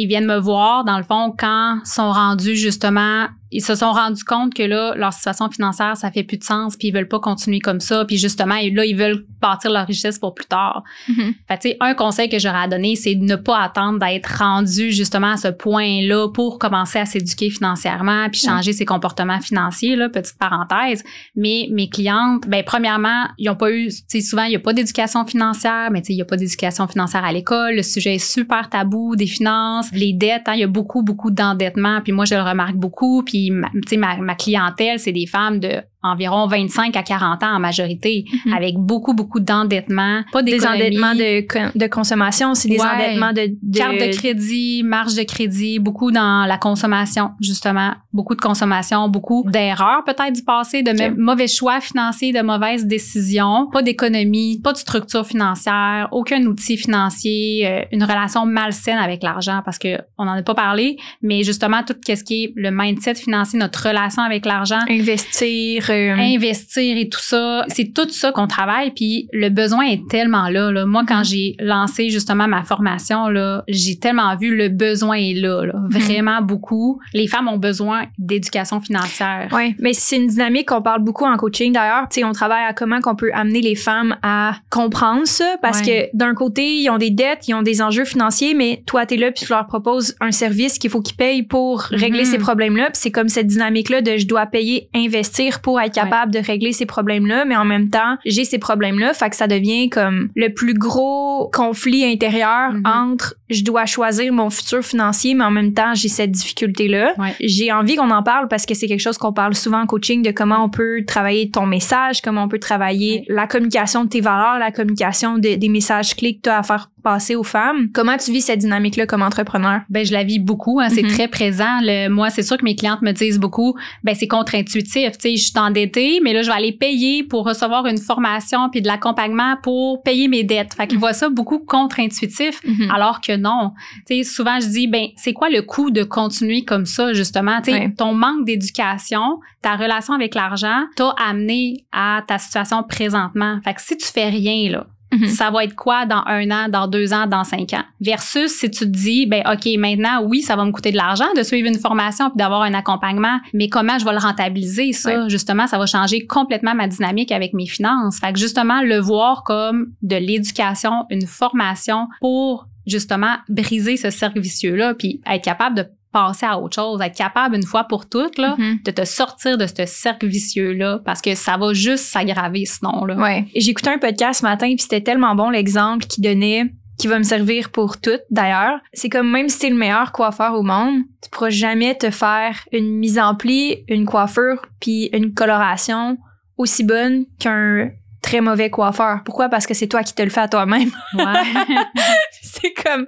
ils 0.00 0.06
viennent 0.06 0.26
me 0.26 0.38
voir, 0.38 0.84
dans 0.84 0.96
le 0.96 1.02
fond, 1.02 1.34
quand 1.36 1.80
sont 1.84 2.12
rendus 2.12 2.54
justement 2.54 3.26
ils 3.50 3.62
se 3.62 3.74
sont 3.74 3.92
rendus 3.92 4.24
compte 4.24 4.52
que 4.54 4.62
là, 4.62 4.94
leur 4.96 5.12
situation 5.12 5.50
financière, 5.50 5.96
ça 5.96 6.10
fait 6.10 6.22
plus 6.22 6.36
de 6.36 6.44
sens, 6.44 6.76
puis 6.76 6.88
ils 6.88 6.94
veulent 6.94 7.08
pas 7.08 7.20
continuer 7.20 7.60
comme 7.60 7.80
ça, 7.80 8.04
puis 8.04 8.18
justement, 8.18 8.56
là, 8.56 8.84
ils 8.84 8.96
veulent 8.96 9.24
bâtir 9.40 9.70
leur 9.70 9.86
richesse 9.86 10.18
pour 10.18 10.34
plus 10.34 10.46
tard. 10.46 10.82
Mhm. 11.08 11.34
Fait 11.48 11.58
tu 11.58 11.68
sais, 11.70 11.76
un 11.80 11.94
conseil 11.94 12.28
que 12.28 12.38
j'aurais 12.38 12.64
à 12.64 12.68
donner, 12.68 12.94
c'est 12.96 13.14
de 13.14 13.24
ne 13.24 13.36
pas 13.36 13.58
attendre 13.58 13.98
d'être 13.98 14.38
rendu 14.38 14.92
justement 14.92 15.32
à 15.32 15.36
ce 15.36 15.48
point-là 15.48 16.28
pour 16.28 16.58
commencer 16.58 16.98
à 16.98 17.06
s'éduquer 17.06 17.50
financièrement, 17.50 18.28
puis 18.30 18.40
changer 18.40 18.72
ses 18.72 18.84
comportements 18.84 19.40
financiers, 19.40 19.96
là, 19.96 20.08
petite 20.08 20.38
parenthèse. 20.38 21.02
Mais 21.34 21.68
mes 21.70 21.88
clientes, 21.88 22.46
ben 22.48 22.62
premièrement, 22.64 23.28
ils 23.38 23.48
ont 23.48 23.56
pas 23.56 23.70
eu, 23.70 23.88
tu 23.88 24.02
sais, 24.08 24.20
souvent, 24.20 24.44
il 24.44 24.52
y 24.52 24.56
a 24.56 24.60
pas 24.60 24.74
d'éducation 24.74 25.24
financière, 25.24 25.90
mais 25.90 26.02
tu 26.02 26.08
sais, 26.08 26.12
il 26.12 26.18
y 26.18 26.22
a 26.22 26.26
pas 26.26 26.36
d'éducation 26.36 26.86
financière 26.86 27.24
à 27.24 27.32
l'école, 27.32 27.76
le 27.76 27.82
sujet 27.82 28.16
est 28.16 28.18
super 28.18 28.68
tabou 28.68 29.16
des 29.16 29.26
finances, 29.26 29.86
les 29.92 30.12
dettes, 30.12 30.42
hein, 30.46 30.54
il 30.54 30.60
y 30.60 30.64
a 30.64 30.68
beaucoup, 30.68 31.02
beaucoup 31.02 31.30
d'endettement, 31.30 32.00
puis 32.02 32.12
moi, 32.12 32.24
je 32.24 32.34
le 32.34 32.42
remarque 32.42 32.76
beaucoup, 32.76 33.22
puis 33.22 33.37
tu 33.86 33.98
ma 33.98 34.34
clientèle, 34.34 34.98
c'est 34.98 35.12
des 35.12 35.26
femmes 35.26 35.60
de 35.60 35.82
environ 36.02 36.46
25 36.46 36.96
à 36.96 37.02
40 37.02 37.42
ans 37.42 37.56
en 37.56 37.60
majorité, 37.60 38.24
Mhm. 38.46 38.52
avec 38.54 38.76
beaucoup, 38.76 39.14
beaucoup 39.14 39.40
d'endettement, 39.40 40.22
pas 40.32 40.42
Des 40.42 40.64
endettements 40.66 41.14
de, 41.14 41.78
de 41.78 41.86
consommation, 41.88 42.54
c'est 42.54 42.68
des 42.68 42.78
Ouais. 42.78 42.86
endettements 42.86 43.32
de, 43.32 43.48
de- 43.62 43.78
Carte 43.78 43.94
de 43.96 44.16
crédit, 44.16 44.82
marge 44.84 45.14
de 45.14 45.22
crédit, 45.24 45.78
beaucoup 45.78 46.10
dans 46.10 46.46
la 46.46 46.56
consommation, 46.58 47.30
justement. 47.40 47.92
Beaucoup 48.12 48.34
de 48.34 48.40
consommation, 48.40 49.08
beaucoup 49.08 49.44
d'erreurs 49.48 50.04
peut-être 50.04 50.32
du 50.32 50.42
passé, 50.42 50.82
de 50.82 50.92
mauvais 51.20 51.48
choix 51.48 51.80
financiers, 51.80 52.32
de 52.32 52.40
mauvaises 52.42 52.86
décisions, 52.86 53.68
pas 53.72 53.82
d'économie, 53.82 54.60
pas 54.62 54.72
de 54.72 54.78
structure 54.78 55.26
financière, 55.26 56.08
aucun 56.12 56.44
outil 56.46 56.76
financier, 56.76 57.66
euh, 57.66 57.82
une 57.92 58.04
relation 58.04 58.46
malsaine 58.46 58.98
avec 58.98 59.22
l'argent 59.22 59.60
parce 59.64 59.78
que 59.78 59.98
on 60.18 60.24
n'en 60.24 60.32
a 60.32 60.42
pas 60.42 60.54
parlé, 60.54 60.96
mais 61.22 61.42
justement 61.42 61.82
tout 61.82 61.94
ce 62.06 62.22
qui 62.24 62.44
est 62.44 62.52
le 62.56 62.70
mindset 62.70 63.14
financier, 63.16 63.58
notre 63.58 63.88
relation 63.88 64.22
avec 64.22 64.46
l'argent, 64.46 64.80
investir. 64.88 65.87
Euh, 65.90 66.14
investir 66.16 66.96
et 66.96 67.08
tout 67.08 67.20
ça, 67.20 67.64
c'est 67.68 67.92
tout 67.92 68.08
ça 68.10 68.32
qu'on 68.32 68.46
travaille 68.46 68.90
puis 68.92 69.28
le 69.32 69.48
besoin 69.48 69.86
est 69.86 70.08
tellement 70.08 70.48
là, 70.48 70.70
là. 70.70 70.86
Moi 70.86 71.04
quand 71.06 71.22
j'ai 71.24 71.56
lancé 71.60 72.10
justement 72.10 72.46
ma 72.48 72.62
formation 72.62 73.28
là, 73.28 73.64
j'ai 73.68 73.98
tellement 73.98 74.36
vu 74.36 74.54
le 74.56 74.68
besoin 74.68 75.16
est 75.16 75.34
là, 75.34 75.64
là. 75.64 75.74
vraiment 75.90 76.40
beaucoup. 76.42 77.00
Les 77.14 77.26
femmes 77.26 77.48
ont 77.48 77.56
besoin 77.58 78.06
d'éducation 78.18 78.80
financière. 78.80 79.48
Ouais, 79.52 79.74
mais 79.78 79.92
c'est 79.92 80.16
une 80.16 80.26
dynamique 80.28 80.68
qu'on 80.68 80.82
parle 80.82 81.02
beaucoup 81.02 81.24
en 81.24 81.36
coaching 81.36 81.72
d'ailleurs. 81.72 82.08
Tu 82.10 82.20
sais, 82.20 82.24
on 82.24 82.32
travaille 82.32 82.64
à 82.64 82.72
comment 82.72 83.00
qu'on 83.00 83.16
peut 83.16 83.30
amener 83.32 83.60
les 83.60 83.74
femmes 83.74 84.16
à 84.22 84.56
comprendre 84.70 85.26
ça 85.26 85.56
parce 85.62 85.80
Ouais. 85.80 86.10
que 86.12 86.16
d'un 86.16 86.34
côté, 86.34 86.76
ils 86.80 86.90
ont 86.90 86.98
des 86.98 87.10
dettes, 87.10 87.46
ils 87.48 87.54
ont 87.54 87.62
des 87.62 87.80
enjeux 87.82 88.04
financiers, 88.04 88.54
mais 88.54 88.82
toi 88.86 89.06
t'es 89.06 89.16
là 89.16 89.30
puis 89.30 89.44
tu 89.46 89.52
leur 89.52 89.66
proposes 89.66 90.16
un 90.20 90.32
service 90.32 90.78
qu'il 90.78 90.90
faut 90.90 91.00
qu'ils 91.00 91.16
payent 91.16 91.42
pour 91.44 91.82
régler 91.82 92.24
Mhm. 92.24 92.30
ces 92.32 92.38
problèmes-là. 92.38 92.84
Puis 92.86 92.94
c'est 93.00 93.10
comme 93.10 93.28
cette 93.28 93.46
dynamique 93.46 93.88
là 93.90 94.00
de 94.02 94.16
je 94.16 94.26
dois 94.26 94.46
payer, 94.46 94.88
investir 94.94 95.60
pour 95.60 95.77
être 95.80 95.94
capable 95.94 96.32
de 96.32 96.38
régler 96.38 96.72
ces 96.72 96.86
problèmes-là, 96.86 97.44
mais 97.44 97.56
en 97.56 97.64
même 97.64 97.88
temps, 97.90 98.16
j'ai 98.24 98.44
ces 98.44 98.58
problèmes-là, 98.58 99.14
fait 99.14 99.30
que 99.30 99.36
ça 99.36 99.46
devient 99.46 99.88
comme 99.90 100.28
le 100.36 100.48
plus 100.48 100.74
gros 100.74 101.50
conflit 101.52 102.04
intérieur 102.04 102.72
Mhm. 102.72 102.82
entre 102.84 103.34
je 103.50 103.62
dois 103.64 103.86
choisir 103.86 104.32
mon 104.32 104.50
futur 104.50 104.82
financier, 104.84 105.34
mais 105.34 105.44
en 105.44 105.50
même 105.50 105.72
temps, 105.74 105.94
j'ai 105.94 106.08
cette 106.08 106.30
difficulté-là. 106.32 107.14
Ouais. 107.18 107.34
J'ai 107.40 107.72
envie 107.72 107.96
qu'on 107.96 108.10
en 108.10 108.22
parle 108.22 108.48
parce 108.48 108.66
que 108.66 108.74
c'est 108.74 108.86
quelque 108.86 109.00
chose 109.00 109.18
qu'on 109.18 109.32
parle 109.32 109.54
souvent 109.54 109.80
en 109.82 109.86
coaching 109.86 110.22
de 110.22 110.30
comment 110.30 110.64
on 110.64 110.68
peut 110.68 111.04
travailler 111.06 111.50
ton 111.50 111.66
message, 111.66 112.20
comment 112.22 112.44
on 112.44 112.48
peut 112.48 112.58
travailler 112.58 113.24
la 113.28 113.46
communication 113.46 114.04
de 114.04 114.08
tes 114.08 114.20
valeurs, 114.20 114.58
la 114.58 114.70
communication 114.72 115.38
de- 115.38 115.54
des 115.56 115.68
messages 115.68 116.14
clés 116.14 116.36
que 116.36 116.42
tu 116.42 116.50
as 116.50 116.58
à 116.58 116.62
faire 116.62 116.90
passer 117.02 117.36
aux 117.36 117.44
femmes. 117.44 117.88
Comment 117.94 118.16
tu 118.18 118.32
vis 118.32 118.42
cette 118.42 118.58
dynamique-là 118.58 119.06
comme 119.06 119.22
entrepreneur? 119.22 119.80
Ben 119.88 120.04
je 120.04 120.12
la 120.12 120.24
vis 120.24 120.40
beaucoup, 120.40 120.80
hein, 120.80 120.88
c'est 120.90 121.02
Mhm. 121.04 121.08
très 121.12 121.28
présent. 121.28 121.78
Le, 121.80 122.08
moi, 122.08 122.28
c'est 122.28 122.42
sûr 122.42 122.56
que 122.58 122.64
mes 122.64 122.74
clientes 122.74 123.02
me 123.02 123.12
disent 123.12 123.38
beaucoup, 123.38 123.74
ben 124.02 124.14
c'est 124.14 124.26
contre-intuitif. 124.26 125.12
Tu 125.12 125.18
sais, 125.20 125.36
je 125.36 125.44
suis 125.46 125.58
endettée, 125.58 126.20
mais 126.22 126.32
là 126.32 126.42
je 126.42 126.48
vais 126.48 126.56
aller 126.56 126.72
payer 126.72 127.22
pour 127.22 127.44
recevoir 127.46 127.86
une 127.86 127.98
formation 127.98 128.68
puis 128.70 128.82
de 128.82 128.88
l'accompagnement 128.88 129.56
pour 129.62 130.02
payer 130.02 130.28
mes 130.28 130.42
dettes. 130.42 130.74
Fait 130.74 130.86
qu'ils 130.86 130.98
voient 130.98 131.12
ça 131.12 131.28
beaucoup 131.30 131.60
contre-intuitif. 131.60 132.60
Mhm. 132.66 132.90
Alors 132.90 133.20
que 133.20 133.36
non. 133.38 133.72
Tu 134.06 134.16
sais, 134.16 134.22
souvent, 134.24 134.60
je 134.60 134.66
dis, 134.68 134.86
ben, 134.86 135.06
c'est 135.16 135.32
quoi 135.32 135.48
le 135.48 135.62
coût 135.62 135.90
de 135.90 136.02
continuer 136.02 136.64
comme 136.64 136.86
ça, 136.86 137.12
justement? 137.12 137.60
Tu 137.62 137.72
sais, 137.72 137.78
Ouais. 137.78 137.94
ton 137.96 138.12
manque 138.14 138.44
d'éducation, 138.44 139.40
ta 139.62 139.76
relation 139.76 140.14
avec 140.14 140.34
l'argent 140.34 140.84
t'a 140.96 141.14
amené 141.24 141.84
à 141.92 142.22
ta 142.26 142.38
situation 142.38 142.82
présentement. 142.82 143.58
Fait 143.64 143.74
que 143.74 143.80
si 143.82 143.96
tu 143.96 144.06
fais 144.06 144.28
rien, 144.28 144.70
là, 144.70 144.86
Mhm. 145.10 145.26
ça 145.26 145.50
va 145.50 145.64
être 145.64 145.74
quoi 145.74 146.04
dans 146.04 146.22
un 146.26 146.50
an, 146.50 146.68
dans 146.68 146.86
deux 146.86 147.14
ans, 147.14 147.26
dans 147.26 147.42
cinq 147.42 147.72
ans? 147.72 147.82
Versus 147.98 148.50
si 148.52 148.70
tu 148.70 148.80
te 148.80 148.84
dis, 148.84 149.24
ben, 149.24 149.42
OK, 149.50 149.66
maintenant, 149.78 150.22
oui, 150.22 150.42
ça 150.42 150.54
va 150.54 150.66
me 150.66 150.70
coûter 150.70 150.90
de 150.90 150.98
l'argent 150.98 151.24
de 151.34 151.42
suivre 151.42 151.66
une 151.66 151.78
formation 151.78 152.28
puis 152.28 152.36
d'avoir 152.36 152.60
un 152.60 152.74
accompagnement, 152.74 153.38
mais 153.54 153.70
comment 153.70 153.98
je 153.98 154.04
vais 154.04 154.12
le 154.12 154.18
rentabiliser, 154.18 154.92
ça? 154.92 155.26
Justement, 155.28 155.66
ça 155.66 155.78
va 155.78 155.86
changer 155.86 156.26
complètement 156.26 156.74
ma 156.74 156.88
dynamique 156.88 157.32
avec 157.32 157.54
mes 157.54 157.66
finances. 157.66 158.18
Fait 158.20 158.34
que 158.34 158.38
justement, 158.38 158.82
le 158.82 158.98
voir 158.98 159.44
comme 159.44 159.92
de 160.02 160.16
l'éducation, 160.16 161.06
une 161.08 161.26
formation 161.26 162.06
pour 162.20 162.66
justement 162.88 163.36
briser 163.48 163.96
ce 163.96 164.10
cercle 164.10 164.40
vicieux-là 164.40 164.94
puis 164.94 165.20
être 165.30 165.44
capable 165.44 165.76
de 165.76 165.84
passer 166.10 166.46
à 166.46 166.58
autre 166.58 166.74
chose, 166.74 167.00
être 167.02 167.16
capable 167.16 167.54
une 167.54 167.66
fois 167.66 167.84
pour 167.84 168.08
toutes, 168.08 168.38
là, 168.38 168.56
Mhm. 168.58 168.78
de 168.84 168.90
te 168.90 169.04
sortir 169.04 169.58
de 169.58 169.66
ce 169.66 169.84
cercle 169.86 170.26
vicieux-là 170.26 171.00
parce 171.04 171.20
que 171.20 171.34
ça 171.34 171.56
va 171.58 171.74
juste 171.74 172.04
s'aggraver 172.04 172.64
sinon, 172.64 173.04
là. 173.04 173.14
Ouais. 173.16 173.44
J'ai 173.54 173.70
écouté 173.70 173.90
un 173.90 173.98
podcast 173.98 174.40
ce 174.40 174.46
matin 174.46 174.68
puis 174.68 174.78
c'était 174.80 175.02
tellement 175.02 175.34
bon 175.34 175.50
l'exemple 175.50 176.06
qu'il 176.06 176.24
donnait 176.24 176.72
qui 176.98 177.06
va 177.06 177.18
me 177.18 177.22
servir 177.24 177.70
pour 177.70 178.00
tout 178.00 178.18
d'ailleurs. 178.30 178.80
C'est 178.92 179.08
comme 179.10 179.30
même 179.30 179.48
si 179.48 179.58
t'es 179.60 179.70
le 179.70 179.76
meilleur 179.76 180.10
coiffeur 180.10 180.54
au 180.54 180.62
monde, 180.62 181.02
tu 181.22 181.28
pourras 181.30 181.50
jamais 181.50 181.94
te 181.94 182.10
faire 182.10 182.58
une 182.72 182.96
mise 182.98 183.18
en 183.20 183.34
pli, 183.36 183.84
une 183.86 184.04
coiffure 184.06 184.62
puis 184.80 185.10
une 185.12 185.32
coloration 185.34 186.16
aussi 186.56 186.82
bonne 186.82 187.26
qu'un 187.38 187.90
très 188.22 188.40
mauvais 188.40 188.70
coiffeur. 188.70 189.20
Pourquoi? 189.24 189.48
Parce 189.48 189.66
que 189.66 189.74
c'est 189.74 189.86
toi 189.86 190.02
qui 190.02 190.14
te 190.14 190.22
le 190.22 190.30
fais 190.30 190.40
à 190.40 190.48
toi-même. 190.48 190.90
Ouais. 191.14 191.24
c'est 192.42 192.72
comme, 192.74 193.06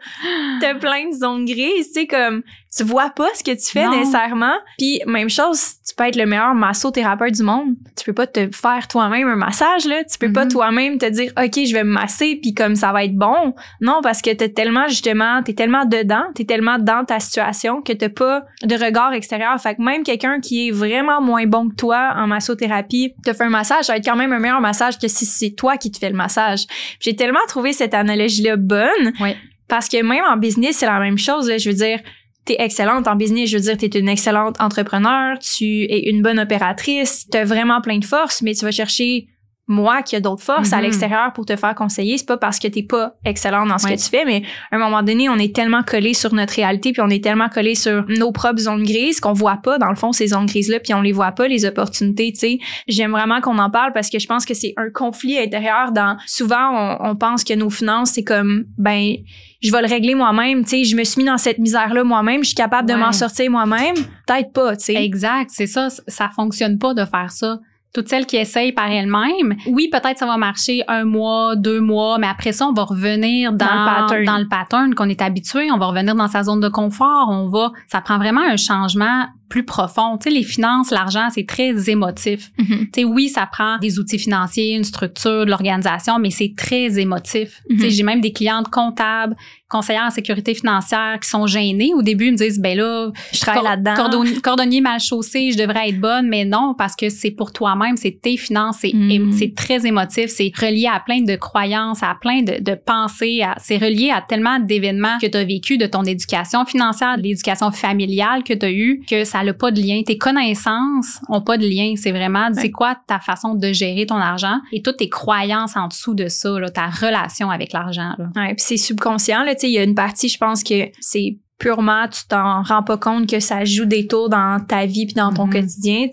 t'as 0.61 0.75
plein 0.75 1.09
de 1.09 1.15
zones 1.15 1.45
grises, 1.45 1.89
tu 1.89 2.01
sais, 2.03 2.07
comme, 2.07 2.43
tu 2.75 2.85
vois 2.85 3.11
pas 3.11 3.27
ce 3.35 3.43
que 3.43 3.51
tu 3.51 3.71
fais 3.71 3.85
Non. 3.85 3.99
nécessairement. 3.99 4.55
Puis, 4.79 5.01
même 5.07 5.29
chose, 5.29 5.61
tu 5.87 5.93
peux 5.97 6.05
être 6.05 6.15
le 6.17 6.27
meilleur 6.27 6.55
massothérapeute 6.55 7.35
du 7.35 7.43
monde. 7.43 7.75
Tu 7.99 8.05
peux 8.05 8.13
pas 8.13 8.29
te 8.29 8.49
faire 8.55 8.87
toi-même 8.87 9.27
un 9.29 9.35
massage, 9.37 9.87
là. 9.87 10.05
Tu 10.05 10.19
peux 10.19 10.33
pas 10.33 10.45
Mhm. 10.45 10.51
toi-même 10.53 10.99
te 10.99 11.07
dire, 11.07 11.33
OK, 11.37 11.55
je 11.67 11.73
vais 11.73 11.83
me 11.83 11.91
masser, 11.93 12.39
puis 12.41 12.55
comme 12.55 12.77
ça 12.77 12.93
va 12.93 13.05
être 13.05 13.17
bon. 13.17 13.55
Non, 13.81 14.01
parce 14.03 14.23
que 14.23 14.31
t'es 14.31 14.51
tellement, 14.51 14.87
justement, 14.87 15.43
t'es 15.43 15.55
tellement 15.55 15.85
dedans, 15.85 16.23
t'es 16.35 16.45
tellement 16.45 16.79
dans 16.79 17.05
ta 17.05 17.19
situation 17.19 17.83
que 17.83 17.93
t'as 17.93 18.09
pas 18.09 18.45
de 18.63 18.75
regard 18.77 19.13
extérieur. 19.15 19.59
Fait 19.61 19.75
que 19.75 19.83
même 19.83 20.05
quelqu'un 20.05 20.39
qui 20.39 20.69
est 20.69 20.71
vraiment 20.71 21.21
moins 21.21 21.47
bon 21.47 21.69
que 21.71 21.75
toi 21.75 22.13
en 22.17 22.29
massothérapie 22.29 23.15
te 23.25 23.33
fait 23.33 23.45
un 23.45 23.51
massage, 23.51 23.87
ça 23.87 23.95
va 23.95 23.97
être 23.99 24.05
quand 24.05 24.17
même 24.17 24.33
un 24.33 24.39
meilleur 24.39 24.61
massage 24.61 24.97
que 25.01 25.09
si 25.09 25.25
c'est 25.27 25.51
toi 25.51 25.77
qui 25.77 25.91
te 25.91 25.99
fais 25.99 26.11
le 26.11 26.17
massage. 26.17 26.67
J'ai 27.01 27.17
tellement 27.17 27.41
trouvé 27.49 27.73
cette 27.73 27.95
analogie-là 27.95 28.57
bonne. 28.57 29.13
Ouais. 29.21 29.37
Parce 29.69 29.89
que 29.89 30.03
même 30.03 30.25
en 30.25 30.37
business, 30.37 30.77
c'est 30.79 30.87
la 30.87 30.99
même 31.01 31.19
chose. 31.19 31.49
là. 31.49 31.59
Je 31.59 31.71
veux 31.71 31.77
dire, 31.77 32.01
t'es 32.45 32.57
excellente 32.59 33.07
en 33.07 33.17
business. 33.17 33.49
Je 33.51 33.57
veux 33.57 33.63
dire, 33.63 33.77
t'es 33.77 33.99
une 33.99 34.09
excellente 34.09 34.61
entrepreneur. 34.61 35.39
Tu 35.39 35.85
es 35.85 36.11
une 36.11 36.23
bonne 36.23 36.39
opératrice. 36.39 37.27
T'as 37.31 37.45
vraiment 37.45 37.81
plein 37.81 37.99
de 37.99 38.05
forces, 38.05 38.43
mais 38.43 38.55
tu 38.55 38.65
vas 38.65 38.73
chercher 38.73 39.29
moi 39.71 40.03
qui 40.03 40.17
a 40.17 40.21
d'autres 40.21 40.43
forces 40.43 40.73
à 40.73 40.77
Mhm. 40.77 40.83
l'extérieur 40.83 41.33
pour 41.33 41.47
te 41.47 41.57
faire 41.57 41.75
conseiller. 41.75 42.19
C'est 42.19 42.27
pas 42.27 42.37
parce 42.37 42.59
que 42.59 42.69
t'es 42.69 42.83
pas 42.83 43.15
excellente 43.25 43.69
dans 43.69 43.79
ce 43.79 43.87
Ouais. 43.87 43.97
que 43.97 44.01
tu 44.03 44.09
fais, 44.09 44.25
mais 44.25 44.43
à 44.71 44.77
un 44.77 44.79
moment 44.79 45.03
donné, 45.03 45.29
on 45.29 45.37
est 45.37 45.55
tellement 45.55 45.83
collé 45.83 46.13
sur 46.15 46.35
notre 46.35 46.55
réalité 46.55 46.93
puis 46.93 47.01
on 47.03 47.09
est 47.09 47.23
tellement 47.23 47.49
collé 47.49 47.75
sur 47.75 48.05
nos 48.09 48.33
propres 48.33 48.61
zones 48.61 48.83
grises 48.85 49.21
qu'on 49.21 49.33
voit 49.33 49.59
pas, 49.63 49.79
dans 49.79 49.89
le 49.91 49.97
fond, 49.97 50.13
ces 50.13 50.29
zones 50.29 50.47
grises-là 50.47 50.81
puis 50.81 50.93
on 50.95 51.01
les 51.01 51.13
voit 51.13 51.33
pas, 51.33 51.49
les 51.49 51.65
opportunités, 51.65 52.33
tu 52.33 52.39
sais. 52.41 52.59
J'aime 52.89 53.13
vraiment 53.13 53.41
qu'on 53.41 53.59
en 53.59 53.71
parle 53.71 53.93
parce 53.93 54.11
que 54.11 54.19
je 54.19 54.27
pense 54.27 54.45
que 54.45 54.55
c'est 54.55 54.75
un 54.77 54.91
conflit 54.93 55.39
intérieur 55.39 55.93
dans, 55.93 56.17
souvent, 56.27 56.99
on, 57.01 57.11
on 57.11 57.17
pense 57.17 57.45
que 57.45 57.55
nos 57.55 57.71
finances, 57.71 58.11
c'est 58.11 58.25
comme, 58.25 58.65
ben, 58.77 59.15
je 59.63 59.71
vais 59.71 59.83
le 59.83 59.89
régler 59.89 60.15
moi-même, 60.15 60.65
tu 60.65 60.71
sais, 60.71 60.85
je 60.85 60.97
me 60.97 61.05
suis 61.05 61.21
mis 61.23 61.27
dans 61.29 61.39
cette 61.39 61.59
misère-là 61.59 62.03
moi-même, 62.03 62.43
je 62.43 62.49
suis 62.49 62.55
capable 62.57 62.89
de 62.89 62.95
m'en 62.95 63.13
sortir 63.13 63.51
moi-même. 63.51 63.95
Peut-être 64.27 64.53
pas, 64.53 64.77
tu 64.77 64.85
sais. 64.87 64.95
Exact, 64.95 65.51
c'est 65.53 65.67
ça. 65.67 65.89
Ça 66.09 66.31
fonctionne 66.35 66.79
pas 66.79 66.95
de 66.95 67.05
faire 67.05 67.31
ça. 67.31 67.59
Toutes 67.93 68.09
celles 68.09 68.27
qui 68.27 68.37
essayent 68.37 68.73
par 68.73 68.89
elles-mêmes, 68.91 69.57
oui, 69.67 69.89
peut-être 69.91 70.19
ça 70.19 70.27
va 70.27 70.37
marcher 70.37 70.85
un 70.87 71.05
mois, 71.05 71.57
deux 71.57 71.81
mois, 71.81 72.19
mais 72.19 72.29
après 72.29 72.53
ça, 72.53 72.67
on 72.67 72.73
va 72.73 72.85
revenir 72.85 73.53
dans, 73.53 73.67
Dans 73.67 73.75
le 73.75 73.85
pattern. 74.07 74.25
dans 74.25 74.39
le 74.39 74.49
pattern 74.49 74.95
qu'on 74.95 75.09
est 75.09 75.21
habitué. 75.23 75.71
On 75.73 75.79
va 75.79 75.87
revenir 75.87 76.15
dans 76.15 76.29
sa 76.29 76.45
zone 76.45 76.61
de 76.61 76.69
confort. 76.69 77.29
On 77.31 77.49
va, 77.49 77.73
ça 77.89 78.01
prend 78.01 78.19
vraiment 78.19 78.43
un 78.43 78.57
changement 78.57 79.27
plus 79.51 79.65
profond. 79.65 80.17
Tu 80.17 80.31
sais, 80.31 80.35
les 80.35 80.43
finances, 80.45 80.91
l'argent, 80.91 81.29
c'est 81.35 81.45
très 81.47 81.91
émotif. 81.91 82.51
Mhm. 82.59 82.67
Tu 82.67 82.89
sais, 82.95 83.05
oui, 83.05 83.29
ça 83.29 83.47
prend 83.51 83.77
des 83.79 83.99
outils 83.99 84.19
financiers, 84.19 84.75
une 84.77 84.85
structure, 84.85 85.45
de 85.45 85.51
l'organisation, 85.51 86.19
mais 86.19 86.31
c'est 86.31 86.55
très 86.57 86.99
émotif. 86.99 87.61
Tu 87.69 87.79
sais, 87.81 87.91
j'ai 87.91 88.03
même 88.03 88.21
des 88.23 88.33
clientes 88.33 88.69
comptables, 88.71 89.35
conseillères 89.69 90.05
en 90.07 90.11
sécurité 90.11 90.55
financière 90.55 91.19
qui 91.23 91.29
sont 91.29 91.47
gênées. 91.47 91.93
Au 91.95 92.03
début, 92.03 92.27
ils 92.27 92.33
me 92.33 92.37
disent, 92.37 92.59
ben 92.61 92.77
là, 92.77 93.11
Je 93.33 93.41
travaille 93.41 93.63
là-dedans. 93.65 93.95
Cordonnier, 93.95 94.41
cordonnier 94.43 94.81
mal 94.81 94.99
chaussé, 95.01 95.51
je 95.53 95.59
devrais 95.59 95.89
être 95.91 96.01
bonne, 96.01 96.29
mais 96.29 96.45
non, 96.45 96.75
parce 96.77 96.97
que 96.97 97.09
c'est 97.09 97.31
pour 97.31 97.53
toi-même, 97.53 97.97
c'est 97.97 98.19
tes 98.21 98.37
finances, 98.37 98.79
c'est 98.81 98.93
Mm. 98.95 99.11
é- 99.11 99.33
c'est 99.39 99.55
très 99.55 99.87
émotif, 99.87 100.27
c'est 100.29 100.51
relié 100.61 100.87
à 100.93 100.99
plein 101.01 101.23
de 101.23 101.37
croyances, 101.37 102.03
à 102.03 102.17
plein 102.21 102.43
de, 102.43 102.61
de 102.63 102.75
pensées, 102.75 103.43
c'est 103.59 103.77
relié 103.79 104.11
à 104.11 104.21
tellement 104.21 104.59
d'événements 104.59 105.19
que 105.21 105.27
tu 105.29 105.37
as 105.37 105.45
vécu 105.45 105.79
de 105.79 105.87
ton 105.87 106.03
éducation 106.05 106.65
financière, 106.65 107.17
de 107.19 107.23
l'éducation 107.23 107.71
familiale 107.71 108.43
que 108.45 108.55
tu 108.55 108.67
as 108.67 108.73
eu, 108.73 109.03
que 109.09 109.25
ça 109.25 109.40
ça 109.41 109.45
n'a 109.47 109.55
pas 109.55 109.71
de 109.71 109.81
lien. 109.81 110.03
Tes 110.05 110.19
connaissances 110.19 111.21
ont 111.29 111.41
pas 111.41 111.57
de 111.57 111.67
lien. 111.67 111.95
C'est 111.97 112.13
vraiment, 112.13 112.49
c'est 112.55 112.71
quoi 112.71 112.97
ta 113.07 113.19
façon 113.19 113.55
de 113.55 113.73
gérer 113.73 114.07
ton 114.07 114.17
argent? 114.17 114.61
Et 114.73 114.83
toutes 114.83 114.99
tes 114.99 115.09
croyances 115.09 115.77
en 115.77 115.89
dessous 115.89 116.15
de 116.15 116.29
ça, 116.29 116.59
là, 116.59 116.71
ta 116.71 116.87
relation 116.89 117.51
avec 117.51 117.73
l'argent. 117.73 118.15
Ouais, 118.37 118.55
puis 118.55 118.57
c'est 118.59 118.77
subconscient. 118.77 119.43
Là, 119.45 119.55
il 119.63 119.71
y 119.71 119.79
a 119.79 119.83
une 119.83 119.95
partie, 119.95 120.29
je 120.29 120.39
pense 120.39 120.63
que 120.63 120.75
c'est 121.01 121.39
purement, 121.59 122.09
tu 122.09 122.23
t'en 122.27 122.63
rends 122.63 122.83
pas 122.83 122.97
compte 122.97 123.29
que 123.29 123.39
ça 123.39 123.67
joue 123.67 123.85
des 123.85 124.07
tours 124.07 124.31
dans 124.31 124.65
ta 124.67 124.87
vie 124.87 125.05
puis 125.05 125.15
dans 125.15 125.31
ton 125.31 125.45
Mhm. 125.47 125.53
quotidien. 125.53 126.07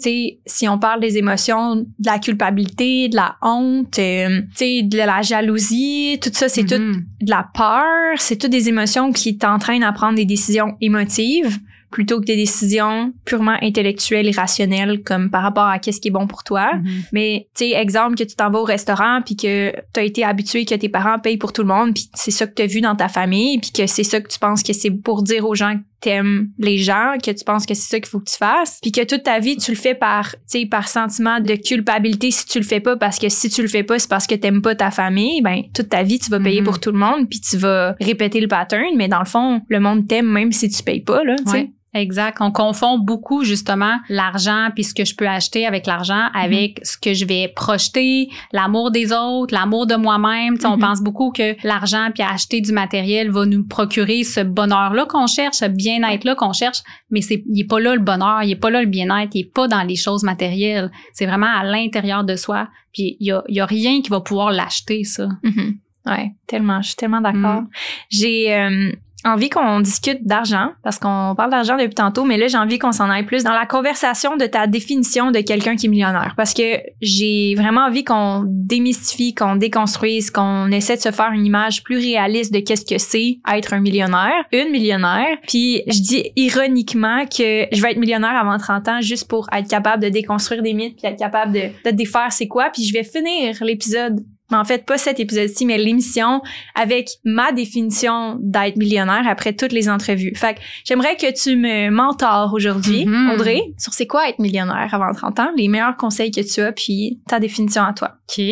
Si 0.45 0.67
on 0.67 0.77
parle 0.77 0.99
des 0.99 1.17
émotions, 1.17 1.75
de 1.77 1.85
la 2.05 2.19
culpabilité, 2.19 3.07
de 3.07 3.15
la 3.15 3.37
honte, 3.41 3.97
euh, 3.97 4.41
de 4.59 4.97
la 4.97 5.21
jalousie, 5.21 6.19
tout 6.21 6.31
ça, 6.33 6.49
c'est 6.49 6.65
tout 6.65 6.75
Mhm. 6.81 7.05
de 7.21 7.29
la 7.29 7.47
peur, 7.53 8.17
c'est 8.17 8.35
toutes 8.35 8.51
des 8.51 8.67
émotions 8.67 9.13
qui 9.13 9.37
t'entraînent 9.37 9.83
à 9.83 9.93
prendre 9.93 10.15
des 10.15 10.25
décisions 10.25 10.75
émotives 10.81 11.57
plutôt 11.91 12.19
que 12.19 12.25
des 12.25 12.35
décisions 12.35 13.13
purement 13.25 13.57
intellectuelles 13.61 14.27
et 14.27 14.31
rationnelles 14.31 15.03
comme 15.03 15.29
par 15.29 15.41
rapport 15.43 15.65
à 15.67 15.79
qu'est-ce 15.79 16.01
qui 16.01 16.09
est 16.09 16.11
bon 16.11 16.27
pour 16.27 16.43
toi. 16.43 16.73
Mhm. 16.75 17.03
Mais 17.13 17.47
tu 17.55 17.65
sais 17.65 17.71
exemple 17.71 18.15
que 18.15 18.23
tu 18.23 18.35
t'en 18.35 18.49
vas 18.51 18.59
au 18.59 18.63
restaurant 18.63 19.21
puis 19.25 19.35
que 19.35 19.71
tu 19.93 19.99
as 19.99 20.03
été 20.03 20.23
habitué 20.23 20.65
que 20.65 20.75
tes 20.75 20.89
parents 20.89 21.19
payent 21.19 21.37
pour 21.37 21.53
tout 21.53 21.61
le 21.61 21.67
monde 21.69 21.93
puis 21.93 22.09
c'est 22.13 22.31
ça 22.31 22.45
que 22.47 22.53
tu 22.53 22.61
as 22.61 22.67
vu 22.67 22.81
dans 22.81 22.95
ta 22.95 23.07
famille 23.07 23.59
puis 23.59 23.71
que 23.71 23.87
c'est 23.87 24.03
ça 24.03 24.19
que 24.21 24.27
tu 24.27 24.39
penses 24.39 24.63
que 24.63 24.73
c'est 24.73 24.91
pour 24.91 25.23
dire 25.23 25.45
aux 25.47 25.55
gens 25.55 25.75
que 25.75 25.83
t'aimes 25.99 26.49
les 26.59 26.77
gens, 26.77 27.13
que 27.23 27.31
tu 27.31 27.43
penses 27.43 27.65
que 27.65 27.73
c'est 27.73 27.89
ça 27.89 27.99
qu'il 27.99 28.07
faut 28.07 28.19
que 28.19 28.29
tu 28.29 28.37
fasses, 28.37 28.77
puis 28.83 28.91
que 28.91 29.03
toute 29.03 29.23
ta 29.23 29.39
vie 29.39 29.57
tu 29.57 29.71
le 29.71 29.77
fais 29.77 29.95
par 29.95 30.31
tu 30.31 30.37
sais 30.45 30.65
par 30.67 30.87
sentiment 30.87 31.39
de 31.39 31.55
culpabilité 31.55 32.29
si 32.29 32.45
tu 32.45 32.59
le 32.59 32.65
fais 32.65 32.79
pas 32.79 32.97
parce 32.97 33.17
que 33.17 33.29
si 33.29 33.49
tu 33.49 33.63
le 33.63 33.67
fais 33.67 33.81
pas 33.83 33.97
c'est 33.97 34.09
parce 34.09 34.27
que 34.27 34.35
t'aimes 34.35 34.61
pas 34.61 34.75
ta 34.75 34.91
famille, 34.91 35.41
ben 35.41 35.63
toute 35.73 35.89
ta 35.89 36.03
vie 36.03 36.19
tu 36.19 36.29
vas 36.29 36.39
payer 36.39 36.59
Mhm. 36.61 36.65
pour 36.65 36.79
tout 36.79 36.91
le 36.91 36.99
monde 36.99 37.27
puis 37.29 37.39
tu 37.41 37.57
vas 37.57 37.95
répéter 37.99 38.39
le 38.41 38.47
pattern 38.47 38.95
mais 38.95 39.07
dans 39.07 39.19
le 39.19 39.25
fond 39.25 39.61
le 39.69 39.79
monde 39.79 40.07
t'aime 40.07 40.27
même 40.27 40.51
si 40.51 40.69
tu 40.69 40.83
payes 40.83 41.01
pas 41.01 41.23
là, 41.23 41.35
tu 41.37 41.51
sais. 41.51 41.57
Ouais, 41.57 41.71
exact. 41.93 42.37
On 42.41 42.51
confond 42.51 42.97
beaucoup 42.99 43.43
justement 43.43 43.97
l'argent 44.09 44.69
puis 44.73 44.83
ce 44.83 44.93
que 44.93 45.05
je 45.05 45.15
peux 45.15 45.27
acheter 45.27 45.65
avec 45.65 45.85
l'argent 45.87 46.27
avec 46.33 46.79
ce 46.83 46.97
que 46.97 47.13
je 47.13 47.25
vais 47.25 47.47
projeter, 47.55 48.29
l'amour 48.51 48.91
des 48.91 49.11
autres, 49.13 49.53
l'amour 49.53 49.87
de 49.87 49.95
moi-même. 49.95 50.57
On 50.63 50.75
Mhm. 50.75 50.79
pense 50.79 51.01
beaucoup 51.01 51.31
que 51.31 51.55
l'argent 51.65 52.09
puis 52.13 52.23
acheter 52.23 52.61
du 52.61 52.71
matériel 52.71 53.31
va 53.31 53.45
nous 53.45 53.65
procurer 53.65 54.23
ce 54.23 54.41
bonheur-là 54.41 55.05
qu'on 55.05 55.27
cherche, 55.27 55.55
ce 55.57 55.65
bien-être-là 55.65 56.35
qu'on 56.35 56.53
cherche, 56.53 56.79
mais 57.09 57.21
c'est 57.21 57.43
il 57.49 57.61
est 57.61 57.67
pas 57.67 57.79
là 57.79 57.95
le 57.95 58.01
bonheur, 58.01 58.43
il 58.43 58.51
est 58.51 58.55
pas 58.55 58.69
là 58.69 58.81
le 58.81 58.87
bien-être, 58.87 59.33
il 59.33 59.41
est 59.41 59.53
pas 59.53 59.67
dans 59.67 59.83
les 59.83 59.95
choses 59.95 60.23
matérielles. 60.23 60.91
C'est 61.13 61.25
vraiment 61.25 61.47
à 61.53 61.63
l'intérieur 61.63 62.23
de 62.23 62.35
soi. 62.35 62.67
Puis 62.93 63.17
il 63.19 63.27
y 63.27 63.31
a, 63.31 63.43
y 63.47 63.59
a 63.59 63.65
rien 63.65 64.01
qui 64.01 64.09
va 64.09 64.21
pouvoir 64.21 64.51
l'acheter 64.51 65.03
ça. 65.03 65.27
Mhm. 65.43 65.77
Ouais, 66.05 66.31
tellement, 66.47 66.81
je 66.81 66.87
suis 66.87 66.95
tellement 66.95 67.19
d'accord. 67.19 67.63
Mm. 67.63 67.69
J'ai 68.09 68.53
euh, 68.55 68.91
envie 69.25 69.49
qu'on 69.49 69.79
discute 69.79 70.25
d'argent 70.25 70.69
parce 70.83 70.99
qu'on 70.99 71.33
parle 71.35 71.51
d'argent 71.51 71.77
depuis 71.77 71.95
tantôt, 71.95 72.23
mais 72.23 72.37
là 72.37 72.47
j'ai 72.47 72.57
envie 72.57 72.79
qu'on 72.79 72.91
s'en 72.91 73.09
aille 73.09 73.25
plus 73.25 73.43
dans 73.43 73.53
la 73.53 73.65
conversation 73.65 74.37
de 74.37 74.45
ta 74.45 74.67
définition 74.67 75.31
de 75.31 75.39
quelqu'un 75.39 75.75
qui 75.75 75.87
est 75.87 75.89
millionnaire 75.89 76.33
parce 76.37 76.53
que 76.53 76.79
j'ai 77.01 77.55
vraiment 77.55 77.81
envie 77.81 78.03
qu'on 78.03 78.43
démystifie, 78.45 79.33
qu'on 79.33 79.55
déconstruise, 79.55 80.31
qu'on 80.31 80.71
essaie 80.71 80.95
de 80.95 81.01
se 81.01 81.11
faire 81.11 81.31
une 81.33 81.45
image 81.45 81.83
plus 81.83 81.97
réaliste 81.97 82.53
de 82.53 82.59
qu'est-ce 82.59 82.85
que 82.85 82.97
c'est 82.97 83.39
être 83.51 83.73
un 83.73 83.79
millionnaire, 83.79 84.45
une 84.51 84.71
millionnaire. 84.71 85.37
Puis 85.47 85.83
je 85.87 85.99
dis 85.99 86.31
ironiquement 86.35 87.25
que 87.25 87.67
je 87.71 87.81
vais 87.81 87.91
être 87.91 87.99
millionnaire 87.99 88.35
avant 88.35 88.57
30 88.57 88.87
ans 88.87 89.01
juste 89.01 89.27
pour 89.27 89.47
être 89.53 89.67
capable 89.67 90.03
de 90.03 90.09
déconstruire 90.09 90.61
des 90.61 90.73
mythes 90.73 90.97
puis 90.97 91.07
être 91.07 91.19
capable 91.19 91.53
de, 91.53 91.69
de 91.85 91.95
défaire 91.95 92.31
c'est 92.31 92.47
quoi. 92.47 92.69
Puis 92.71 92.83
je 92.85 92.93
vais 92.93 93.03
finir 93.03 93.55
l'épisode 93.61 94.19
mais 94.51 94.57
en 94.57 94.63
fait, 94.63 94.85
pas 94.85 94.97
cet 94.97 95.19
épisode-ci, 95.19 95.65
mais 95.65 95.77
l'émission 95.77 96.41
avec 96.75 97.09
ma 97.25 97.51
définition 97.51 98.37
d'être 98.39 98.77
millionnaire 98.77 99.23
après 99.27 99.53
toutes 99.53 99.71
les 99.73 99.89
entrevues. 99.89 100.33
Fait 100.35 100.55
que 100.55 100.59
j'aimerais 100.85 101.15
que 101.17 101.31
tu 101.33 101.55
me 101.57 101.89
mentores 101.89 102.53
aujourd'hui, 102.53 103.05
Mhm. 103.05 103.31
Audrey, 103.31 103.61
sur 103.77 103.93
c'est 103.93 104.07
quoi 104.07 104.29
être 104.29 104.39
millionnaire 104.39 104.89
avant 104.93 105.11
30 105.13 105.39
ans, 105.39 105.49
les 105.55 105.67
meilleurs 105.67 105.97
conseils 105.97 106.31
que 106.31 106.41
tu 106.41 106.61
as, 106.61 106.71
puis 106.71 107.19
ta 107.27 107.39
définition 107.39 107.83
à 107.83 107.93
toi. 107.93 108.11
OK. 108.29 108.43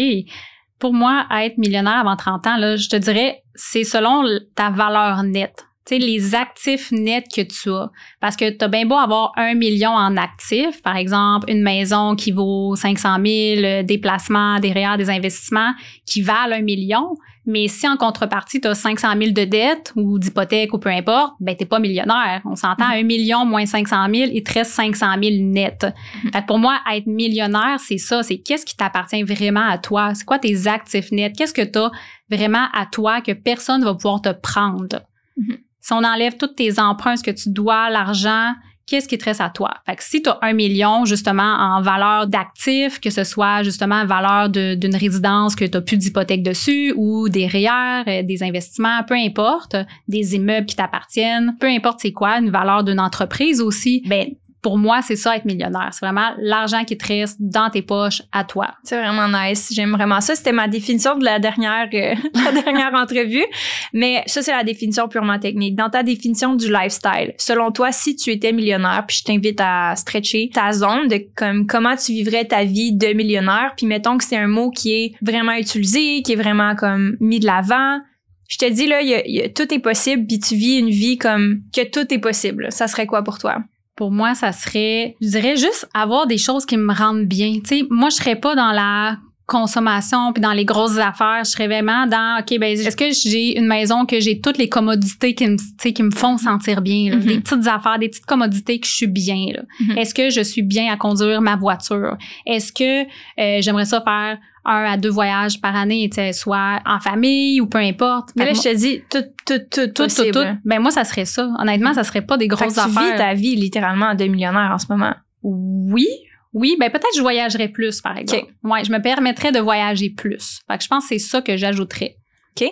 Pour 0.80 0.94
moi, 0.94 1.26
être 1.42 1.58
millionnaire 1.58 2.00
avant 2.00 2.16
30 2.18 2.46
ans, 2.48 2.58
là, 2.58 2.76
je 2.76 2.90
te 2.90 2.96
dirais, 2.98 3.42
c'est 3.56 3.86
selon 3.86 4.24
ta 4.56 4.70
valeur 4.70 5.24
nette. 5.24 5.66
Sais, 5.88 6.00
les 6.00 6.34
actifs 6.34 6.92
nets 6.92 7.28
que 7.32 7.42
tu 7.42 7.70
as. 7.70 7.92
Parce 8.20 8.36
que 8.36 8.50
tu 8.50 8.66
as 8.66 8.68
bien 8.68 8.88
beau 8.88 8.96
avoir 8.96 9.34
un 9.38 9.54
million 9.54 9.92
en 9.92 10.18
actifs, 10.18 10.82
par 10.82 10.98
exemple, 10.98 11.50
une 11.50 11.62
maison 11.62 12.16
qui 12.16 12.32
vaut 12.32 12.76
500 12.76 13.18
000, 13.24 13.64
euh, 13.64 13.84
des 13.84 14.00
placements, 14.00 14.60
des 14.60 14.72
REER, 14.72 14.98
des 14.98 15.12
investissements 15.12 15.74
qui 16.08 16.24
valent 16.24 16.56
un 16.56 16.64
million. 16.64 17.16
Mais 17.46 17.68
si 17.68 17.88
en 17.88 17.98
contrepartie, 17.98 18.60
tu 18.60 18.68
as 18.68 18.74
500 18.74 19.10
000 19.20 19.32
de 19.32 19.44
dettes 19.44 19.94
ou 19.96 20.18
d'hypothèques 20.18 20.74
ou 20.74 20.80
peu 20.80 20.90
importe, 20.90 21.36
ben 21.40 21.56
t'es 21.56 21.66
pas 21.66 21.78
millionnaire. 21.80 22.42
On 22.46 22.56
s'entend, 22.56 22.86
un 22.86 23.04
million 23.04 23.46
moins 23.46 23.68
500 23.68 24.08
000, 24.12 24.32
il 24.34 24.42
te 24.42 24.54
reste 24.54 24.72
500 24.72 25.06
000 25.22 25.36
net. 25.44 25.86
Fait 26.34 26.42
que 26.42 26.46
pour 26.48 26.58
moi, 26.58 26.80
être 26.92 27.06
millionnaire, 27.06 27.80
c'est 27.80 28.00
ça. 28.00 28.24
C'est 28.24 28.40
qu'est-ce 28.40 28.66
qui 28.66 28.76
t'appartient 28.76 29.22
vraiment 29.22 29.68
à 29.68 29.78
toi? 29.78 30.16
C'est 30.16 30.26
quoi 30.26 30.40
tes 30.40 30.66
actifs 30.68 31.12
nets? 31.12 31.36
Qu'est-ce 31.38 31.54
que 31.54 31.62
tu 31.62 31.78
as 31.78 31.92
vraiment 32.32 32.66
à 32.74 32.88
toi 32.88 33.22
que 33.22 33.34
personne 33.34 33.82
ne 33.82 33.86
va 33.86 33.94
pouvoir 33.94 34.22
te 34.22 34.30
prendre? 34.30 35.02
Mhm. 35.38 35.58
Si 35.86 35.94
on 35.94 36.04
enlève 36.04 36.36
tous 36.36 36.48
tes 36.48 36.80
emprunts, 36.80 37.16
ce 37.16 37.22
que 37.22 37.30
tu 37.30 37.52
dois, 37.52 37.92
l'argent, 37.92 38.56
qu'est-ce 38.88 39.08
qui 39.08 39.20
te 39.20 39.26
reste 39.26 39.42
à 39.42 39.52
toi? 39.52 39.70
Fait 39.86 39.96
que 39.96 40.04
si 40.04 40.20
tu 40.20 40.30
as 40.30 40.40
un 40.42 40.54
million, 40.54 41.06
justement, 41.06 41.44
en 41.44 41.80
valeur 41.84 42.26
d'actifs, 42.26 43.00
que 43.00 43.12
ce 43.12 43.24
soit 43.24 43.62
justement 43.62 44.04
valeur 44.04 44.50
d'une 44.50 44.96
résidence 44.96 45.56
que 45.56 45.64
tu 45.64 45.78
n'as 45.78 45.82
plus 45.82 45.98
d'hypothèque 45.98 46.42
dessus 46.42 46.92
ou 46.98 47.30
des 47.30 47.46
REER, 47.46 48.04
euh, 48.08 48.24
des 48.24 48.42
investissements, 48.42 49.04
peu 49.04 49.14
importe, 49.14 49.76
des 50.08 50.34
immeubles 50.34 50.66
qui 50.66 50.76
t'appartiennent, 50.76 51.56
peu 51.60 51.68
importe 51.68 52.00
c'est 52.00 52.14
quoi, 52.14 52.40
une 52.40 52.50
valeur 52.50 52.84
d'une 52.84 53.00
entreprise 53.00 53.62
aussi, 53.62 54.02
ben 54.08 54.30
pour 54.66 54.80
moi, 54.80 55.04
c'est 55.04 55.16
ça 55.16 55.36
être 55.36 55.46
millionnaire. 55.46 55.90
C'est 55.92 56.04
vraiment 56.04 56.32
l'argent 56.40 56.84
qui 56.86 56.98
te 56.98 57.06
reste 57.08 57.38
dans 57.40 57.70
tes 57.70 57.84
poches 57.84 58.24
à 58.32 58.44
toi. 58.44 58.70
C'est 58.84 58.98
vraiment 59.00 59.28
nice. 59.28 59.70
J'aime 59.72 59.92
vraiment 59.92 60.22
ça. 60.22 60.34
C'était 60.34 60.52
ma 60.54 60.68
définition 60.68 61.16
de 61.20 61.24
la 61.24 61.38
dernière, 61.38 61.88
euh, 61.94 62.16
la 62.34 62.52
dernière 62.64 62.92
entrevue. 62.96 63.46
Mais 63.94 64.24
ça, 64.26 64.42
c'est 64.42 64.52
la 64.52 64.64
définition 64.64 65.08
purement 65.08 65.38
technique. 65.38 65.76
Dans 65.76 65.92
ta 65.92 66.02
définition 66.02 66.56
du 66.56 66.66
lifestyle, 66.74 67.36
selon 67.38 67.70
toi, 67.70 67.92
si 67.92 68.16
tu 68.16 68.32
étais 68.32 68.52
millionnaire, 68.54 69.04
puis 69.08 69.18
je 69.18 69.24
t'invite 69.24 69.60
à 69.62 69.96
stretcher 69.96 70.50
ta 70.52 70.72
zone 70.72 71.10
de 71.10 71.22
comme 71.36 71.68
comment 71.68 71.96
tu 71.96 72.14
vivrais 72.14 72.46
ta 72.46 72.64
vie 72.64 72.92
de 72.94 73.14
millionnaire, 73.14 73.74
puis 73.78 73.86
mettons 73.86 74.18
que 74.18 74.24
c'est 74.24 74.38
un 74.38 74.48
mot 74.48 74.72
qui 74.72 74.94
est 74.94 75.14
vraiment 75.22 75.54
utilisé, 75.54 76.24
qui 76.24 76.34
est 76.34 76.36
vraiment 76.36 76.74
comme 76.76 77.18
mis 77.20 77.40
de 77.40 77.46
l'avant. 77.46 78.00
Je 78.48 78.58
te 78.58 78.68
dis 78.68 78.88
là, 78.88 79.04
y 79.04 79.14
a- 79.14 79.28
y 79.28 79.42
a- 79.42 79.50
tout 79.50 79.72
est 79.72 79.80
possible, 79.80 80.26
puis 80.26 80.40
tu 80.40 80.56
vis 80.56 80.80
une 80.80 80.90
vie 80.90 81.20
comme 81.20 81.62
que 81.72 81.84
tout 81.88 82.12
est 82.12 82.18
possible. 82.20 82.72
Ça 82.72 82.88
serait 82.88 83.06
quoi 83.06 83.24
pour 83.24 83.38
toi? 83.38 83.58
Pour 83.96 84.12
moi, 84.12 84.36
ça 84.36 84.52
serait, 84.52 85.16
je 85.22 85.30
dirais 85.30 85.56
juste 85.56 85.88
avoir 85.94 86.28
des 86.28 86.38
choses 86.38 86.66
qui 86.66 86.76
me 86.76 86.94
rendent 86.94 87.26
bien. 87.26 87.54
Tu 87.62 87.80
sais, 87.80 87.88
moi, 87.90 88.10
je 88.10 88.16
serais 88.16 88.36
pas 88.36 88.56
dans 88.56 88.72
la 88.72 89.18
consommation 89.46 90.34
puis 90.34 90.42
dans 90.42 90.54
les 90.54 90.66
grosses 90.66 90.98
affaires. 90.98 91.42
Je 91.44 91.52
serais 91.52 91.68
vraiment 91.68 92.08
dans, 92.08 92.40
OK, 92.40 92.58
ben, 92.60 92.74
est-ce 92.74 92.96
que 92.96 93.12
j'ai 93.12 93.58
une 93.58 93.68
maison 93.68 94.06
que 94.06 94.20
j'ai 94.20 94.40
toutes 94.42 94.58
les 94.58 94.70
commodités 94.70 95.36
qui 95.36 95.48
me, 95.48 95.58
tu 95.58 95.64
sais, 95.80 95.94
qui 95.94 96.04
me 96.04 96.12
font 96.12 96.38
sentir 96.38 96.82
bien, 96.82 97.12
là? 97.12 97.18
Mhm. 97.18 97.26
des 97.26 97.40
petites 97.40 97.68
affaires, 97.68 98.00
des 98.00 98.10
petites 98.10 98.26
commodités 98.26 98.80
que 98.80 98.88
je 98.88 98.94
suis 98.94 99.08
bien, 99.08 99.54
là. 99.54 99.62
Mhm. 99.82 99.98
Est-ce 99.98 100.14
que 100.14 100.30
je 100.30 100.42
suis 100.42 100.64
bien 100.64 100.92
à 100.92 100.98
conduire 100.98 101.42
ma 101.42 101.56
voiture? 101.56 102.18
Est-ce 102.46 102.72
que 102.72 103.04
euh, 103.04 103.62
j'aimerais 103.62 103.86
ça 103.86 104.02
faire 104.02 104.38
un 104.68 104.84
à 104.86 104.98
deux 104.98 105.12
voyages 105.12 105.62
par 105.62 105.76
année, 105.76 106.10
tu 106.10 106.16
sais, 106.16 106.34
soit 106.34 106.80
en 106.86 107.00
famille 107.00 107.62
ou 107.62 107.68
peu 107.68 107.78
importe? 107.78 108.30
Mais 108.36 108.46
là, 108.46 108.54
je 108.54 108.62
te 108.62 108.76
dis 108.76 109.02
tout, 109.12 109.22
tout, 109.46 109.60
tout, 109.70 109.88
tout, 109.94 110.08
tout, 110.08 110.32
tout. 110.32 110.46
Ben, 110.66 110.80
moi, 110.80 110.90
ça 110.90 111.04
serait 111.04 111.26
ça. 111.26 111.52
Honnêtement, 111.60 111.94
ça 111.94 112.04
serait 112.04 112.24
pas 112.24 112.38
des 112.38 112.48
grosses 112.48 112.74
tu 112.74 112.80
affaires. 112.80 113.12
vis 113.12 113.18
ta 113.18 113.34
vie 113.36 113.56
littéralement 113.56 114.16
de 114.16 114.26
millionnaire 114.26 114.72
en 114.74 114.80
ce 114.80 114.88
moment. 114.90 115.14
Oui. 115.44 116.08
Oui, 116.56 116.78
ben 116.80 116.90
peut-être 116.90 117.16
je 117.18 117.22
voyagerais 117.22 117.68
plus, 117.68 118.00
par 118.00 118.18
exemple. 118.18 118.52
Ouais, 118.64 118.86
je 118.86 118.92
me 118.92 119.02
permettrais 119.02 119.52
de 119.52 119.60
voyager 119.60 120.10
plus. 120.10 120.62
Fait 120.68 120.78
que 120.78 120.84
je 120.84 120.88
pense 120.88 121.04
que 121.04 121.10
c'est 121.10 121.20
ça 121.20 121.42
que 121.42 121.58
j'ajouterais. 121.58 122.16
OK? 122.56 122.70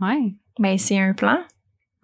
Ouais. 0.00 0.34
Ben, 0.58 0.76
c'est 0.76 0.98
un 0.98 1.12
plan. 1.12 1.38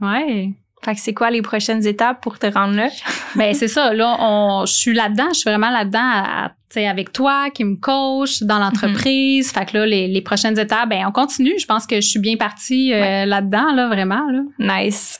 Ouais. 0.00 0.50
Fait 0.84 0.94
que 0.94 1.00
c'est 1.00 1.12
quoi 1.12 1.30
les 1.30 1.42
prochaines 1.42 1.84
étapes 1.84 2.22
pour 2.22 2.38
te 2.38 2.46
rendre 2.46 2.74
là? 2.74 2.88
ben 3.36 3.52
c'est 3.52 3.66
ça. 3.66 3.92
Là, 3.92 4.16
on, 4.20 4.64
je 4.64 4.72
suis 4.72 4.94
là-dedans. 4.94 5.28
Je 5.32 5.40
suis 5.40 5.50
vraiment 5.50 5.70
là-dedans 5.70 6.50
avec 6.76 7.12
toi 7.12 7.50
qui 7.50 7.64
me 7.64 7.76
coach 7.76 8.42
dans 8.44 8.60
l'entreprise. 8.60 9.50
Fait 9.50 9.66
que 9.66 9.78
là, 9.78 9.86
les, 9.86 10.06
les 10.06 10.22
prochaines 10.22 10.58
étapes, 10.58 10.88
ben 10.88 11.04
on 11.06 11.10
continue. 11.12 11.58
Je 11.58 11.66
pense 11.66 11.84
que 11.84 11.96
je 11.96 12.06
suis 12.06 12.20
bien 12.20 12.36
partie 12.36 12.92
euh, 12.94 13.26
là-dedans, 13.26 13.72
là, 13.72 13.88
vraiment. 13.88 14.24
Là. 14.30 14.84
Nice. 14.84 15.18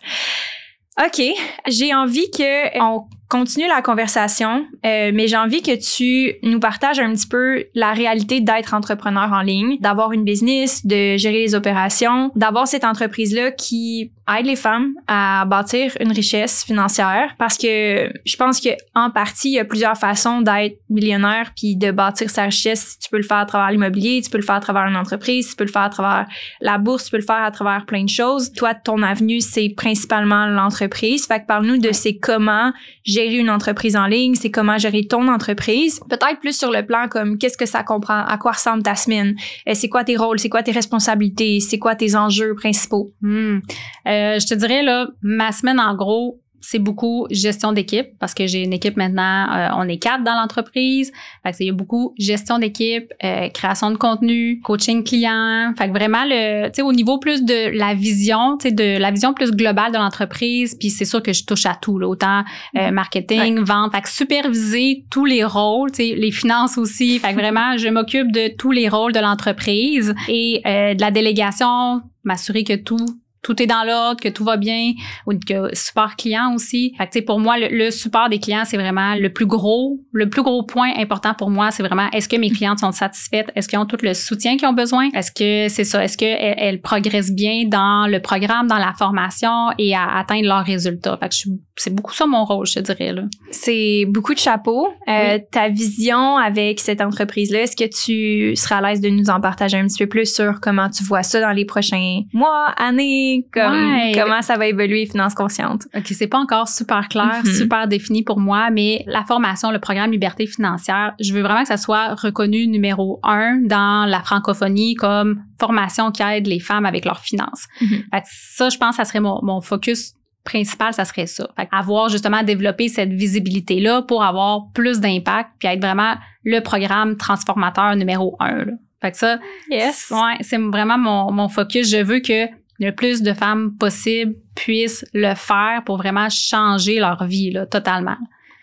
OK. 1.05 1.23
J'ai 1.67 1.93
envie 1.93 2.31
que 2.31 2.79
on 2.81 3.07
continue 3.33 3.67
la 3.67 3.81
conversation, 3.81 4.67
euh, 4.85 5.11
mais 5.15 5.27
j'ai 5.27 5.39
envie 5.39 5.63
que 5.63 5.75
tu 5.75 6.35
nous 6.43 6.61
partages 6.61 6.99
un 6.99 7.11
petit 7.15 7.27
peu 7.27 7.65
la 7.75 7.95
réalité 7.95 8.43
d'être 8.43 8.75
entrepreneur 8.75 9.33
en 9.33 9.41
ligne, 9.41 9.79
d'avoir 9.81 10.13
une 10.13 10.23
business, 10.23 10.85
de 10.85 11.17
gérer 11.17 11.39
les 11.39 11.55
opérations, 11.55 12.31
d'avoir 12.37 12.69
cette 12.69 12.85
entreprise-là 12.85 13.51
qui 13.51 14.13
aide 14.39 14.47
les 14.47 14.57
femmes 14.57 14.93
à 15.07 15.45
bâtir 15.47 15.93
une 16.01 16.13
richesse 16.13 16.63
financière. 16.63 17.35
Parce 17.39 17.57
que 17.57 18.13
je 18.25 18.37
pense 18.37 18.61
que 18.61 18.69
en 18.95 19.11
partie 19.11 19.49
il 19.49 19.55
y 19.55 19.59
a 19.59 19.65
plusieurs 19.65 19.97
façons 19.97 20.43
d'être 20.43 20.79
millionnaire 20.91 21.53
puis 21.57 21.77
de 21.77 21.91
bâtir 21.91 22.29
sa 22.29 22.45
richesse. 22.45 22.99
Tu 23.01 23.09
peux 23.09 23.17
le 23.17 23.23
faire 23.23 23.39
à 23.39 23.47
travers 23.47 23.71
l'immobilier 23.71 24.21
tu 24.23 24.31
peux 24.31 24.39
le 24.39 24.45
faire 24.45 24.57
à 24.57 24.61
travers 24.61 24.87
une 24.87 24.97
entreprise 24.97 25.49
tu 25.51 25.57
peux 25.57 25.65
le 25.65 25.71
faire 25.71 25.83
à 25.83 25.91
travers 25.91 26.27
la 26.61 26.79
bourse 26.79 27.07
tu 27.07 27.11
peux 27.11 27.17
le 27.17 27.25
faire 27.25 27.43
à 27.43 27.51
travers 27.51 27.87
plein 27.87 28.05
de 28.05 28.11
choses. 28.11 28.53
Toi 28.53 28.75
ton 28.75 29.03
avenue 29.03 29.41
c'est 29.41 29.71
principalement 29.71 30.47
l'entreprise. 30.47 31.27
Fait 31.27 31.41
que 31.41 31.47
parle-nous 31.47 31.79
de 31.79 31.93
c'est 31.93 32.17
comment 32.17 32.73
gérer 33.05 33.22
gérer 33.23 33.41
une 33.41 33.51
entreprise 33.51 33.97
en 33.97 34.07
ligne, 34.07 34.35
c'est 34.35 34.51
comment 34.51 34.79
gérer 34.79 35.05
ton 35.05 35.29
entreprise. 35.29 36.01
Peut-être 36.09 36.41
plus 36.41 36.57
sur 36.57 36.71
le 36.71 36.85
plan 36.85 37.09
comme 37.09 37.39
qu'est-ce 37.39 37.59
que 37.59 37.67
ça 37.67 37.83
comprend, 37.83 38.25
à 38.25 38.39
quoi 38.39 38.53
ressemble 38.53 38.83
ta 38.83 38.95
semaine, 38.95 39.35
euh, 39.69 39.73
c'est 39.75 39.89
quoi 39.89 40.05
tes 40.05 40.17
rôles, 40.17 40.39
c'est 40.39 40.49
quoi 40.49 40.63
tes 40.63 40.73
responsabilités, 40.73 41.61
c'est 41.61 41.79
quoi 41.79 41.95
tes 41.95 42.15
enjeux 42.17 42.55
principaux? 42.55 43.13
Hmm. 43.21 43.59
Euh, 44.07 44.39
je 44.39 44.47
te 44.47 44.55
dirais 44.55 44.83
là, 44.83 45.09
ma 45.23 45.53
semaine 45.53 45.81
en 45.81 45.95
gros, 45.95 46.42
c'est 46.63 46.79
beaucoup 46.79 47.27
gestion 47.31 47.73
d'équipe 47.73 48.07
parce 48.21 48.35
que 48.35 48.47
j'ai 48.47 48.63
une 48.63 48.73
équipe 48.73 48.97
maintenant, 48.97 49.53
euh, 49.53 49.69
on 49.77 49.89
est 49.89 49.99
quatre 49.99 50.23
dans 50.23 50.35
l'entreprise. 50.35 51.13
Fait 51.43 51.51
que 51.51 51.57
il 51.61 51.67
y 51.67 51.71
a 51.71 51.73
beaucoup 51.73 52.15
gestion 52.19 52.59
d'équipe, 52.59 53.13
euh, 53.25 53.49
création 53.49 53.91
de 53.91 53.97
contenu, 53.97 54.61
coaching 54.61 55.03
client. 55.03 55.75
Fait 55.77 55.89
que 55.89 55.93
vraiment 55.93 56.25
le, 56.25 56.69
tu 56.69 56.77
sais, 56.77 56.83
au 56.83 56.93
niveau 56.93 57.19
plus 57.19 57.43
de 57.43 57.77
la 57.77 57.95
vision, 57.95 58.57
tu 58.59 58.69
sais, 58.69 58.75
de 58.75 58.97
la 58.99 59.11
vision 59.11 59.35
plus 59.35 59.51
globale 59.51 59.93
de 59.93 59.99
l'entreprise. 59.99 60.77
Puis 60.79 60.91
c'est 60.91 61.05
sûr 61.05 61.21
que 61.23 61.33
je 61.33 61.45
touche 61.45 61.67
à 61.67 61.75
tout, 61.75 61.99
là, 61.99 62.07
autant 62.07 62.45
euh, 62.77 62.79
mm-hmm. 62.79 62.91
marketing, 62.93 63.59
vente. 63.61 63.93
Fait 63.93 64.01
que 64.01 64.09
superviser 64.09 65.05
tous 65.11 65.25
les 65.25 65.45
rôles, 65.45 65.91
tu 65.91 65.97
sais, 65.97 66.15
les 66.17 66.31
finances 66.31 66.79
aussi. 66.79 67.19
Fait 67.19 67.31
que 67.31 67.39
vraiment, 67.41 67.77
je 67.77 67.89
m'occupe 67.89 68.31
de 68.31 68.55
tous 68.57 68.71
les 68.71 68.89
rôles 68.89 69.13
de 69.13 69.21
l'entreprise 69.21 70.15
et 70.29 70.63
de 70.65 71.01
la 71.01 71.11
délégation, 71.11 72.03
m'assurer 72.23 72.63
que 72.63 72.75
tout 72.75 73.05
tout 73.43 73.61
est 73.61 73.67
dans 73.67 73.85
l'ordre, 73.85 74.21
que 74.21 74.29
tout 74.29 74.45
va 74.45 74.57
bien, 74.57 74.93
ou 75.27 75.33
que 75.33 75.75
support 75.75 76.17
client 76.17 76.55
aussi. 76.55 76.95
Fait 76.97 77.09
que, 77.09 77.25
pour 77.25 77.41
moi, 77.41 77.57
le, 77.59 77.91
support 77.91 78.29
des 78.29 78.39
clients, 78.39 78.63
c'est 78.65 78.77
vraiment 78.77 79.15
le 79.17 79.31
plus 79.31 79.47
gros, 79.47 80.01
le 80.13 80.29
plus 80.29 80.43
gros 80.43 80.63
point 80.63 80.93
important 80.97 81.35
pour 81.35 81.51
moi, 81.51 81.71
c'est 81.71 81.83
vraiment 81.83 82.09
est-ce 82.13 82.29
que 82.29 82.37
mes 82.37 82.51
clientes 82.51 82.79
sont 82.79 82.93
satisfaites, 82.93 83.51
est-ce 83.55 83.69
qu'ils 83.69 83.79
ont 83.79 83.87
tout 83.87 83.99
le 84.03 84.15
soutien 84.15 84.57
qu'ils 84.57 84.69
ont 84.69 84.73
besoin, 84.73 85.09
est-ce 85.15 85.31
que 85.33 85.73
c'est 85.73 85.85
ça, 85.85 86.03
est-ce 86.05 86.17
qu'elles 86.17 86.55
elles 86.57 86.81
progressent 86.81 87.33
bien 87.33 87.65
dans 87.67 88.07
le 88.07 88.21
programme, 88.21 88.67
dans 88.69 88.79
la 88.79 88.93
formation 88.97 89.71
et 89.79 89.95
à 89.95 90.19
atteindre 90.19 90.47
leurs 90.47 90.65
résultats? 90.65 91.19
Fait 91.21 91.29
que 91.29 91.35
c'est 91.77 91.95
beaucoup 91.95 92.15
ça 92.15 92.27
mon 92.27 92.45
rôle, 92.45 92.67
je 92.67 92.75
te 92.75 92.81
dirais. 92.81 93.13
Là. 93.13 93.23
C'est 93.51 94.05
beaucoup 94.09 94.35
de 94.35 94.39
chapeaux. 94.39 94.89
Euh, 95.09 95.39
Ta 95.51 95.69
vision 95.69 96.37
avec 96.37 96.81
cette 96.81 97.01
entreprise-là, 97.01 97.63
est-ce 97.63 97.77
que 97.77 97.89
tu 97.89 98.57
seras 98.57 98.77
à 98.77 98.81
l'aise 98.81 99.01
de 99.01 99.09
nous 99.09 99.31
en 99.31 99.41
partager 99.41 99.77
un 99.77 99.87
petit 99.87 100.05
peu 100.05 100.09
plus 100.09 100.33
sur 100.33 100.61
comment 100.61 100.89
tu 100.89 101.03
vois 101.03 101.23
ça 101.23 101.41
dans 101.41 101.51
les 101.51 101.65
prochains 101.65 102.21
mois, 102.33 102.73
années? 102.77 103.32
Comment 103.53 104.43
ça 104.43 104.57
va 104.57 104.67
évoluer 104.67 105.07
finance 105.07 105.35
consciente. 105.35 105.87
OK, 105.95 106.07
c'est 106.07 106.27
pas 106.27 106.39
encore 106.39 106.69
super 106.69 107.09
clair, 107.09 107.43
mm-hmm. 107.43 107.57
super 107.57 107.89
défini 107.89 108.23
pour 108.23 108.39
moi, 108.39 108.71
mais 108.71 109.05
la 109.07 109.25
formation, 109.25 109.71
le 109.71 109.79
programme 109.79 110.11
Liberté 110.11 110.47
financière, 110.47 111.15
je 111.21 111.33
veux 111.33 111.43
vraiment 111.43 111.63
que 111.63 111.69
ça 111.69 111.77
soit 111.77 112.15
reconnu 112.15 112.67
numéro 112.67 113.21
un 113.23 113.61
dans 113.63 114.07
la 114.07 114.21
francophonie 114.21 114.95
comme 114.95 115.43
formation 115.59 116.11
qui 116.11 116.23
aide 116.23 116.47
les 116.47 116.61
femmes 116.61 116.87
avec 116.87 117.05
leurs 117.05 117.21
finances. 117.21 117.67
Mm-hmm. 117.81 118.23
ça, 118.25 118.69
je 118.69 118.79
pense, 118.79 118.97
ça 118.97 119.05
serait 119.05 119.21
mon, 119.21 119.41
mon 119.43 119.61
focus 119.61 120.15
principal, 120.45 120.93
ça 120.93 121.05
serait 121.05 121.27
ça. 121.27 121.49
Fait 121.57 121.69
avoir 121.71 122.09
justement 122.09 122.43
développé 122.43 122.89
cette 122.89 123.13
visibilité-là 123.13 124.03
pour 124.03 124.25
avoir 124.25 124.73
plus 124.75 125.01
d'impact 125.01 125.51
puis 125.59 125.69
être 125.69 125.81
vraiment 125.81 126.15
le 126.45 126.61
programme 126.61 127.17
transformateur 127.17 127.95
numéro 127.97 128.37
un. 128.41 128.65
Là. 128.65 128.73
Fait 129.01 129.11
que 129.11 129.19
ça, 129.19 129.39
yes. 129.69 130.13
ouais, 130.13 130.37
c'est 130.41 130.59
vraiment 130.59 130.97
mon, 130.97 131.33
mon 131.33 131.49
focus. 131.49 131.91
Je 131.91 132.03
veux 132.03 132.21
que 132.21 132.47
le 132.83 132.93
plus 132.93 133.23
de 133.23 133.33
femmes 133.33 133.77
possible 133.79 134.35
puissent 134.55 135.05
le 135.15 135.35
faire 135.35 135.83
pour 135.87 135.97
vraiment 135.97 136.29
changer 136.29 136.99
leur 136.99 137.25
vie 137.25 137.51
là, 137.51 137.65
totalement. 137.65 138.17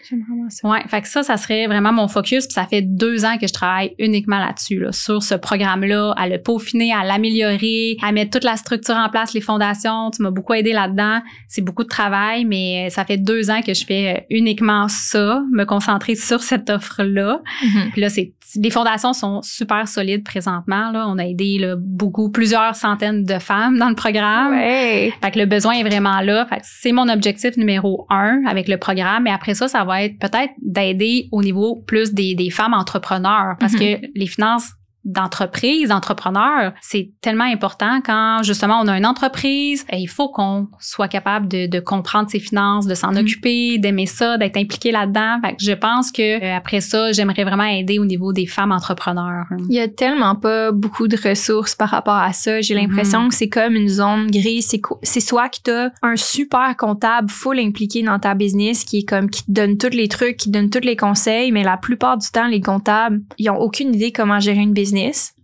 J'aime 0.08 0.24
vraiment 0.28 0.50
ça. 0.50 0.68
Ouais, 0.68 0.82
fait 0.88 1.02
que 1.02 1.08
ça, 1.08 1.24
ça 1.24 1.36
serait 1.36 1.68
vraiment 1.68 1.92
mon 1.92 2.08
focus. 2.08 2.46
Puis 2.46 2.54
ça 2.54 2.66
fait 2.66 2.82
deux 2.82 3.26
ans 3.26 3.38
que 3.38 3.48
je 3.48 3.54
travaille 3.54 3.94
uniquement 4.00 4.40
là-dessus, 4.40 4.80
là, 4.80 4.92
sur 4.92 5.22
ce 5.22 5.36
programme-là, 5.36 6.14
à 6.16 6.28
le 6.28 6.42
peaufiner, 6.42 6.94
à 6.94 7.04
l'améliorer, 7.04 7.98
à 8.02 8.12
mettre 8.12 8.32
toute 8.32 8.46
la 8.46 8.56
structure 8.56 8.96
en 8.96 9.10
place, 9.10 9.34
les 9.34 9.42
fondations. 9.42 10.10
Tu 10.12 10.22
m'as 10.22 10.32
beaucoup 10.32 10.54
aidé 10.54 10.72
là-dedans. 10.72 11.20
C'est 11.48 11.62
beaucoup 11.62 11.84
de 11.84 11.90
travail, 11.90 12.46
mais 12.46 12.90
ça 12.90 13.04
fait 13.04 13.18
deux 13.18 13.50
ans 13.50 13.62
que 13.62 13.74
je 13.74 13.86
fais 13.86 14.26
uniquement 14.30 14.88
ça, 14.88 15.42
me 15.52 15.66
concentrer 15.66 16.16
sur 16.16 16.42
cette 16.42 16.70
offre-là. 16.70 17.42
Mm-hmm. 17.64 17.92
Puis 17.92 18.02
là, 18.02 18.10
c'est 18.10 18.34
les 18.56 18.70
fondations 18.70 19.14
sont 19.14 19.42
super 19.42 19.88
solides 19.88 20.24
présentement. 20.24 20.92
Là. 20.92 21.06
On 21.08 21.18
a 21.18 21.26
aidé 21.26 21.58
là, 21.60 21.76
beaucoup, 21.78 22.30
plusieurs 22.30 22.76
centaines 22.76 23.24
de 23.24 23.40
femmes 23.40 23.78
dans 23.78 23.90
le 23.90 23.96
programme. 23.96 24.54
Ouais. 24.54 25.14
Fait 25.22 25.32
que 25.32 25.40
le 25.40 25.46
besoin 25.46 25.76
est 25.76 25.84
vraiment 25.84 26.22
là. 26.22 26.46
Fait 26.48 26.58
que 26.58 26.64
c'est 26.64 26.92
mon 26.92 27.10
objectif 27.10 27.58
numéro 27.58 28.08
un 28.10 28.42
avec 28.48 28.68
le 28.68 28.78
programme. 28.78 29.24
Mais 29.24 29.32
après 29.32 29.54
ça, 29.54 29.68
ça 29.68 29.84
va 29.84 29.89
être 29.94 30.18
peut-être 30.20 30.54
d'aider 30.62 31.30
au 31.32 31.42
niveau 31.42 31.84
plus 31.88 32.14
des, 32.14 32.36
des 32.36 32.50
femmes 32.50 32.74
entrepreneurs 32.74 33.56
parce 33.60 33.74
mm-hmm. 33.74 34.02
que 34.02 34.08
les 34.16 34.28
finances 34.28 34.72
d'entreprise, 35.06 35.90
d'entrepreneur, 35.90 36.74
c'est 36.82 37.12
tellement 37.22 37.46
important 37.46 38.02
quand 38.06 38.42
justement 38.44 38.80
on 38.84 38.88
a 38.88 38.98
une 38.98 39.06
entreprise, 39.06 39.86
il 39.94 40.08
faut 40.08 40.30
qu'on 40.30 40.68
soit 40.80 41.08
capable 41.08 41.48
de, 41.48 41.68
de, 41.68 41.80
comprendre 41.80 42.30
ses 42.30 42.40
finances, 42.40 42.86
de 42.86 42.94
s'en 42.96 43.14
mm-hmm. 43.14 43.22
occuper, 43.22 43.78
d'aimer 43.78 44.06
ça, 44.06 44.38
d'être 44.38 44.58
impliqué 44.58 44.92
là-dedans. 44.92 45.40
Fait 45.44 45.56
que 45.56 45.64
je 45.64 45.72
pense 45.72 46.12
que 46.12 46.44
euh, 46.44 46.58
après 46.58 46.82
ça, 46.82 47.12
j'aimerais 47.12 47.44
vraiment 47.44 47.64
aider 47.64 47.98
au 47.98 48.06
niveau 48.06 48.34
des 48.34 48.46
femmes 48.46 48.72
entrepreneurs. 48.72 49.46
Il 49.70 49.76
y 49.76 49.80
a 49.80 49.88
tellement 49.88 50.36
pas 50.36 50.72
beaucoup 50.72 51.08
de 51.08 51.18
ressources 51.18 51.76
par 51.76 51.90
rapport 51.90 52.16
à 52.16 52.34
ça. 52.34 52.62
J'ai 52.62 52.76
l'impression 52.76 53.22
mm-hmm. 53.22 53.30
que 53.30 53.36
c'est 53.36 53.50
comme 53.50 53.76
une 53.76 53.88
zone 53.88 54.28
grise. 54.30 54.68
C'est, 54.68 54.82
c'est 55.02 55.22
soit 55.22 55.50
que 55.50 55.58
tu 55.64 55.72
as 55.72 55.92
un 56.02 56.18
super 56.18 56.76
comptable 56.78 57.30
full 57.30 57.60
impliqué 57.60 58.04
dans 58.04 58.20
ta 58.20 58.36
business 58.36 58.84
qui 58.84 59.00
est 59.00 59.10
comme 59.10 59.30
qui 59.30 59.46
te 59.46 59.52
donne 59.52 59.78
tous 59.78 59.96
les 59.96 60.08
trucs, 60.08 60.38
qui 60.38 60.52
te 60.52 60.58
donne 60.58 60.70
tous 60.70 60.86
les 60.86 60.96
conseils, 60.96 61.52
mais 61.52 61.64
la 61.64 61.78
plupart 61.78 62.18
du 62.18 62.28
temps 62.30 62.48
les 62.48 62.62
comptables, 62.62 63.22
ils 63.38 63.50
ont 63.50 63.58
aucune 63.58 63.96
idée 63.96 64.12
comment 64.12 64.40
gérer 64.40 64.60
une 64.60 64.74
business 64.74 64.89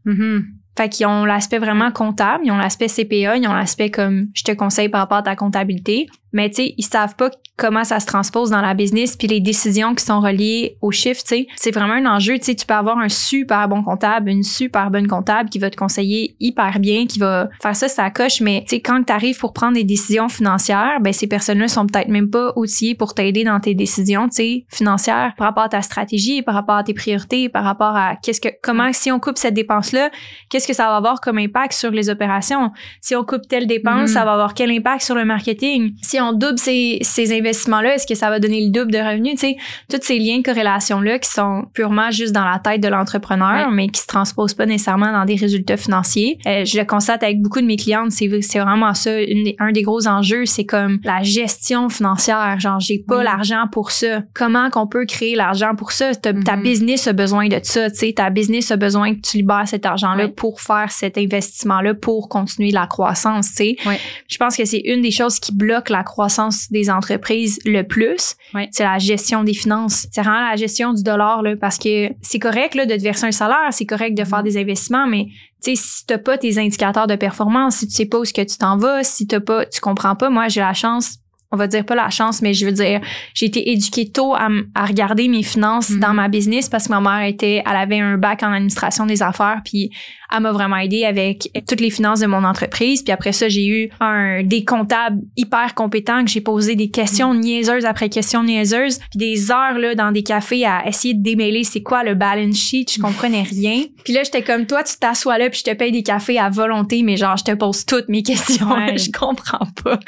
Mm-hmm. 0.05 0.43
Fait 0.77 0.89
qu'ils 0.89 1.05
ont 1.05 1.23
l'aspect 1.23 1.59
vraiment 1.59 1.91
comptable, 1.91 2.45
ils 2.45 2.51
ont 2.51 2.57
l'aspect 2.57 2.87
CPA, 2.87 3.37
ils 3.37 3.47
ont 3.47 3.53
l'aspect 3.53 3.89
comme 3.89 4.27
je 4.33 4.43
te 4.43 4.51
conseille 4.51 4.89
par 4.89 5.01
rapport 5.01 5.19
à 5.19 5.23
ta 5.23 5.35
comptabilité. 5.35 6.07
Mais 6.35 6.49
tu 6.49 6.57
sais, 6.57 6.73
ils 6.77 6.83
savent 6.83 7.15
pas 7.15 7.29
comment 7.57 7.85
ça 7.85 8.01
se 8.01 8.05
transpose 8.05 8.49
dans 8.49 8.61
la 8.61 8.73
business 8.73 9.15
puis 9.15 9.27
les 9.27 9.39
décisions 9.39 9.95
qui 9.95 10.03
sont 10.03 10.19
reliées 10.19 10.77
aux 10.81 10.91
chiffres, 10.91 11.21
tu 11.21 11.35
sais. 11.35 11.47
C'est 11.55 11.71
vraiment 11.71 11.93
un 11.93 12.05
enjeu, 12.05 12.37
tu 12.37 12.45
sais, 12.45 12.55
tu 12.55 12.65
peux 12.65 12.73
avoir 12.73 12.97
un 12.97 13.07
super 13.07 13.69
bon 13.69 13.83
comptable, 13.83 14.29
une 14.29 14.43
super 14.43 14.91
bonne 14.91 15.07
comptable 15.07 15.49
qui 15.49 15.59
va 15.59 15.69
te 15.69 15.77
conseiller 15.77 16.35
hyper 16.41 16.79
bien, 16.79 17.05
qui 17.07 17.19
va 17.19 17.47
faire 17.61 17.75
ça 17.75 17.87
ça 17.87 18.09
coche, 18.09 18.41
mais 18.41 18.65
tu 18.67 18.75
sais 18.75 18.81
quand 18.81 19.01
tu 19.03 19.13
arrives 19.13 19.39
pour 19.39 19.53
prendre 19.53 19.75
des 19.75 19.85
décisions 19.85 20.27
financières, 20.27 20.99
ben 21.01 21.13
ces 21.13 21.27
personnes-là 21.27 21.69
sont 21.69 21.87
peut-être 21.87 22.09
même 22.09 22.29
pas 22.29 22.51
outillées 22.57 22.95
pour 22.95 23.13
t'aider 23.13 23.45
dans 23.45 23.61
tes 23.61 23.73
décisions, 23.73 24.27
tu 24.27 24.35
sais, 24.35 24.65
financières 24.69 25.33
par 25.37 25.47
rapport 25.47 25.63
à 25.63 25.69
ta 25.69 25.81
stratégie, 25.81 26.41
par 26.41 26.55
rapport 26.55 26.75
à 26.75 26.83
tes 26.83 26.93
priorités, 26.93 27.47
par 27.47 27.63
rapport 27.63 27.95
à 27.95 28.17
qu'est-ce 28.21 28.41
que 28.41 28.49
comment 28.61 28.91
si 28.91 29.11
on 29.11 29.19
coupe 29.19 29.37
cette 29.37 29.53
dépense 29.53 29.93
là, 29.93 30.09
qu'est-ce 30.49 30.67
que 30.67 30.73
ça 30.73 30.87
va 30.87 30.97
avoir 30.97 31.21
comme 31.21 31.37
impact 31.37 31.71
sur 31.71 31.91
les 31.91 32.09
opérations? 32.09 32.71
Si 32.99 33.15
on 33.15 33.23
coupe 33.23 33.47
telle 33.47 33.67
dépense, 33.67 34.09
mm-hmm. 34.09 34.13
ça 34.13 34.25
va 34.25 34.33
avoir 34.33 34.53
quel 34.53 34.71
impact 34.71 35.03
sur 35.03 35.15
le 35.15 35.23
marketing? 35.23 35.93
Si 36.01 36.19
on 36.19 36.24
on 36.29 36.33
double 36.33 36.57
ces, 36.57 37.01
investissements-là, 37.17 37.95
est-ce 37.95 38.07
que 38.07 38.15
ça 38.15 38.29
va 38.29 38.39
donner 38.39 38.65
le 38.65 38.71
double 38.71 38.91
de 38.91 38.97
revenus? 38.97 39.33
Tu 39.33 39.47
sais, 39.47 39.55
tous 39.89 39.99
ces 40.01 40.19
liens 40.19 40.39
de 40.39 40.43
corrélation-là 40.43 41.19
qui 41.19 41.29
sont 41.29 41.65
purement 41.73 42.11
juste 42.11 42.33
dans 42.33 42.45
la 42.45 42.59
tête 42.59 42.81
de 42.81 42.87
l'entrepreneur, 42.87 43.71
mais 43.71 43.87
qui 43.87 44.01
se 44.01 44.07
transposent 44.07 44.53
pas 44.53 44.65
nécessairement 44.65 45.11
dans 45.11 45.25
des 45.25 45.35
résultats 45.35 45.77
financiers. 45.77 46.37
Euh, 46.45 46.65
je 46.65 46.77
le 46.77 46.85
constate 46.85 47.23
avec 47.23 47.41
beaucoup 47.41 47.61
de 47.61 47.65
mes 47.65 47.77
clientes, 47.77 48.11
c'est, 48.11 48.27
vraiment 48.27 48.93
ça, 48.93 49.11
un 49.59 49.71
des 49.71 49.81
gros 49.81 50.07
enjeux, 50.07 50.45
c'est 50.45 50.65
comme 50.65 50.99
la 51.03 51.23
gestion 51.23 51.89
financière. 51.89 52.59
Genre, 52.59 52.79
j'ai 52.79 52.99
pas 52.99 53.23
l'argent 53.23 53.65
pour 53.71 53.91
ça. 53.91 54.21
Comment 54.33 54.69
qu'on 54.69 54.87
peut 54.87 55.05
créer 55.05 55.35
l'argent 55.35 55.75
pour 55.75 55.91
ça? 55.91 56.15
Ta 56.15 56.31
mm-hmm. 56.31 56.61
business 56.61 57.07
a 57.07 57.13
besoin 57.13 57.47
de 57.47 57.59
ça, 57.63 57.89
tu 57.89 57.97
sais, 57.97 58.13
ta 58.13 58.29
business 58.29 58.71
a 58.71 58.77
besoin 58.77 59.15
que 59.15 59.21
tu 59.21 59.37
libères 59.37 59.67
cet 59.67 59.85
argent-là 59.85 60.29
pour 60.29 60.61
faire 60.61 60.91
cet 60.91 61.17
investissement-là, 61.17 61.93
pour 61.93 62.29
continuer 62.29 62.71
la 62.71 62.87
croissance, 62.87 63.49
tu 63.49 63.75
sais. 63.75 63.99
Je 64.27 64.37
pense 64.37 64.55
que 64.55 64.65
c'est 64.65 64.81
une 64.85 65.01
des 65.01 65.11
choses 65.11 65.39
qui 65.39 65.53
bloque 65.53 65.89
la 65.89 66.03
croissance 66.03 66.14
croissance 66.15 66.71
des 66.71 66.89
entreprises 66.89 67.59
le 67.65 67.83
plus, 67.83 68.35
c'est 68.71 68.85
la 68.85 68.99
gestion 68.99 69.43
des 69.43 69.53
finances. 69.53 70.07
C'est 70.13 70.21
vraiment 70.21 70.49
la 70.49 70.55
gestion 70.55 70.93
du 70.93 71.03
dollar, 71.03 71.41
là, 71.41 71.57
parce 71.59 71.77
que 71.77 72.09
c'est 72.21 72.39
correct 72.39 72.73
là, 72.73 72.85
de 72.85 72.95
te 72.95 73.01
verser 73.01 73.25
un 73.25 73.33
salaire, 73.33 73.67
c'est 73.71 73.85
correct 73.85 74.17
de 74.17 74.23
faire 74.23 74.39
mm-hmm. 74.39 74.43
des 74.43 74.57
investissements, 74.57 75.07
mais 75.07 75.25
tu 75.61 75.75
sais, 75.75 75.83
si 75.83 76.05
t'as 76.05 76.17
pas 76.17 76.37
tes 76.37 76.57
indicateurs 76.57 77.07
de 77.07 77.17
performance, 77.17 77.77
si 77.77 77.87
tu 77.87 77.93
sais 77.93 78.05
pas 78.05 78.19
où 78.19 78.23
ce 78.23 78.31
que 78.31 78.41
tu 78.41 78.57
t'en 78.57 78.77
vas, 78.77 79.03
si 79.03 79.27
t'as 79.27 79.41
pas, 79.41 79.65
tu 79.65 79.81
comprends 79.81 80.15
pas, 80.15 80.29
moi 80.29 80.47
j'ai 80.47 80.61
la 80.61 80.73
chance 80.73 81.17
on 81.51 81.57
va 81.57 81.67
dire 81.67 81.85
pas 81.85 81.95
la 81.95 82.09
chance, 82.09 82.41
mais 82.41 82.53
je 82.53 82.65
veux 82.65 82.71
dire, 82.71 83.01
j'ai 83.33 83.45
été 83.45 83.71
éduquée 83.71 84.09
tôt 84.09 84.35
à, 84.35 84.49
regarder 84.85 85.27
mes 85.27 85.43
finances 85.43 85.91
dans 85.91 86.09
mm-hmm. 86.09 86.13
ma 86.13 86.27
business 86.27 86.69
parce 86.69 86.87
que 86.87 86.93
ma 86.93 87.01
mère 87.01 87.27
était, 87.27 87.63
elle 87.65 87.75
avait 87.75 87.99
un 87.99 88.17
bac 88.17 88.43
en 88.43 88.51
administration 88.51 89.05
des 89.05 89.21
affaires, 89.23 89.61
puis 89.63 89.91
elle 90.31 90.41
m'a 90.41 90.51
vraiment 90.51 90.77
aidé 90.77 91.05
avec 91.05 91.49
toutes 91.67 91.81
les 91.81 91.89
finances 91.89 92.19
de 92.19 92.25
mon 92.25 92.43
entreprise. 92.43 93.03
Puis 93.03 93.11
après 93.11 93.31
ça, 93.31 93.47
j'ai 93.47 93.67
eu 93.67 93.89
un 93.99 94.43
des 94.43 94.65
comptables 94.65 95.21
hyper 95.37 95.75
compétents 95.75 96.23
que 96.23 96.31
j'ai 96.31 96.41
posé 96.41 96.75
des 96.75 96.89
questions 96.89 97.33
mm. 97.33 97.39
niaiseuses 97.39 97.85
après 97.85 98.09
questions 98.09 98.43
niaiseuses, 98.43 98.99
puis 99.11 99.19
des 99.19 99.51
heures 99.51 99.77
là 99.77 99.95
dans 99.95 100.11
des 100.11 100.23
cafés 100.23 100.65
à 100.65 100.87
essayer 100.87 101.13
de 101.13 101.23
démêler 101.23 101.63
c'est 101.63 101.81
quoi 101.83 102.03
le 102.03 102.15
balance 102.15 102.55
sheet, 102.55 102.85
je 102.95 103.01
comprenais 103.01 103.43
rien. 103.43 103.83
Puis 104.03 104.13
là, 104.13 104.23
j'étais 104.23 104.43
comme 104.43 104.67
toi, 104.67 104.83
tu 104.83 104.97
t'assois 104.97 105.37
là 105.39 105.49
puis 105.49 105.59
je 105.65 105.71
te 105.71 105.75
paye 105.75 105.91
des 105.91 106.03
cafés 106.03 106.37
à 106.37 106.49
volonté, 106.49 107.01
mais 107.01 107.17
genre 107.17 107.37
je 107.37 107.43
te 107.43 107.51
pose 107.51 107.85
toutes 107.85 108.07
mes 108.07 108.21
questions, 108.21 108.69
je 108.95 109.11
comprends 109.11 109.67
pas. 109.83 109.99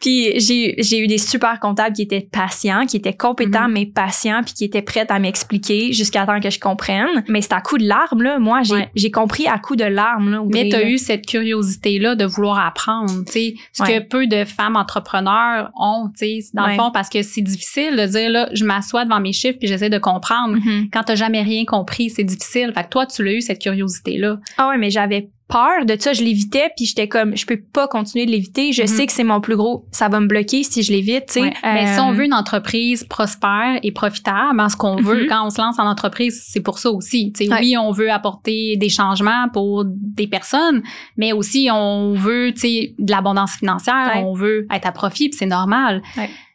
Puis 0.00 0.38
j'ai 0.40 0.69
j'ai 0.78 0.98
eu 0.98 1.06
des 1.06 1.18
super 1.18 1.58
comptables 1.60 1.94
qui 1.94 2.02
étaient 2.02 2.26
patients, 2.30 2.86
qui 2.86 2.96
étaient 2.96 3.12
compétents 3.16 3.66
Mhm. 3.68 3.72
mais 3.72 3.86
patients 3.86 4.42
puis 4.44 4.54
qui 4.54 4.64
étaient 4.64 4.82
prêts 4.82 5.06
à 5.08 5.18
m'expliquer 5.18 5.92
jusqu'à 5.92 6.26
temps 6.26 6.40
que 6.40 6.50
je 6.50 6.58
comprenne. 6.60 7.24
Mais 7.28 7.40
c'est 7.42 7.52
à 7.52 7.60
coup 7.60 7.78
de 7.78 7.84
larmes 7.86 8.22
là. 8.22 8.38
Moi, 8.38 8.62
j'ai 8.62 8.74
Ouais. 8.74 8.90
j'ai 8.94 9.10
compris 9.10 9.46
à 9.46 9.58
coup 9.58 9.76
de 9.76 9.84
larmes 9.84 10.30
là. 10.30 10.42
Mais 10.52 10.68
tu 10.68 10.76
as 10.76 10.88
eu 10.88 10.98
cette 10.98 11.26
curiosité-là 11.26 12.14
de 12.14 12.24
vouloir 12.24 12.58
apprendre, 12.64 13.24
tu 13.26 13.32
sais, 13.32 13.54
ce 13.72 13.82
Ouais. 13.82 14.00
que 14.00 14.08
peu 14.08 14.26
de 14.26 14.44
femmes 14.44 14.76
entrepreneurs 14.76 15.70
ont, 15.78 16.08
tu 16.16 16.40
sais, 16.40 16.50
dans 16.54 16.64
Ouais. 16.64 16.72
le 16.72 16.76
fond, 16.76 16.90
parce 16.92 17.08
que 17.08 17.22
c'est 17.22 17.40
difficile 17.42 17.96
de 17.96 18.06
dire, 18.06 18.30
là, 18.30 18.48
je 18.52 18.64
m'assois 18.64 19.04
devant 19.04 19.20
mes 19.20 19.32
chiffres 19.32 19.58
puis 19.58 19.68
j'essaie 19.68 19.90
de 19.90 19.98
comprendre. 19.98 20.56
Mhm. 20.56 20.88
Quand 20.92 21.02
t'as 21.04 21.14
jamais 21.14 21.42
rien 21.42 21.64
compris, 21.64 22.10
c'est 22.10 22.24
difficile. 22.24 22.72
Fait 22.74 22.84
que 22.84 22.88
toi, 22.88 23.06
tu 23.06 23.22
l'as 23.24 23.32
eu, 23.32 23.40
cette 23.40 23.60
curiosité-là. 23.60 24.38
Ah 24.58 24.68
ouais, 24.68 24.78
mais 24.78 24.90
j'avais 24.90 25.28
peur 25.50 25.84
de 25.84 25.96
ça, 25.98 26.12
je 26.12 26.22
l'évitais 26.22 26.70
puis 26.76 26.86
j'étais 26.86 27.08
comme 27.08 27.36
je 27.36 27.44
peux 27.44 27.58
pas 27.72 27.88
continuer 27.88 28.24
de 28.24 28.30
l'éviter, 28.30 28.72
je 28.72 28.82
Mhm. 28.82 28.88
sais 28.88 29.06
que 29.06 29.12
c'est 29.12 29.24
mon 29.24 29.40
plus 29.40 29.56
gros, 29.56 29.84
ça 29.90 30.08
va 30.08 30.20
me 30.20 30.26
bloquer 30.26 30.62
si 30.62 30.82
je 30.82 30.92
l'évite, 30.92 31.26
tu 31.26 31.32
sais. 31.34 31.40
Ouais. 31.42 31.52
Mais 31.64 31.86
si 31.92 31.98
Euh, 31.98 32.04
on 32.04 32.12
veut 32.12 32.24
une 32.24 32.34
entreprise 32.34 33.04
prospère 33.04 33.78
et 33.82 33.92
profitable, 33.92 34.58
hein, 34.60 34.68
ce 34.68 34.76
qu'on 34.76 34.96
veut 34.96 35.22
Mhm. 35.24 35.26
quand 35.28 35.46
on 35.46 35.50
se 35.50 35.60
lance 35.60 35.78
en 35.78 35.86
entreprise, 35.86 36.42
c'est 36.46 36.60
pour 36.62 36.78
ça 36.78 36.90
aussi. 36.90 37.32
Tu 37.36 37.44
sais, 37.44 37.50
Ouais. 37.52 37.58
Oui, 37.60 37.76
on 37.76 37.90
veut 37.90 38.10
apporter 38.10 38.76
des 38.76 38.88
changements 38.88 39.48
pour 39.52 39.84
des 39.86 40.26
personnes, 40.28 40.82
mais 41.16 41.32
aussi 41.32 41.68
on 41.72 42.14
veut 42.14 42.52
tu 42.54 42.60
sais, 42.60 42.94
de 42.98 43.10
l'abondance 43.10 43.52
financière, 43.56 44.12
Ouais. 44.14 44.22
on 44.24 44.34
veut 44.34 44.66
être 44.72 44.86
à 44.86 44.92
profit, 44.92 45.30
c'est 45.32 45.46
normal. 45.46 46.02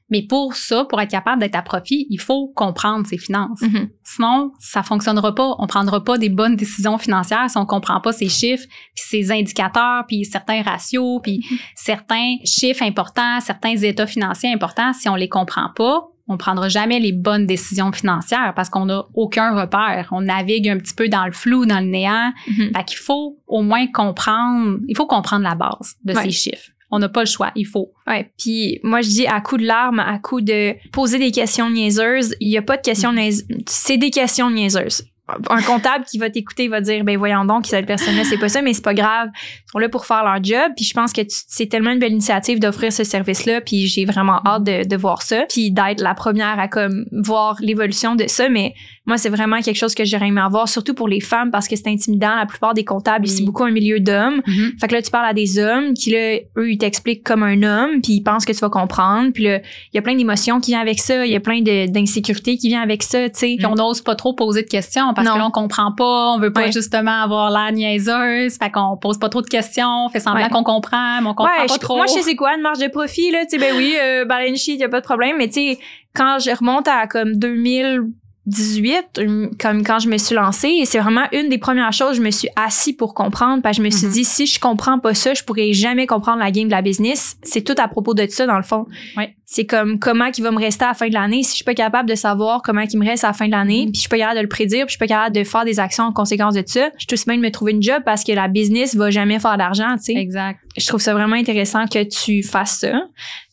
Mais 0.10 0.22
pour 0.22 0.54
ça, 0.56 0.86
pour 0.86 1.02
être 1.02 1.10
capable 1.10 1.40
d'être 1.42 1.56
à 1.56 1.64
profit, 1.64 2.06
il 2.12 2.20
faut 2.20 2.48
comprendre 2.56 3.08
ses 3.08 3.18
finances. 3.18 3.62
mhm. 3.62 3.90
Sinon, 4.04 4.52
ça 4.60 4.84
fonctionnera 4.84 5.34
pas. 5.34 5.56
On 5.58 5.66
prendra 5.66 6.04
pas 6.04 6.18
des 6.20 6.30
bonnes 6.30 6.56
décisions 6.56 6.98
financières 7.00 7.50
si 7.50 7.58
on 7.58 7.66
comprend 7.66 8.00
pas 8.02 8.12
ces 8.12 8.30
chiffres, 8.30 8.66
puis 8.68 9.04
ces 9.08 9.32
indicateurs, 9.32 10.04
puis 10.08 10.24
certains 10.26 10.62
ratios, 10.62 11.20
puis 11.24 11.44
certains 11.76 12.36
chiffres 12.46 12.84
importants, 12.84 13.40
certains 13.42 13.76
états 13.78 14.08
financiers 14.08 14.54
importants. 14.54 14.94
Si 14.94 15.10
on 15.10 15.16
les 15.16 15.30
comprend 15.30 15.70
pas, 15.76 16.08
on 16.28 16.38
prendra 16.38 16.70
jamais 16.70 17.00
les 17.00 17.12
bonnes 17.12 17.46
décisions 17.46 17.92
financières 17.92 18.54
parce 18.56 18.70
qu'on 18.70 18.86
n'a 18.86 19.06
aucun 19.14 19.60
repère. 19.60 20.10
On 20.12 20.22
navigue 20.22 20.70
un 20.70 20.78
petit 20.78 20.94
peu 20.96 21.08
dans 21.08 21.26
le 21.26 21.32
flou, 21.32 21.66
dans 21.66 21.80
le 21.80 21.86
néant. 21.88 22.32
Mhm. 22.48 22.72
Fait 22.76 22.84
qu'il 22.84 22.98
faut 22.98 23.40
au 23.48 23.62
moins 23.62 23.86
comprendre, 23.88 24.80
il 24.88 24.96
faut 24.98 25.06
comprendre 25.08 25.44
la 25.44 25.56
base 25.56 25.96
de 26.04 26.14
Ouais. 26.14 26.24
ces 26.24 26.32
chiffres. 26.32 26.70
On 26.96 27.00
n'a 27.00 27.10
pas 27.10 27.22
le 27.22 27.26
choix, 27.28 27.52
il 27.56 27.66
faut. 27.66 27.92
Ouais, 28.08 28.32
puis 28.40 28.80
moi 28.84 29.02
je 29.02 29.10
dis 29.10 29.28
à 29.28 29.42
coup 29.42 29.58
de 29.58 29.66
larmes, 29.66 30.00
à 30.00 30.18
coup 30.20 30.40
de 30.42 30.74
poser 30.92 31.20
des 31.20 31.32
questions 31.32 31.70
niaiseuses, 31.70 32.36
il 32.40 32.50
y 32.50 32.58
a 32.58 32.62
pas 32.62 32.78
de 32.78 32.82
questions 32.82 33.12
Mhm. 33.12 33.18
niaiseuses, 33.20 33.48
c'est 33.68 33.98
des 33.98 34.12
questions 34.12 34.50
niaiseuses. 34.50 35.04
Un 35.50 35.62
comptable 35.64 36.06
qui 36.06 36.20
va 36.20 36.30
t'écouter 36.30 36.68
va 36.68 36.82
dire 36.82 37.04
ben 37.04 37.18
voyons 37.18 37.46
donc 37.46 37.66
cette 37.66 37.88
personne-là 37.88 38.24
c'est 38.26 38.38
pas 38.38 38.48
ça 38.48 38.62
mais 38.62 38.74
c'est 38.76 38.84
pas 38.84 38.94
grave, 38.94 39.30
ils 39.34 39.72
sont 39.72 39.80
là 39.80 39.90
pour 39.90 40.06
faire 40.06 40.24
leur 40.24 40.42
job 40.44 40.72
puis 40.76 40.86
je 40.86 40.94
pense 40.94 41.14
que 41.14 41.22
c'est 41.28 41.66
tellement 41.66 41.90
une 41.90 41.98
belle 41.98 42.12
initiative 42.12 42.60
d'offrir 42.60 42.94
ce 42.94 43.04
service-là 43.04 43.62
puis 43.62 43.88
j'ai 43.88 44.06
vraiment 44.06 44.40
hâte 44.46 44.64
de, 44.64 44.88
de 44.88 44.96
voir 44.96 45.24
ça 45.24 45.46
puis 45.50 45.72
d'être 45.72 46.00
la 46.02 46.14
première 46.14 46.60
à 46.60 46.68
comme 46.68 47.06
voir 47.12 47.58
l'évolution 47.60 48.14
de 48.14 48.26
ça 48.28 48.50
mais 48.50 48.76
moi, 49.06 49.18
c'est 49.18 49.30
vraiment 49.30 49.62
quelque 49.62 49.78
chose 49.78 49.94
que 49.94 50.04
j'aurais 50.04 50.28
aimé 50.28 50.42
avoir, 50.42 50.68
surtout 50.68 50.94
pour 50.94 51.08
les 51.08 51.20
femmes, 51.20 51.52
parce 51.52 51.68
que 51.68 51.76
c'est 51.76 51.88
intimidant. 51.88 52.36
La 52.36 52.46
plupart 52.46 52.74
des 52.74 52.84
comptables, 52.84 53.28
c'est 53.28 53.44
beaucoup 53.44 53.64
un 53.64 53.72
milieu 53.72 54.00
d'hommes. 54.00 54.42
Mm-hmm. 54.48 54.80
Fait 54.80 54.88
que 54.88 54.94
là, 54.94 55.02
tu 55.02 55.12
parles 55.12 55.28
à 55.28 55.34
des 55.34 55.60
hommes 55.60 55.94
qui, 55.94 56.12
là, 56.12 56.40
eux, 56.58 56.72
ils 56.72 56.78
t'expliquent 56.78 57.24
comme 57.24 57.44
un 57.44 57.62
homme, 57.62 58.02
puis 58.02 58.14
ils 58.14 58.22
pensent 58.22 58.46
que 58.46 58.52
tu 58.52 58.60
vas 58.60 58.70
comprendre. 58.70 59.32
Puis 59.32 59.44
là, 59.44 59.60
il 59.60 59.96
y 59.96 59.98
a 60.00 60.02
plein 60.02 60.16
d'émotions 60.16 60.60
qui 60.60 60.72
viennent 60.72 60.82
avec 60.82 61.00
ça. 61.00 61.26
Il 61.26 61.32
y 61.32 61.36
a 61.36 61.40
plein 61.40 61.62
d'insécurité 61.62 62.58
qui 62.58 62.70
vient 62.70 62.82
avec 62.82 63.04
ça, 63.04 63.30
tu 63.30 63.40
sais. 63.40 63.48
Mm-hmm. 63.48 63.68
On 63.68 63.76
n'ose 63.76 64.02
pas 64.02 64.16
trop 64.16 64.34
poser 64.34 64.64
de 64.64 64.70
questions 64.70 65.14
parce 65.14 65.28
que 65.28 65.38
là, 65.38 65.46
on 65.46 65.52
comprend 65.52 65.92
pas. 65.92 66.34
On 66.34 66.40
veut 66.40 66.54
pas 66.54 66.72
justement 66.72 67.22
avoir 67.22 67.52
l'air 67.52 67.72
niaiseuse. 67.72 68.58
Fait 68.58 68.72
qu'on 68.72 68.98
pose 68.98 69.20
pas 69.20 69.30
trop 69.30 69.42
de 69.42 69.48
questions. 69.48 70.06
On 70.06 70.10
Fait 70.10 70.20
semblant 70.20 70.50
qu'on 70.50 70.64
comprend, 70.64 71.22
mais 71.22 71.28
on 71.28 71.34
comprend 71.34 71.54
ouais, 71.62 71.68
pas 71.68 71.74
je, 71.74 71.80
trop. 71.80 71.98
Moi, 71.98 72.06
je 72.08 72.22
sais 72.22 72.36
quoi, 72.36 72.56
une 72.56 72.62
marge 72.62 72.80
de 72.80 72.88
profit, 72.88 73.32
là, 73.32 73.46
tu 73.46 73.52
sais, 73.52 73.58
ben 73.58 73.76
oui, 73.78 73.96
euh, 74.02 74.26
balance 74.26 74.60
sheet, 74.60 74.78
y 74.78 74.84
a 74.84 74.90
pas 74.90 75.00
de 75.00 75.06
problème. 75.06 75.36
Mais 75.38 75.48
tu 75.48 75.54
sais, 75.54 75.80
quand 76.16 76.40
je 76.40 76.52
remonte 76.52 76.88
à 76.88 77.08
comme 77.08 77.36
2000, 77.36 78.02
18, 78.48 79.20
hum, 79.20 79.52
comme 79.60 79.84
quand 79.84 80.00
je 80.00 80.10
me 80.10 80.18
suis 80.18 80.36
lancée, 80.36 80.70
et 80.70 80.86
c'est 80.86 81.00
vraiment 81.00 81.26
une 81.32 81.50
des 81.50 81.58
premières 81.58 81.94
choses, 81.94 82.18
je 82.18 82.22
me 82.22 82.32
suis 82.32 82.50
assis 82.56 82.94
pour 82.94 83.14
comprendre, 83.14 83.62
parce 83.62 83.78
que 83.78 83.84
je 83.84 83.88
me 83.88 83.92
suis 83.92 84.08
mhm. 84.08 84.14
dit, 84.14 84.24
si 84.24 84.46
je 84.46 84.60
comprends 84.60 85.00
pas 85.00 85.14
ça, 85.14 85.34
je 85.34 85.44
pourrais 85.44 85.74
jamais 85.74 86.08
comprendre 86.08 86.40
la 86.40 86.52
game 86.52 86.66
de 86.66 86.72
la 86.72 86.82
business. 86.82 87.38
C'est 87.44 87.62
tout 87.62 87.76
à 87.78 87.88
propos 87.88 88.14
de 88.14 88.26
ça, 88.30 88.46
dans 88.46 88.58
le 88.58 88.64
fond. 88.64 88.86
Ouais. 89.18 89.36
C'est 89.48 89.66
comme 89.66 90.00
comment 90.00 90.32
qui 90.32 90.42
va 90.42 90.50
me 90.50 90.58
rester 90.58 90.86
à 90.86 90.90
la 90.90 90.94
fin 90.96 91.08
de 91.08 91.14
l'année, 91.14 91.44
si 91.44 91.52
je 91.52 91.56
suis 91.56 91.64
pas 91.64 91.76
capable 91.76 92.10
de 92.10 92.16
savoir 92.16 92.62
comment 92.64 92.86
qui 92.88 92.98
me 92.98 93.06
reste 93.06 93.24
à 93.24 93.28
la 93.28 93.34
fin 93.34 93.46
de 93.46 93.52
l'année, 93.52 93.86
mm 93.86 93.86
puis 93.86 93.96
je 93.96 94.00
suis 94.02 94.10
pas 94.10 94.18
capable 94.18 94.38
de 94.38 94.42
le 94.42 94.50
prédire, 94.50 94.86
puis 94.86 94.94
je 94.94 94.98
suis 94.98 95.00
pas 95.00 95.08
capable 95.08 95.36
de 95.36 95.44
faire 95.44 95.64
des 95.64 95.80
actions 95.80 96.06
en 96.06 96.12
conséquence 96.12 96.56
de 96.56 96.64
ça, 96.66 96.90
je 96.96 97.00
suis 97.00 97.08
tout 97.08 97.16
simplement 97.16 97.42
de 97.42 97.46
me 97.46 97.52
trouver 97.52 97.72
une 97.72 97.82
job 97.82 98.02
parce 98.04 98.24
que 98.24 98.32
la 98.32 98.48
business 98.48 98.96
va 98.96 99.10
jamais 99.10 99.40
faire 99.40 99.58
d'argent, 99.58 99.96
tu 99.98 100.14
sais. 100.14 100.16
Exact. 100.16 100.60
Je 100.78 100.86
trouve 100.88 101.00
ça 101.00 101.14
vraiment 101.14 101.36
intéressant 101.36 101.86
que 101.88 102.04
tu 102.04 102.44
fasses 102.44 102.80
ça. 102.80 103.04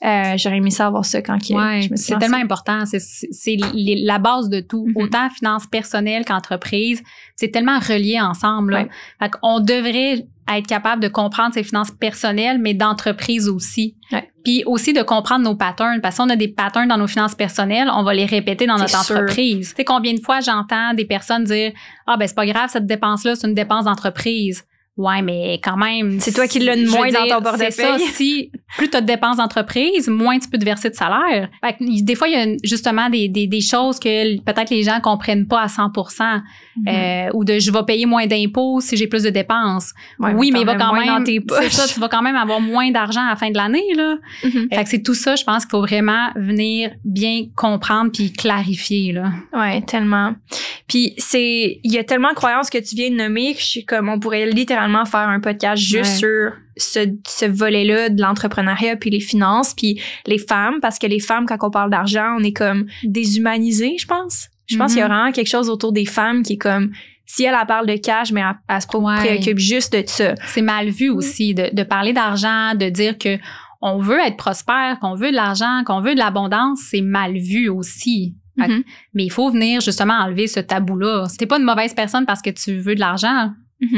Euh, 0.04 0.36
J'aurais 0.36 0.56
aimé 0.56 0.70
savoir 0.70 1.04
ça 1.04 1.22
quand 1.22 1.34
ouais. 1.34 1.82
je 1.82 1.90
me 1.90 1.96
suis 1.96 2.06
C'est 2.06 2.18
tellement 2.18 2.38
important, 2.38 2.84
c'est 2.86 3.56
la 3.56 4.18
base 4.18 4.48
de 4.48 4.60
tout 4.60 4.81
Mhm. 4.86 4.92
Autant 4.96 5.30
finances 5.30 5.66
personnelles 5.66 6.24
qu'entreprise. 6.24 7.02
C'est 7.36 7.48
tellement 7.48 7.78
relié 7.78 8.20
ensemble. 8.20 8.72
Là. 8.72 8.82
Ouais. 8.82 8.88
Fait 9.20 9.30
qu'on 9.30 9.60
devrait 9.60 10.26
être 10.48 10.66
capable 10.66 11.02
de 11.02 11.08
comprendre 11.08 11.54
ses 11.54 11.62
finances 11.62 11.90
personnelles, 11.90 12.58
mais 12.58 12.74
d'entreprise 12.74 13.48
aussi. 13.48 13.96
Ouais. 14.10 14.28
Puis 14.44 14.64
aussi 14.66 14.92
de 14.92 15.02
comprendre 15.02 15.44
nos 15.44 15.54
patterns. 15.54 16.00
Parce 16.00 16.16
qu'on 16.16 16.28
a 16.30 16.36
des 16.36 16.48
patterns 16.48 16.88
dans 16.88 16.98
nos 16.98 17.06
finances 17.06 17.34
personnelles, 17.34 17.88
on 17.94 18.02
va 18.02 18.12
les 18.14 18.26
répéter 18.26 18.66
dans 18.66 18.76
notre 18.76 19.04
sûr. 19.04 19.16
entreprise. 19.16 19.70
Tu 19.70 19.76
sais, 19.76 19.84
combien 19.84 20.14
de 20.14 20.20
fois 20.20 20.40
j'entends 20.40 20.94
des 20.94 21.04
personnes 21.04 21.44
dire 21.44 21.72
Ah, 22.06 22.16
ben, 22.16 22.26
c'est 22.26 22.34
pas 22.34 22.46
grave, 22.46 22.68
cette 22.70 22.86
dépense-là, 22.86 23.36
c'est 23.36 23.46
une 23.46 23.54
dépense 23.54 23.84
d'entreprise. 23.84 24.64
Ouais, 24.98 25.22
mais 25.22 25.54
quand 25.64 25.78
même. 25.78 26.20
C'est 26.20 26.32
toi 26.32 26.46
qui 26.46 26.58
l'as 26.58 26.76
de 26.76 26.86
moins 26.86 27.10
dans 27.10 27.26
ton 27.40 27.56
c'est 27.56 27.70
ça, 27.70 27.82
portefeuille. 27.82 28.08
si 28.12 28.50
plus 28.76 28.90
tu 28.90 28.96
as 28.96 29.00
de 29.00 29.06
dépenses 29.06 29.38
d'entreprise, 29.38 30.08
moins 30.08 30.38
tu 30.38 30.48
peux 30.50 30.58
te 30.58 30.64
verser 30.66 30.90
de 30.90 30.94
salaire. 30.94 31.48
Fait 31.64 31.72
que, 31.72 32.02
des 32.04 32.14
fois, 32.14 32.28
il 32.28 32.34
y 32.34 32.36
a 32.36 32.56
justement 32.62 33.08
des, 33.08 33.28
des, 33.28 33.46
des 33.46 33.60
choses 33.62 33.98
que 33.98 34.38
peut-être 34.40 34.68
les 34.70 34.82
gens 34.82 35.00
comprennent 35.00 35.46
pas 35.46 35.62
à 35.62 35.68
100 35.68 35.90
Mhm. 36.74 36.88
euh, 36.88 37.28
ou 37.34 37.44
de 37.44 37.58
je 37.58 37.70
vais 37.70 37.82
payer 37.86 38.06
moins 38.06 38.26
d'impôts 38.26 38.80
si 38.80 38.96
j'ai 38.96 39.06
plus 39.06 39.22
de 39.22 39.30
dépenses. 39.30 39.92
Ouais, 40.18 40.32
oui, 40.34 40.50
mais 40.52 40.60
il 40.60 40.66
va 40.66 40.74
quand 40.74 40.94
même. 40.94 41.06
dans 41.06 41.22
tes 41.24 41.34
C'est 41.34 41.40
poches. 41.40 41.68
ça, 41.72 41.86
tu 41.86 42.00
vas 42.00 42.08
quand 42.08 42.22
même 42.22 42.36
avoir 42.36 42.60
moins 42.60 42.90
d'argent 42.90 43.20
à 43.22 43.30
la 43.30 43.36
fin 43.36 43.50
de 43.50 43.56
l'année. 43.56 43.84
là. 43.96 44.16
Mhm. 44.44 44.68
Fait 44.72 44.84
que 44.84 44.88
c'est 44.90 45.02
tout 45.02 45.14
ça, 45.14 45.36
je 45.36 45.44
pense 45.44 45.64
qu'il 45.64 45.70
faut 45.70 45.80
vraiment 45.82 46.28
venir 46.36 46.90
bien 47.04 47.44
comprendre 47.56 48.10
puis 48.12 48.32
clarifier. 48.32 49.12
Là. 49.12 49.32
Ouais, 49.52 49.82
tellement. 49.82 50.34
Puis 50.86 51.14
c'est, 51.18 51.80
il 51.82 51.92
y 51.92 51.98
a 51.98 52.04
tellement 52.04 52.30
de 52.30 52.34
croyances 52.34 52.70
que 52.70 52.78
tu 52.78 52.94
viens 52.94 53.10
de 53.10 53.16
nommer 53.16 53.54
que 53.54 53.60
je 53.60 53.66
suis 53.66 53.84
comme, 53.84 54.08
on 54.08 54.18
pourrait 54.18 54.46
littéralement 54.46 54.81
faire 55.06 55.28
un 55.28 55.40
podcast 55.40 55.82
juste 55.82 56.12
Ouais. 56.12 56.18
sur 56.18 56.52
ce, 56.76 57.00
ce 57.26 57.44
volet-là 57.46 58.08
de 58.08 58.20
l'entrepreneuriat 58.20 58.96
puis 58.96 59.10
les 59.10 59.20
finances 59.20 59.74
puis 59.74 60.00
les 60.26 60.38
femmes 60.38 60.76
parce 60.80 60.98
que 60.98 61.06
les 61.06 61.20
femmes 61.20 61.46
quand 61.46 61.58
on 61.62 61.70
parle 61.70 61.90
d'argent, 61.90 62.36
on 62.38 62.42
est 62.42 62.52
comme 62.52 62.86
déshumanisé, 63.04 63.96
je 63.98 64.06
pense. 64.06 64.48
Je 64.66 64.76
pense 64.76 64.90
Mhm. 64.92 64.94
qu'il 64.94 65.00
y 65.00 65.04
a 65.04 65.08
vraiment 65.08 65.32
quelque 65.32 65.48
chose 65.48 65.68
autour 65.68 65.92
des 65.92 66.06
femmes 66.06 66.42
qui 66.42 66.54
est 66.54 66.58
comme 66.58 66.92
si 67.26 67.44
elle, 67.44 67.56
elle 67.58 67.66
parle 67.66 67.86
de 67.86 67.96
cash, 67.96 68.32
mais 68.32 68.40
elle, 68.42 68.56
elle 68.68 68.80
se 68.80 68.96
Ouais. 68.96 69.16
préoccupe 69.16 69.58
juste 69.58 69.92
de 69.94 70.02
ça. 70.06 70.34
C'est 70.46 70.62
mal 70.62 70.88
vu 70.88 71.08
aussi 71.10 71.54
de, 71.54 71.74
de 71.74 71.82
parler 71.82 72.12
d'argent, 72.12 72.74
de 72.74 72.88
dire 72.88 73.16
que 73.18 73.38
on 73.80 73.98
veut 73.98 74.18
être 74.20 74.36
prospère, 74.36 74.98
qu'on 75.00 75.14
veut 75.14 75.30
de 75.30 75.36
l'argent, 75.36 75.82
qu'on 75.84 76.00
veut 76.00 76.14
de 76.14 76.18
l'abondance, 76.18 76.78
c'est 76.90 77.00
mal 77.00 77.32
vu 77.36 77.68
aussi. 77.68 78.36
Mhm. 78.56 78.82
Mais 79.14 79.24
il 79.24 79.30
faut 79.32 79.50
venir 79.50 79.80
justement 79.80 80.14
enlever 80.14 80.46
ce 80.46 80.60
tabou-là. 80.60 81.26
T'es 81.38 81.46
pas 81.46 81.58
une 81.58 81.64
mauvaise 81.64 81.94
personne 81.94 82.26
parce 82.26 82.42
que 82.42 82.50
tu 82.50 82.76
veux 82.78 82.94
de 82.94 83.00
l'argent. 83.00 83.50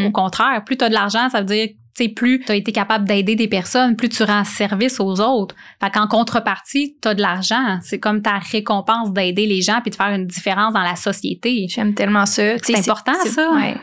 Au 0.07 0.11
contraire, 0.11 0.63
plus 0.65 0.77
tu 0.77 0.85
as 0.85 0.89
de 0.89 0.95
l'argent, 0.95 1.29
ça 1.29 1.41
veut 1.41 1.47
dire 1.47 1.69
tu 1.97 2.03
sais, 2.03 2.09
plus 2.09 2.41
tu 2.41 2.51
as 2.51 2.57
été 2.57 2.73
capable 2.73 3.07
d'aider 3.07 3.37
des 3.37 3.47
personnes, 3.47 3.95
plus 3.95 4.09
tu 4.09 4.25
rends 4.25 4.43
service 4.43 4.99
aux 4.99 5.21
autres. 5.21 5.55
Fait 5.81 5.91
qu'en 5.93 6.09
contrepartie, 6.09 6.97
tu 7.01 7.07
as 7.07 7.15
de 7.15 7.23
l'argent. 7.23 7.79
C'est 7.83 8.01
comme 8.01 8.21
ta 8.21 8.39
récompense 8.39 9.13
d'aider 9.13 9.47
les 9.47 9.63
gens 9.63 9.81
puis 9.81 9.93
de 9.93 9.95
faire 9.95 10.09
une 10.13 10.27
différence 10.27 10.73
dans 10.75 10.83
la 10.83 10.97
société. 10.97 11.67
J'aime 11.69 11.95
tellement 11.95 12.27
ça. 12.27 12.59
Tu 12.59 12.73
C'est 12.73 12.79
important, 12.81 13.13
ça. 13.25 13.49
ouais. 13.53 13.77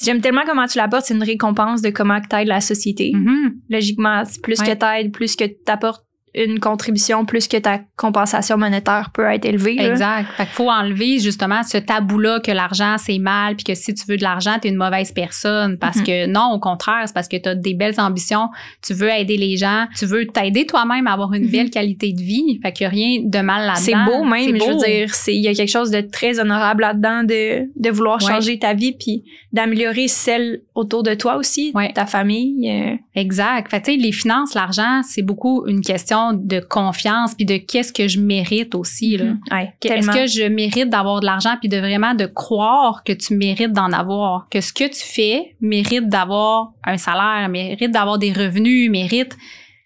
J'aime 0.00 0.20
tellement 0.20 0.42
comment 0.46 0.66
tu 0.66 0.78
l'apportes, 0.78 1.06
c'est 1.06 1.14
une 1.14 1.24
récompense 1.24 1.82
de 1.82 1.90
comment 1.90 2.20
tu 2.20 2.36
aides 2.36 2.46
la 2.46 2.60
société. 2.60 3.10
Mhm. 3.12 3.54
Logiquement, 3.68 4.22
plus 4.44 4.60
Ouais. 4.60 4.66
que 4.68 4.72
t'aides, 4.78 5.10
plus 5.12 5.34
que 5.34 5.44
t'apportes 5.64 6.05
une 6.36 6.60
contribution, 6.60 7.24
plus 7.24 7.48
que 7.48 7.56
ta 7.56 7.80
compensation 7.96 8.56
monétaire 8.58 9.10
peut 9.12 9.24
être 9.24 9.44
élevée. 9.44 9.74
là. 9.76 9.90
Exact. 9.90 10.26
Fait 10.36 10.44
qu'il 10.44 10.52
faut 10.52 10.70
enlever 10.70 11.18
justement 11.18 11.62
ce 11.62 11.78
tabou-là 11.78 12.40
que 12.40 12.50
l'argent 12.52 12.96
c'est 12.98 13.18
mal 13.18 13.56
puis 13.56 13.64
que 13.64 13.74
si 13.74 13.94
tu 13.94 14.04
veux 14.08 14.16
de 14.16 14.22
l'argent, 14.22 14.58
tu 14.60 14.68
es 14.68 14.70
une 14.70 14.76
mauvaise 14.76 15.12
personne 15.12 15.78
parce 15.78 15.96
Mhm. 15.98 16.04
que 16.04 16.26
non, 16.26 16.50
au 16.52 16.58
contraire, 16.60 17.02
c'est 17.06 17.14
parce 17.14 17.28
que 17.28 17.36
tu 17.36 17.48
as 17.48 17.54
des 17.54 17.74
belles 17.74 17.98
ambitions, 17.98 18.48
tu 18.86 18.92
veux 18.94 19.08
aider 19.10 19.36
les 19.36 19.56
gens, 19.56 19.86
tu 19.96 20.04
veux 20.06 20.26
t'aider 20.26 20.66
toi-même 20.66 21.06
à 21.06 21.12
avoir 21.12 21.32
une 21.32 21.44
Mhm. 21.44 21.50
belle 21.50 21.70
qualité 21.70 22.12
de 22.12 22.20
vie. 22.20 22.60
Fait 22.62 22.72
qu'il 22.72 22.84
n'y 22.84 22.88
a 22.88 22.90
rien 22.90 23.20
de 23.24 23.38
mal 23.40 23.66
là-dedans. 23.66 23.80
C'est 23.82 24.04
beau 24.04 24.24
même, 24.24 24.42
C'est 24.44 24.58
je 24.58 24.64
veux 24.66 24.74
beau. 24.74 24.84
dire, 24.84 25.10
il 25.28 25.42
y 25.42 25.48
a 25.48 25.54
quelque 25.54 25.70
chose 25.70 25.90
de 25.90 26.00
très 26.02 26.38
honorable 26.38 26.82
là-dedans 26.82 27.22
de 27.24 27.66
de 27.76 27.90
vouloir 27.90 28.22
Ouais. 28.22 28.28
changer 28.32 28.58
ta 28.58 28.74
vie 28.74 28.92
puis 28.98 29.22
d'améliorer 29.52 30.08
celle 30.08 30.60
autour 30.74 31.02
de 31.02 31.14
toi 31.14 31.36
aussi, 31.36 31.72
Ouais. 31.74 31.92
ta 31.92 32.04
famille. 32.06 32.70
euh, 32.70 32.96
Exact. 33.14 33.70
Fait 33.70 33.80
tu 33.80 33.92
sais, 33.92 33.96
les 33.96 34.12
finances, 34.12 34.54
l'argent, 34.54 35.00
c'est 35.02 35.22
beaucoup 35.22 35.66
une 35.66 35.80
question 35.80 36.25
de 36.32 36.60
confiance 36.60 37.34
puis 37.34 37.44
de 37.44 37.56
qu'est-ce 37.56 37.92
que 37.92 38.08
je 38.08 38.20
mérite 38.20 38.74
aussi. 38.74 39.16
Là. 39.16 39.34
ouais, 39.50 39.74
Est-ce 39.84 40.10
que 40.10 40.26
je 40.26 40.48
mérite 40.48 40.90
d'avoir 40.90 41.20
de 41.20 41.26
l'argent 41.26 41.56
puis 41.60 41.68
de 41.68 41.78
vraiment 41.78 42.14
de 42.14 42.26
croire 42.26 43.02
que 43.04 43.12
tu 43.12 43.36
mérites 43.36 43.72
d'en 43.72 43.92
avoir, 43.92 44.48
que 44.50 44.60
ce 44.60 44.72
que 44.72 44.84
tu 44.84 45.04
fais 45.04 45.56
mérite 45.60 46.08
d'avoir 46.08 46.72
un 46.84 46.96
salaire, 46.96 47.48
mérite 47.48 47.90
d'avoir 47.90 48.18
des 48.18 48.32
revenus, 48.32 48.90
mérite 48.90 49.36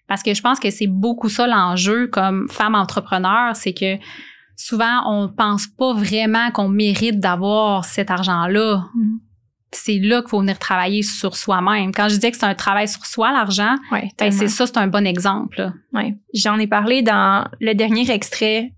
Parce 0.07 0.23
que 0.23 0.33
je 0.33 0.41
pense 0.41 0.59
que 0.59 0.69
c'est 0.69 0.87
beaucoup 0.87 1.29
ça 1.29 1.47
l'enjeu 1.47 2.07
comme 2.07 2.47
femme 2.49 2.75
entrepreneur, 2.75 3.55
c'est 3.55 3.73
que 3.73 3.97
souvent 4.55 5.01
on 5.07 5.29
pense 5.29 5.67
pas 5.67 5.93
vraiment 5.93 6.51
qu'on 6.51 6.69
mérite 6.69 7.19
d'avoir 7.19 7.85
cet 7.85 8.11
argent-là. 8.11 8.85
Mhm. 8.95 9.19
C'est 9.73 9.99
là 9.99 10.21
qu'il 10.21 10.29
faut 10.29 10.39
venir 10.41 10.59
travailler 10.59 11.01
sur 11.01 11.35
soi-même. 11.37 11.93
Quand 11.93 12.09
je 12.09 12.15
disais 12.15 12.31
que 12.31 12.37
c'est 12.37 12.45
un 12.45 12.55
travail 12.55 12.87
sur 12.87 13.05
soi, 13.05 13.31
l'argent, 13.31 13.75
Ouais, 13.91 14.09
ben 14.19 14.31
c'est 14.31 14.49
ça, 14.49 14.67
c'est 14.67 14.77
un 14.77 14.87
bon 14.87 15.07
exemple. 15.07 15.71
Ouais. 15.93 16.15
J'en 16.33 16.59
ai 16.59 16.67
parlé 16.67 17.01
dans 17.01 17.47
le 17.61 17.73
dernier 17.73 18.09
extrait 18.11 18.73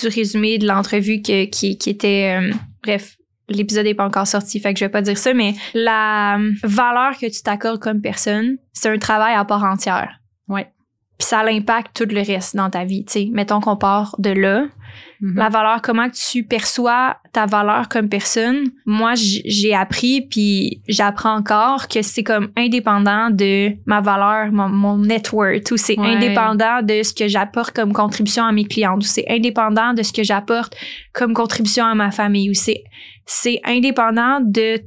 du 0.00 0.08
résumé 0.08 0.58
de 0.58 0.66
l'entrevue 0.66 1.20
qui, 1.22 1.48
qui 1.50 1.90
était. 1.90 2.36
euh, 2.40 2.52
bref, 2.82 3.16
l'épisode 3.48 3.84
n'est 3.84 3.94
pas 3.94 4.06
encore 4.06 4.26
sorti, 4.26 4.58
fait 4.60 4.72
que 4.74 4.80
je 4.80 4.84
vais 4.84 4.90
pas 4.90 5.02
dire 5.02 5.16
ça, 5.18 5.32
mais 5.34 5.54
la 5.72 6.36
euh, 6.38 6.52
valeur 6.64 7.16
que 7.18 7.26
tu 7.26 7.42
t'accordes 7.42 7.80
comme 7.80 8.00
personne, 8.00 8.56
c'est 8.72 8.90
un 8.90 8.98
travail 8.98 9.34
à 9.34 9.44
part 9.44 9.64
entière. 9.64 10.20
Ouais. 10.48 10.68
Puis 11.18 11.26
ça 11.28 11.42
l'impact 11.42 11.96
tout 11.96 12.12
le 12.12 12.22
reste 12.22 12.54
dans 12.56 12.70
ta 12.70 12.84
vie. 12.84 13.04
Tu 13.04 13.12
sais, 13.12 13.28
mettons 13.32 13.60
qu'on 13.60 13.76
part 13.76 14.14
de 14.18 14.30
là. 14.30 14.66
La 15.20 15.48
valeur, 15.48 15.82
comment 15.82 16.08
tu 16.10 16.44
perçois 16.44 17.16
ta 17.32 17.46
valeur 17.46 17.88
comme 17.88 18.08
personne? 18.08 18.68
Moi, 18.86 19.14
j'ai 19.16 19.74
appris, 19.74 20.22
puis 20.22 20.80
j'apprends 20.88 21.34
encore 21.36 21.88
que 21.88 22.02
c'est 22.02 22.22
comme 22.22 22.50
indépendant 22.56 23.30
de 23.30 23.72
ma 23.86 24.00
valeur, 24.00 24.52
mon, 24.52 24.68
mon 24.68 24.98
net 24.98 25.32
worth, 25.32 25.70
ou 25.72 25.76
c'est 25.76 25.98
Ouais. 25.98 26.14
indépendant 26.14 26.82
de 26.82 27.02
ce 27.02 27.12
que 27.12 27.26
j'apporte 27.26 27.74
comme 27.74 27.92
contribution 27.92 28.44
à 28.44 28.52
mes 28.52 28.64
clientes, 28.64 29.02
ou 29.02 29.06
c'est 29.06 29.24
indépendant 29.28 29.92
de 29.92 30.02
ce 30.02 30.12
que 30.12 30.22
j'apporte 30.22 30.74
comme 31.12 31.34
contribution 31.34 31.84
à 31.84 31.94
ma 31.94 32.10
famille, 32.12 32.50
ou 32.50 32.54
c'est, 32.54 32.84
c'est 33.26 33.60
indépendant 33.64 34.40
de 34.40 34.80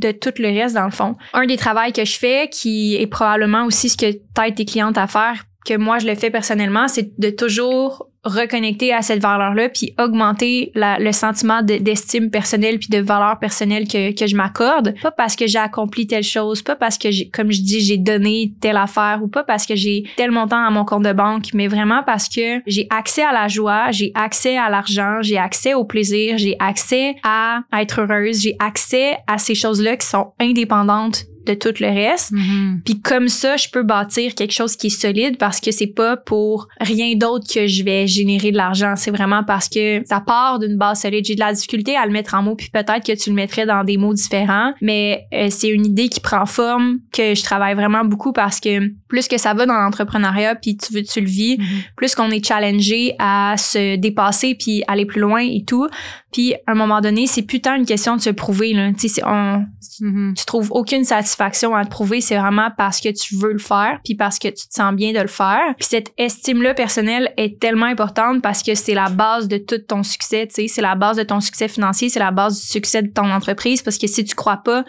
de 0.00 0.12
tout 0.12 0.30
le 0.38 0.46
reste 0.48 0.76
dans 0.76 0.84
le 0.84 0.92
fond. 0.92 1.16
Un 1.34 1.44
des 1.44 1.56
travaux 1.56 1.80
que 1.92 2.04
je 2.04 2.16
fais 2.16 2.48
qui 2.52 2.94
est 2.94 3.08
probablement 3.08 3.64
aussi 3.64 3.88
ce 3.88 3.96
que 3.96 4.12
t'aides 4.32 4.54
tes 4.54 4.64
clientes 4.64 4.96
à 4.96 5.08
faire 5.08 5.42
que 5.64 5.76
moi 5.76 5.98
je 5.98 6.06
le 6.06 6.14
fais 6.14 6.30
personnellement, 6.30 6.88
c'est 6.88 7.18
de 7.18 7.30
toujours 7.30 8.08
reconnecter 8.24 8.92
à 8.92 9.00
cette 9.00 9.20
valeur-là 9.22 9.68
puis 9.68 9.94
augmenter 9.98 10.72
le 10.74 11.12
sentiment 11.12 11.62
de- 11.62 11.76
d'estime 11.78 12.30
personnelle 12.30 12.78
puis 12.78 12.88
de 12.88 12.98
valeur 12.98 13.38
personnelle 13.38 13.86
que, 13.86 14.12
que 14.12 14.26
je 14.26 14.36
m'accorde. 14.36 14.94
Pas 15.02 15.12
parce 15.12 15.36
que 15.36 15.46
j'ai 15.46 15.58
accompli 15.58 16.06
telle 16.06 16.24
chose, 16.24 16.60
pas 16.62 16.76
parce 16.76 16.98
que 16.98 17.08
comme 17.30 17.52
je 17.52 17.62
dis, 17.62 17.80
j'ai 17.80 17.96
donné 17.96 18.52
telle 18.60 18.76
affaire 18.76 19.20
ou 19.22 19.28
pas 19.28 19.44
parce 19.44 19.66
que 19.66 19.76
j'ai 19.76 20.02
tel 20.16 20.30
montant 20.30 20.62
à 20.62 20.70
mon 20.70 20.84
compte 20.84 21.04
de 21.04 21.12
banque, 21.12 21.46
mais 21.54 21.68
vraiment 21.68 22.02
parce 22.04 22.28
que 22.28 22.60
j'ai 22.66 22.86
accès 22.90 23.22
à 23.22 23.32
la 23.32 23.48
joie, 23.48 23.90
j'ai 23.92 24.10
accès 24.14 24.58
à 24.58 24.68
l'argent, 24.68 25.18
j'ai 25.22 25.38
accès 25.38 25.74
au 25.74 25.84
plaisir, 25.84 26.38
j'ai 26.38 26.56
accès 26.58 27.14
à 27.22 27.60
être 27.80 28.00
heureuse, 28.02 28.42
j'ai 28.42 28.56
accès 28.58 29.16
à 29.26 29.38
ces 29.38 29.54
choses-là 29.54 29.96
qui 29.96 30.06
sont 30.06 30.32
indépendantes 30.40 31.24
de 31.48 31.54
tout 31.54 31.72
le 31.80 31.88
reste. 31.88 32.32
Mhm. 32.32 32.82
Puis 32.84 33.00
comme 33.00 33.28
ça, 33.28 33.56
je 33.56 33.68
peux 33.68 33.82
bâtir 33.82 34.34
quelque 34.34 34.52
chose 34.52 34.76
qui 34.76 34.88
est 34.88 34.90
solide 34.90 35.36
parce 35.38 35.60
que 35.60 35.70
c'est 35.70 35.86
pas 35.86 36.16
pour 36.16 36.68
rien 36.80 37.14
d'autre 37.16 37.46
que 37.52 37.66
je 37.66 37.82
vais 37.82 38.06
générer 38.06 38.52
de 38.52 38.56
l'argent. 38.56 38.94
C'est 38.96 39.10
vraiment 39.10 39.42
parce 39.44 39.68
que 39.68 40.02
ça 40.06 40.20
part 40.20 40.58
d'une 40.58 40.76
base 40.76 41.00
solide. 41.02 41.24
J'ai 41.24 41.34
de 41.34 41.40
la 41.40 41.52
difficulté 41.52 41.96
à 41.96 42.04
le 42.06 42.12
mettre 42.12 42.34
en 42.34 42.42
mots, 42.42 42.54
puis 42.56 42.68
peut-être 42.72 43.04
que 43.04 43.16
tu 43.16 43.30
le 43.30 43.36
mettrais 43.36 43.66
dans 43.66 43.84
des 43.84 43.96
mots 43.96 44.14
différents, 44.14 44.72
mais 44.80 45.24
euh, 45.32 45.48
c'est 45.50 45.68
une 45.68 45.86
idée 45.86 46.08
qui 46.08 46.20
prend 46.20 46.46
forme, 46.46 46.98
que 47.12 47.34
je 47.34 47.42
travaille 47.42 47.74
vraiment 47.74 48.04
beaucoup 48.04 48.32
parce 48.32 48.60
que 48.60 48.88
plus 49.08 49.26
que 49.28 49.38
ça 49.38 49.54
va 49.54 49.64
dans 49.66 49.74
l'entrepreneuriat, 49.74 50.54
puis 50.56 50.76
tu 50.76 50.92
veux, 50.92 51.02
tu 51.02 51.20
le 51.20 51.26
vis, 51.26 51.56
Mhm. 51.58 51.64
plus 51.96 52.14
qu'on 52.14 52.30
est 52.30 52.44
challengé 52.46 53.14
à 53.18 53.54
se 53.56 53.96
dépasser 53.96 54.54
puis 54.54 54.82
aller 54.86 55.06
plus 55.06 55.20
loin 55.20 55.40
et 55.40 55.64
tout. 55.66 55.88
Puis 56.32 56.54
à 56.66 56.72
un 56.72 56.74
moment 56.74 57.00
donné, 57.00 57.26
c'est 57.26 57.42
plus 57.42 57.60
tant 57.60 57.74
une 57.74 57.86
question 57.86 58.16
de 58.16 58.20
se 58.20 58.30
prouver. 58.30 58.72
Là. 58.74 58.90
On, 59.24 59.64
Mhm. 60.00 60.34
tu 60.36 60.44
trouves 60.44 60.68
aucune 60.72 61.04
satisfaction 61.04 61.37
à 61.46 61.84
te 61.84 61.90
prouver, 61.90 62.20
c'est 62.20 62.36
vraiment 62.36 62.70
parce 62.76 63.00
que 63.00 63.08
tu 63.08 63.36
veux 63.36 63.52
le 63.52 63.58
faire, 63.58 64.00
puis 64.04 64.14
parce 64.14 64.38
que 64.38 64.48
tu 64.48 64.68
te 64.68 64.74
sens 64.74 64.94
bien 64.94 65.12
de 65.12 65.20
le 65.20 65.28
faire. 65.28 65.74
Puis 65.76 65.86
cette 65.88 66.12
estime-là 66.18 66.74
personnelle 66.74 67.32
est 67.36 67.60
tellement 67.60 67.86
importante 67.86 68.42
parce 68.42 68.62
que 68.62 68.74
c'est 68.74 68.94
la 68.94 69.08
base 69.08 69.48
de 69.48 69.58
tout 69.58 69.78
ton 69.78 70.02
succès, 70.02 70.46
tu 70.46 70.54
sais, 70.54 70.68
c'est 70.68 70.82
la 70.82 70.94
base 70.94 71.16
de 71.16 71.22
ton 71.22 71.40
succès 71.40 71.68
financier, 71.68 72.08
c'est 72.08 72.18
la 72.18 72.30
base 72.30 72.60
du 72.60 72.66
succès 72.66 73.02
de 73.02 73.08
ton 73.12 73.30
entreprise 73.30 73.82
parce 73.82 73.98
que 73.98 74.06
si 74.06 74.24
tu 74.24 74.34
crois 74.34 74.58
pas 74.58 74.84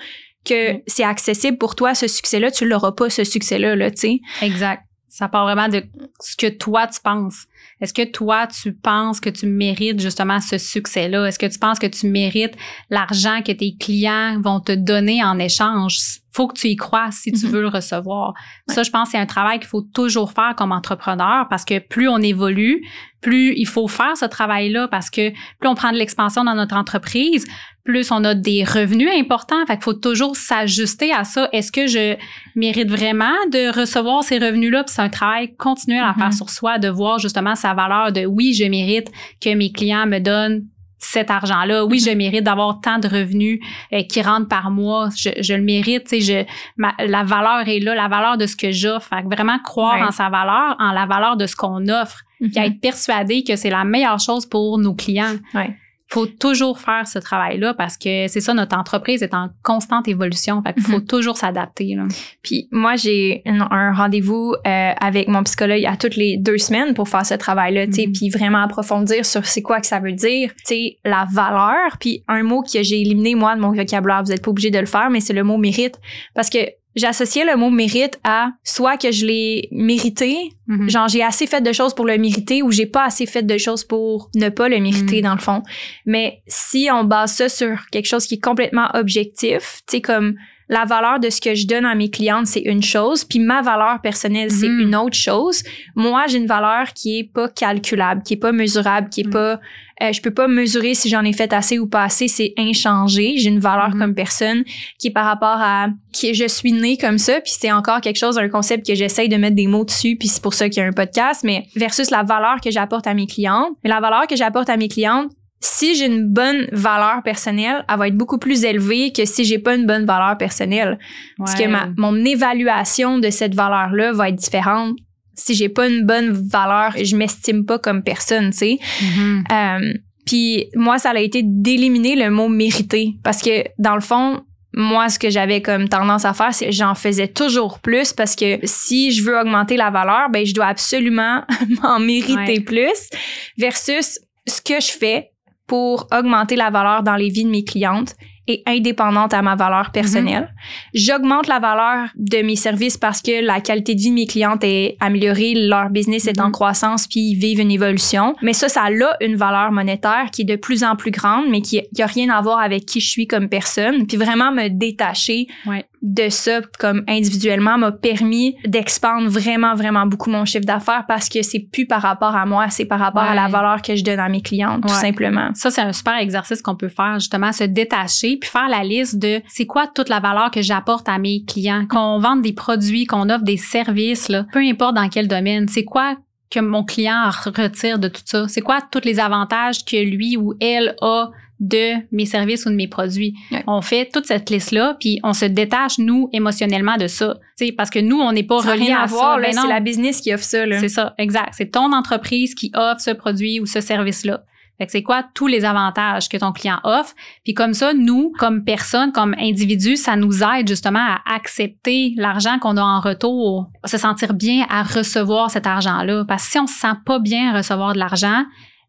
que 0.45 0.73
Mm. 0.73 0.81
c'est 0.87 1.03
accessible 1.03 1.57
pour 1.57 1.75
toi 1.75 1.93
ce 1.93 2.07
succès-là, 2.07 2.51
tu 2.51 2.65
l'auras 2.67 2.93
pas 2.93 3.09
ce 3.09 3.23
succès-là, 3.23 3.75
là, 3.75 3.91
tu 3.91 3.97
sais. 3.97 4.19
Exact. 4.41 4.83
Ça 5.07 5.27
part 5.27 5.43
vraiment 5.43 5.67
de 5.67 5.83
ce 6.21 6.35
que 6.37 6.47
toi 6.47 6.87
tu 6.87 6.99
penses. 7.01 7.45
Est-ce 7.81 7.93
que 7.93 8.03
toi 8.03 8.45
tu 8.47 8.73
penses 8.73 9.19
que 9.19 9.29
tu 9.29 9.45
mérites 9.47 9.99
justement 9.99 10.39
ce 10.41 10.57
succès-là? 10.57 11.25
Est-ce 11.25 11.39
que 11.39 11.45
tu 11.45 11.59
penses 11.59 11.79
que 11.79 11.87
tu 11.87 12.07
mérites 12.07 12.55
l'argent 12.89 13.41
que 13.41 13.51
tes 13.51 13.75
clients 13.79 14.39
vont 14.41 14.59
te 14.59 14.71
donner 14.73 15.23
en 15.23 15.39
échange? 15.39 15.97
Faut 16.31 16.47
que 16.47 16.59
tu 16.59 16.67
y 16.67 16.75
crois 16.75 17.09
si 17.11 17.31
tu 17.31 17.45
Mhm. 17.47 17.51
veux 17.51 17.61
le 17.61 17.67
recevoir. 17.69 18.33
Ça, 18.67 18.83
je 18.83 18.91
pense, 18.91 19.09
c'est 19.11 19.17
un 19.17 19.25
travail 19.25 19.59
qu'il 19.59 19.67
faut 19.67 19.81
toujours 19.81 20.31
faire 20.31 20.53
comme 20.55 20.71
entrepreneur 20.71 21.47
parce 21.49 21.65
que 21.65 21.79
plus 21.79 22.07
on 22.07 22.17
évolue, 22.19 22.85
plus 23.21 23.53
il 23.57 23.65
faut 23.65 23.87
faire 23.87 24.15
ce 24.15 24.25
travail-là 24.25 24.87
parce 24.89 25.09
que 25.09 25.31
plus 25.59 25.67
on 25.69 25.75
prend 25.75 25.91
de 25.91 25.97
l'expansion 25.97 26.43
dans 26.43 26.55
notre 26.55 26.75
entreprise, 26.75 27.45
plus 27.89 28.11
on 28.11 28.23
a 28.23 28.35
des 28.35 28.63
revenus 28.63 29.09
importants. 29.19 29.65
Fait 29.67 29.73
qu'il 29.75 29.83
faut 29.83 29.93
toujours 29.93 30.35
s'ajuster 30.35 31.11
à 31.11 31.23
ça. 31.23 31.49
Est-ce 31.51 31.71
que 31.71 31.87
je 31.87 32.15
mérite 32.55 32.89
vraiment 32.89 33.33
de 33.51 33.77
recevoir 33.77 34.23
ces 34.23 34.37
revenus-là? 34.37 34.83
Puis 34.83 34.93
c'est 34.95 35.01
un 35.01 35.09
travail 35.09 35.55
continuel 35.55 36.03
à 36.03 36.13
Mhm. 36.13 36.19
faire 36.19 36.33
sur 36.33 36.49
soi, 36.49 36.77
de 36.77 36.87
voir 36.89 37.19
justement 37.19 37.55
sa 37.55 37.73
valeur 37.73 38.11
de 38.11 38.25
oui, 38.25 38.53
je 38.53 38.65
mérite 38.65 39.09
que 39.41 39.53
mes 39.55 39.71
clients 39.71 40.05
me 40.05 40.19
donnent 40.19 40.65
cet 41.01 41.31
argent-là. 41.31 41.85
Oui, 41.85 41.99
Mhm. 41.99 42.05
je 42.11 42.17
mérite 42.17 42.43
d'avoir 42.43 42.81
tant 42.81 42.99
de 42.99 43.07
revenus 43.07 43.59
euh, 43.93 44.03
qui 44.03 44.21
rentrent 44.21 44.49
par 44.49 44.69
mois. 44.69 45.09
Je, 45.17 45.29
je 45.41 45.53
le 45.53 45.63
mérite. 45.63 46.07
Je, 46.11 46.43
ma- 46.77 46.93
la 46.99 47.23
valeur 47.23 47.67
est 47.69 47.79
là, 47.79 47.95
la 47.95 48.07
valeur 48.09 48.37
de 48.37 48.45
ce 48.45 48.55
que 48.57 48.71
j'offre. 48.71 49.09
Vraiment 49.25 49.59
croire 49.59 49.95
Ouais. 49.95 50.03
en 50.07 50.11
sa 50.11 50.29
valeur, 50.29 50.75
en 50.77 50.91
la 50.91 51.05
valeur 51.05 51.37
de 51.37 51.45
ce 51.47 51.55
qu'on 51.55 51.87
offre, 51.87 52.19
puis 52.41 52.51
être 52.57 52.79
persuadé 52.81 53.43
que 53.43 53.55
c'est 53.55 53.69
la 53.69 53.83
meilleure 53.85 54.19
chose 54.19 54.45
pour 54.45 54.77
nos 54.77 54.93
clients. 54.93 55.35
Ouais. 55.53 55.73
Faut 56.11 56.25
toujours 56.25 56.79
faire 56.79 57.07
ce 57.07 57.19
travail-là 57.19 57.75
parce 57.75 57.95
que 57.95 58.27
c'est 58.27 58.41
ça, 58.41 58.53
notre 58.55 58.75
entreprise 58.75 59.21
est 59.21 59.33
en 59.35 59.49
constante 59.63 60.07
évolution. 60.07 60.61
Fait 60.63 60.73
qu'il 60.73 60.83
faut 60.83 60.97
Mhm. 60.97 61.05
toujours 61.05 61.37
s'adapter. 61.37 61.95
Puis 62.41 62.67
moi, 62.71 62.95
j'ai 62.95 63.43
un, 63.45 63.93
rendez-vous 63.93 64.55
euh, 64.65 64.91
avec 64.99 65.27
mon 65.27 65.43
psychologue 65.43 65.85
à 65.85 65.97
toutes 65.97 66.15
les 66.15 66.37
deux 66.37 66.57
semaines 66.57 66.93
pour 66.95 67.07
faire 67.07 67.25
ce 67.25 67.35
travail-là, 67.35 67.85
tu 67.87 67.93
sais, 67.93 68.07
Mhm. 68.07 68.13
puis 68.13 68.29
vraiment 68.29 68.63
approfondir 68.63 69.23
sur 69.25 69.45
c'est 69.45 69.61
quoi 69.61 69.79
que 69.79 69.87
ça 69.87 69.99
veut 69.99 70.13
dire, 70.13 70.49
tu 70.57 70.63
sais, 70.65 70.97
la 71.05 71.27
valeur. 71.31 71.97
Puis 71.99 72.23
un 72.27 72.41
mot 72.43 72.63
que 72.63 72.81
j'ai 72.81 73.01
éliminé, 73.01 73.35
moi, 73.35 73.55
de 73.55 73.61
mon 73.61 73.71
vocabulaire, 73.71 74.23
vous 74.23 74.31
êtes 74.31 74.43
pas 74.43 74.49
obligé 74.51 74.71
de 74.71 74.79
le 74.79 74.85
faire, 74.87 75.09
mais 75.11 75.19
c'est 75.19 75.33
le 75.33 75.43
mot 75.43 75.57
mérite. 75.57 75.99
Parce 76.33 76.49
que 76.49 76.57
j'associais 76.95 77.45
le 77.45 77.55
mot 77.55 77.69
mérite 77.69 78.19
à 78.23 78.49
soit 78.63 78.97
que 78.97 79.11
je 79.11 79.25
l'ai 79.25 79.67
mérité, 79.71 80.35
Mhm. 80.67 80.89
genre 80.89 81.07
j'ai 81.07 81.23
assez 81.23 81.47
fait 81.47 81.61
de 81.61 81.71
choses 81.71 81.93
pour 81.93 82.05
le 82.05 82.17
mériter 82.17 82.61
ou 82.61 82.71
j'ai 82.71 82.85
pas 82.85 83.05
assez 83.05 83.25
fait 83.25 83.43
de 83.43 83.57
choses 83.57 83.83
pour 83.83 84.29
ne 84.35 84.49
pas 84.49 84.69
le 84.69 84.79
mériter 84.79 85.19
Mm. 85.19 85.23
dans 85.23 85.33
le 85.33 85.39
fond. 85.39 85.63
Mais 86.05 86.41
si 86.47 86.89
on 86.91 87.03
base 87.03 87.33
ça 87.33 87.49
sur 87.49 87.87
quelque 87.91 88.07
chose 88.07 88.25
qui 88.27 88.35
est 88.35 88.43
complètement 88.43 88.89
objectif, 88.93 89.81
tu 89.87 89.97
sais 89.97 90.01
comme 90.01 90.35
la 90.71 90.85
valeur 90.85 91.19
de 91.19 91.31
ce 91.31 91.41
que 91.41 91.55
je 91.55 91.65
donne 91.65 91.83
à 91.85 91.95
mes 91.95 92.11
clientes, 92.11 92.45
c'est 92.45 92.59
une 92.61 92.83
chose, 92.83 93.23
puis 93.23 93.39
ma 93.39 93.63
valeur 93.63 94.01
personnelle, 94.03 94.51
c'est 94.51 94.69
Mhm. 94.69 94.79
une 94.81 94.95
autre 94.95 95.17
chose. 95.17 95.63
Moi, 95.95 96.25
j'ai 96.27 96.37
une 96.37 96.45
valeur 96.45 96.93
qui 96.93 97.17
est 97.17 97.23
pas 97.23 97.49
calculable, 97.49 98.21
qui 98.21 98.35
est 98.35 98.37
pas 98.37 98.51
mesurable, 98.51 99.09
qui 99.09 99.21
est 99.21 99.25
Mhm. 99.25 99.31
pas 99.33 99.59
euh, 100.01 100.11
je 100.13 100.21
peux 100.21 100.31
pas 100.33 100.47
mesurer 100.47 100.93
si 100.93 101.09
j'en 101.09 101.23
ai 101.23 101.33
fait 101.33 101.51
assez 101.53 101.77
ou 101.79 101.87
pas 101.87 102.03
assez, 102.03 102.27
c'est 102.27 102.53
inchangé. 102.57 103.35
J'ai 103.37 103.49
une 103.49 103.59
valeur 103.59 103.89
Mhm. 103.89 103.99
comme 103.99 104.15
personne 104.15 104.63
qui 104.97 105.07
est 105.07 105.11
par 105.11 105.25
rapport 105.25 105.57
à 105.59 105.87
qui 106.13 106.33
je 106.33 106.47
suis 106.47 106.71
née 106.71 106.97
comme 106.97 107.17
ça, 107.17 107.41
puis 107.41 107.53
c'est 107.57 107.71
encore 107.71 108.01
quelque 108.01 108.17
chose 108.17 108.37
un 108.37 108.49
concept 108.49 108.85
que 108.87 108.95
j'essaye 108.95 109.29
de 109.29 109.37
mettre 109.37 109.55
des 109.55 109.67
mots 109.67 109.85
dessus, 109.85 110.15
puis 110.17 110.27
c'est 110.27 110.41
pour 110.41 110.53
ça 110.53 110.69
qu'il 110.69 110.81
y 110.81 110.85
a 110.85 110.87
un 110.87 110.93
podcast, 110.93 111.41
mais 111.43 111.65
versus 111.75 112.09
la 112.11 112.23
valeur 112.23 112.61
que 112.63 112.71
j'apporte 112.71 113.07
à 113.07 113.13
mes 113.13 113.27
clientes. 113.27 113.69
Mais 113.83 113.89
la 113.89 113.99
valeur 113.99 114.27
que 114.27 114.35
j'apporte 114.35 114.69
à 114.69 114.77
mes 114.77 114.87
clientes, 114.87 115.31
si 115.61 115.93
j'ai 115.95 116.05
une 116.05 116.25
bonne 116.25 116.67
valeur 116.71 117.21
personnelle, 117.21 117.83
elle 117.89 117.97
va 117.97 118.07
être 118.07 118.15
beaucoup 118.15 118.37
plus 118.37 118.63
élevée 118.63 119.11
que 119.11 119.25
si 119.25 119.43
j'ai 119.43 119.59
pas 119.59 119.75
une 119.75 119.85
bonne 119.85 120.05
valeur 120.05 120.37
personnelle. 120.37 120.97
Parce 121.37 121.53
que 121.53 121.63
Ouais. 121.63 121.67
ma, 121.67 121.89
mon 121.97 122.15
évaluation 122.23 123.19
de 123.19 123.29
cette 123.29 123.53
valeur-là 123.55 124.13
va 124.13 124.29
être 124.29 124.35
différente. 124.37 124.95
Si 125.39 125.55
j'ai 125.55 125.69
pas 125.69 125.87
une 125.87 126.05
bonne 126.05 126.31
valeur, 126.31 126.93
je 127.01 127.15
m'estime 127.15 127.65
pas 127.65 127.79
comme 127.79 128.03
personne, 128.03 128.51
tu 128.51 128.57
sais. 128.57 128.79
Mhm. 129.01 129.43
Euh, 129.51 129.93
puis 130.25 130.67
moi, 130.75 130.99
ça 130.99 131.11
a 131.11 131.19
été 131.19 131.41
d'éliminer 131.43 132.15
le 132.15 132.29
mot 132.29 132.47
mériter 132.49 133.13
parce 133.23 133.41
que 133.41 133.63
dans 133.79 133.95
le 133.95 134.01
fond, 134.01 134.41
moi, 134.73 135.09
ce 135.09 135.17
que 135.17 135.29
j'avais 135.31 135.61
comme 135.63 135.89
tendance 135.89 136.25
à 136.25 136.33
faire, 136.33 136.53
c'est 136.53 136.67
que 136.67 136.71
j'en 136.71 136.93
faisais 136.93 137.27
toujours 137.27 137.79
plus 137.79 138.13
parce 138.13 138.35
que 138.35 138.59
si 138.63 139.11
je 139.11 139.23
veux 139.23 139.35
augmenter 139.39 139.77
la 139.77 139.89
valeur, 139.89 140.29
ben 140.29 140.45
je 140.45 140.53
dois 140.53 140.67
absolument 140.67 141.43
m'en 141.81 141.99
mériter 141.99 142.35
Ouais. 142.35 142.59
plus 142.59 143.09
versus 143.57 144.19
ce 144.47 144.61
que 144.61 144.79
je 144.79 144.91
fais 144.91 145.31
pour 145.65 146.07
augmenter 146.11 146.55
la 146.55 146.69
valeur 146.69 147.01
dans 147.03 147.15
les 147.15 147.29
vies 147.29 147.45
de 147.45 147.49
mes 147.49 147.63
clientes 147.63 148.15
est 148.49 148.63
indépendante 148.67 149.33
à 149.33 149.41
ma 149.41 149.55
valeur 149.55 149.91
personnelle. 149.91 150.53
J'augmente 150.93 151.47
la 151.47 151.59
valeur 151.59 152.09
de 152.15 152.41
mes 152.41 152.55
services 152.55 152.97
parce 152.97 153.21
que 153.21 153.43
la 153.45 153.61
qualité 153.61 153.95
de 153.95 153.99
vie 154.01 154.09
de 154.09 154.15
mes 154.15 154.25
clientes 154.27 154.63
est 154.63 154.97
améliorée, 154.99 155.53
leur 155.55 155.89
business 155.89 156.27
est 156.27 156.39
en 156.39 156.45
Mhm. 156.47 156.51
croissance 156.51 157.07
puis 157.07 157.19
ils 157.31 157.35
vivent 157.35 157.59
une 157.59 157.71
évolution. 157.71 158.35
Mais 158.41 158.53
ça, 158.53 158.69
ça 158.69 158.83
a 158.83 158.89
une 159.21 159.35
valeur 159.35 159.71
monétaire 159.71 160.29
qui 160.31 160.41
est 160.41 160.45
de 160.45 160.55
plus 160.55 160.83
en 160.83 160.95
plus 160.95 161.11
grande, 161.11 161.45
mais 161.49 161.61
qui 161.61 161.81
n'a 161.97 162.05
rien 162.05 162.29
à 162.29 162.41
voir 162.41 162.59
avec 162.59 162.85
qui 162.85 162.99
je 162.99 163.09
suis 163.09 163.27
comme 163.27 163.49
personne. 163.49 164.07
Puis 164.07 164.17
vraiment 164.17 164.51
me 164.51 164.67
détacher 164.69 165.47
Ouais. 165.65 165.85
De 166.01 166.29
ça, 166.29 166.61
comme 166.79 167.03
individuellement, 167.07 167.77
m'a 167.77 167.91
permis 167.91 168.55
d'expandre 168.65 169.27
vraiment, 169.27 169.75
vraiment 169.75 170.05
beaucoup 170.05 170.29
mon 170.29 170.45
chiffre 170.45 170.65
d'affaires 170.65 171.05
parce 171.07 171.27
que 171.27 171.41
c'est 171.41 171.67
plus 171.71 171.85
par 171.85 172.01
rapport 172.01 172.35
à 172.35 172.45
moi, 172.45 172.69
c'est 172.69 172.85
par 172.85 172.99
rapport 172.99 173.23
à 173.23 173.35
la 173.35 173.47
valeur 173.47 173.81
que 173.81 173.95
je 173.95 174.03
donne 174.03 174.19
à 174.19 174.29
mes 174.29 174.41
clientes, 174.41 174.81
tout 174.81 174.93
simplement. 174.93 175.49
Ça, 175.53 175.71
c'est 175.71 175.81
un 175.81 175.93
super 175.93 176.17
exercice 176.17 176.61
qu'on 176.61 176.75
peut 176.75 176.89
faire, 176.89 177.19
justement, 177.19 177.51
se 177.51 177.65
détacher 177.65 178.37
puis 178.37 178.49
faire 178.49 178.69
la 178.69 178.83
liste 178.83 179.19
de 179.19 179.41
c'est 179.47 179.65
quoi 179.65 179.87
toute 179.87 180.09
la 180.09 180.19
valeur 180.19 180.51
que 180.51 180.61
j'apporte 180.61 181.09
à 181.09 181.17
mes 181.17 181.43
clients. 181.43 181.85
Qu'on 181.87 182.19
vende 182.19 182.41
des 182.41 182.53
produits, 182.53 183.05
qu'on 183.05 183.29
offre 183.29 183.43
des 183.43 183.57
services, 183.57 184.29
là, 184.29 184.45
peu 184.51 184.59
importe 184.59 184.95
dans 184.95 185.09
quel 185.09 185.27
domaine, 185.27 185.67
c'est 185.67 185.85
quoi 185.85 186.15
que 186.49 186.59
mon 186.59 186.83
client 186.83 187.29
retire 187.45 187.99
de 187.99 188.07
tout 188.07 188.21
ça? 188.25 188.47
C'est 188.47 188.61
quoi 188.61 188.79
tous 188.91 189.01
les 189.03 189.19
avantages 189.19 189.85
que 189.85 189.97
lui 189.97 190.37
ou 190.37 190.53
elle 190.59 190.95
a 191.01 191.29
de 191.59 191.95
mes 192.11 192.25
services 192.25 192.65
ou 192.65 192.69
de 192.69 192.75
mes 192.75 192.87
produits. 192.87 193.33
On 193.67 193.81
fait 193.81 194.09
toute 194.11 194.25
cette 194.25 194.49
liste-là, 194.49 194.95
puis 194.99 195.19
on 195.23 195.33
se 195.33 195.45
détache, 195.45 195.97
nous, 195.97 196.29
émotionnellement 196.31 196.97
de 196.97 197.07
ça. 197.07 197.37
sais 197.55 197.71
parce 197.71 197.89
que 197.89 197.99
nous, 197.99 198.19
on 198.19 198.31
n'est 198.31 198.43
pas 198.43 198.59
relié 198.59 198.91
à, 198.91 199.05
voir, 199.05 199.35
ça. 199.35 199.41
Ben 199.41 199.53
c'est 199.53 199.67
la 199.67 199.79
business 199.79 200.21
qui 200.21 200.33
offre 200.33 200.43
ça. 200.43 200.63
C'est 200.79 200.89
ça, 200.89 201.13
exact. 201.17 201.53
C'est 201.53 201.71
ton 201.71 201.93
entreprise 201.93 202.55
qui 202.55 202.71
offre 202.73 203.01
ce 203.01 203.11
produit 203.11 203.59
ou 203.59 203.65
ce 203.65 203.81
service-là. 203.81 204.43
Fait 204.79 204.85
que 204.85 204.93
c'est 204.93 205.03
quoi 205.03 205.25
tous 205.33 205.47
les 205.47 205.65
avantages 205.65 206.29
que 206.29 206.37
ton 206.37 206.53
client 206.53 206.79
offre? 206.85 207.13
Puis 207.43 207.53
comme 207.53 207.73
ça, 207.73 207.93
nous, 207.93 208.31
comme 208.39 208.63
personne, 208.63 209.11
comme 209.11 209.35
individu, 209.37 209.97
ça 209.97 210.15
nous 210.15 210.41
aide 210.41 210.69
justement 210.69 211.05
à 211.05 211.19
accepter 211.35 212.13
l'argent 212.15 212.59
qu'on 212.59 212.77
a 212.77 212.81
en 212.81 213.01
retour, 213.01 213.69
se 213.83 213.97
sentir 213.97 214.33
bien 214.33 214.65
à 214.69 214.83
recevoir 214.83 215.51
cet 215.51 215.67
argent-là. 215.67 216.23
Parce 216.25 216.45
que 216.45 216.51
si 216.51 216.59
on 216.59 216.67
se 216.67 216.79
sent 216.79 216.95
pas 217.05 217.19
bien 217.19 217.53
à 217.53 217.57
recevoir 217.57 217.91
de 217.91 217.99
l'argent, 217.99 218.45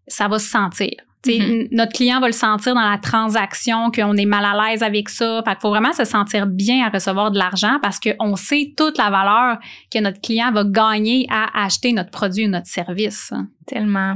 ça 0.07 0.29
va 0.29 0.39
se 0.39 0.49
sentir. 0.49 0.93
Mm-hmm. 1.27 1.69
Notre 1.73 1.93
client 1.93 2.21
va 2.21 2.27
le 2.27 2.33
sentir 2.33 2.75
dans 2.75 2.89
la 2.89 2.99
transaction, 2.99 3.91
qu'on 3.91 4.17
est 4.17 4.25
mal 4.25 4.45
à 4.45 4.71
l'aise 4.71 4.83
avec 4.83 5.09
ça. 5.09 5.43
Fait 5.45 5.53
qu'il 5.53 5.61
faut 5.61 5.71
vraiment 5.71 5.93
se 5.93 6.05
sentir 6.05 6.47
bien 6.47 6.87
à 6.87 6.91
recevoir 6.91 7.31
de 7.31 7.39
l'argent 7.39 7.79
parce 7.83 8.01
qu'on 8.01 8.37
sait 8.37 8.73
toute 8.77 8.99
la 8.99 9.11
valeur 9.11 9.59
que 9.93 9.99
notre 9.99 10.21
client 10.21 10.51
va 10.53 10.65
gagner 10.65 11.27
à 11.31 11.65
acheter 11.65 11.93
notre 11.93 12.11
produit 12.11 12.47
ou 12.47 12.49
notre 12.49 12.69
service. 12.69 13.33
Tellement, 13.67 14.15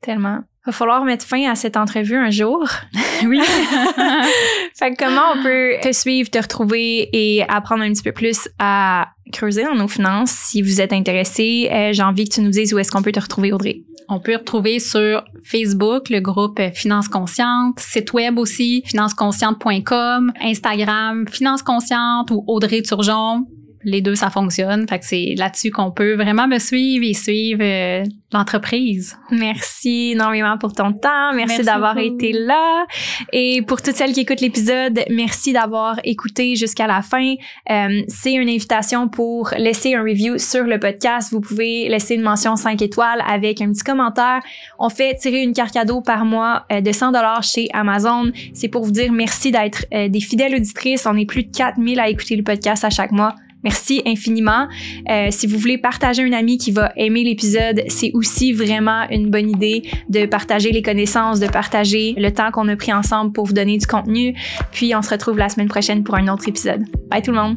tellement. 0.00 0.40
Va 0.64 0.72
falloir 0.72 1.04
mettre 1.04 1.24
fin 1.24 1.48
à 1.48 1.54
cette 1.54 1.76
entrevue 1.76 2.16
un 2.16 2.30
jour. 2.30 2.68
oui. 3.24 3.40
fait 4.74 4.94
que 4.94 5.04
comment 5.04 5.22
on 5.36 5.42
peut 5.42 5.74
te 5.80 5.92
suivre, 5.92 6.28
te 6.28 6.38
retrouver 6.38 7.08
et 7.12 7.44
apprendre 7.48 7.84
un 7.84 7.92
petit 7.92 8.02
peu 8.02 8.10
plus 8.10 8.48
à 8.58 9.10
creuser 9.32 9.62
dans 9.62 9.76
nos 9.76 9.86
finances 9.86 10.32
si 10.32 10.62
vous 10.62 10.80
êtes 10.80 10.92
intéressé? 10.92 11.68
Euh, 11.70 11.92
j'ai 11.92 12.02
envie 12.02 12.28
que 12.28 12.34
tu 12.34 12.40
nous 12.40 12.50
dises 12.50 12.74
où 12.74 12.78
est-ce 12.80 12.90
qu'on 12.90 13.02
peut 13.02 13.12
te 13.12 13.20
retrouver, 13.20 13.52
Audrey. 13.52 13.82
On 14.08 14.20
peut 14.20 14.36
retrouver 14.36 14.78
sur 14.78 15.24
Facebook 15.42 16.10
le 16.10 16.20
groupe 16.20 16.60
Finance 16.74 17.08
Consciente, 17.08 17.80
site 17.80 18.12
web 18.12 18.38
aussi, 18.38 18.82
financeconsciente.com, 18.86 20.32
Instagram, 20.40 21.26
Finance 21.28 21.62
Consciente 21.62 22.30
ou 22.30 22.44
Audrey 22.46 22.82
Turgeon 22.82 23.46
les 23.86 24.02
deux, 24.02 24.16
ça 24.16 24.30
fonctionne. 24.30 24.86
Fait 24.88 24.98
que 24.98 25.06
c'est 25.06 25.34
là-dessus 25.38 25.70
qu'on 25.70 25.92
peut 25.92 26.14
vraiment 26.16 26.48
me 26.48 26.58
suivre 26.58 27.04
et 27.08 27.14
suivre 27.14 27.62
euh, 27.62 28.02
l'entreprise. 28.32 29.16
Merci 29.30 30.10
énormément 30.10 30.58
pour 30.58 30.72
ton 30.72 30.92
temps. 30.92 31.32
Merci, 31.34 31.62
d'avoir 31.62 31.96
été 31.96 32.32
là. 32.32 32.84
Et 33.32 33.62
pour 33.62 33.80
toutes 33.80 33.94
celles 33.94 34.12
qui 34.12 34.20
écoutent 34.20 34.40
l'épisode, 34.40 35.04
merci 35.08 35.52
d'avoir 35.52 36.00
écouté 36.02 36.56
jusqu'à 36.56 36.88
la 36.88 37.00
fin. 37.00 37.34
Euh, 37.70 38.02
c'est 38.08 38.32
une 38.32 38.48
invitation 38.48 39.06
pour 39.08 39.50
laisser 39.56 39.94
un 39.94 40.02
review 40.02 40.36
sur 40.38 40.64
le 40.64 40.80
podcast. 40.80 41.30
Vous 41.30 41.40
pouvez 41.40 41.88
laisser 41.88 42.16
une 42.16 42.22
mention 42.22 42.56
5 42.56 42.82
étoiles 42.82 43.22
avec 43.24 43.60
un 43.60 43.70
petit 43.70 43.84
commentaire. 43.84 44.40
On 44.80 44.88
fait 44.88 45.14
tirer 45.14 45.42
une 45.44 45.52
carte 45.52 45.72
cadeau 45.72 46.00
par 46.00 46.24
mois 46.24 46.66
euh, 46.72 46.80
de 46.80 46.90
100 46.90 47.12
dollars 47.12 47.44
chez 47.44 47.68
Amazon. 47.72 48.32
C'est 48.52 48.68
pour 48.68 48.82
vous 48.82 48.90
dire 48.90 49.12
merci 49.12 49.52
d'être 49.52 49.86
des 49.92 50.20
fidèles 50.20 50.56
auditrices. 50.56 51.06
On 51.06 51.16
est 51.16 51.24
plus 51.24 51.44
de 51.44 51.56
4000 51.56 52.00
à 52.00 52.08
écouter 52.08 52.34
le 52.34 52.42
podcast 52.42 52.84
à 52.84 52.90
chaque 52.90 53.12
mois. 53.12 53.36
Merci 53.66 54.00
infiniment. 54.06 54.68
Euh, 55.10 55.26
si 55.32 55.48
vous 55.48 55.58
voulez 55.58 55.76
partager 55.76 56.22
un 56.22 56.32
ami 56.32 56.56
qui 56.56 56.70
va 56.70 56.92
aimer 56.94 57.24
l'épisode, 57.24 57.82
c'est 57.88 58.12
aussi 58.14 58.52
vraiment 58.52 59.08
une 59.10 59.28
bonne 59.28 59.50
idée 59.50 59.82
de 60.08 60.24
partager 60.24 60.70
les 60.70 60.82
connaissances, 60.82 61.40
de 61.40 61.48
partager 61.48 62.14
le 62.16 62.30
temps 62.30 62.52
qu'on 62.52 62.68
a 62.68 62.76
pris 62.76 62.92
ensemble 62.92 63.32
pour 63.32 63.44
vous 63.44 63.54
donner 63.54 63.76
du 63.76 63.86
contenu. 63.88 64.36
Puis 64.70 64.94
on 64.94 65.02
se 65.02 65.10
retrouve 65.10 65.36
la 65.36 65.48
semaine 65.48 65.66
prochaine 65.66 66.04
pour 66.04 66.14
un 66.14 66.28
autre 66.28 66.48
épisode. 66.48 66.84
Bye 67.10 67.22
tout 67.22 67.32
le 67.32 67.38
monde. 67.38 67.56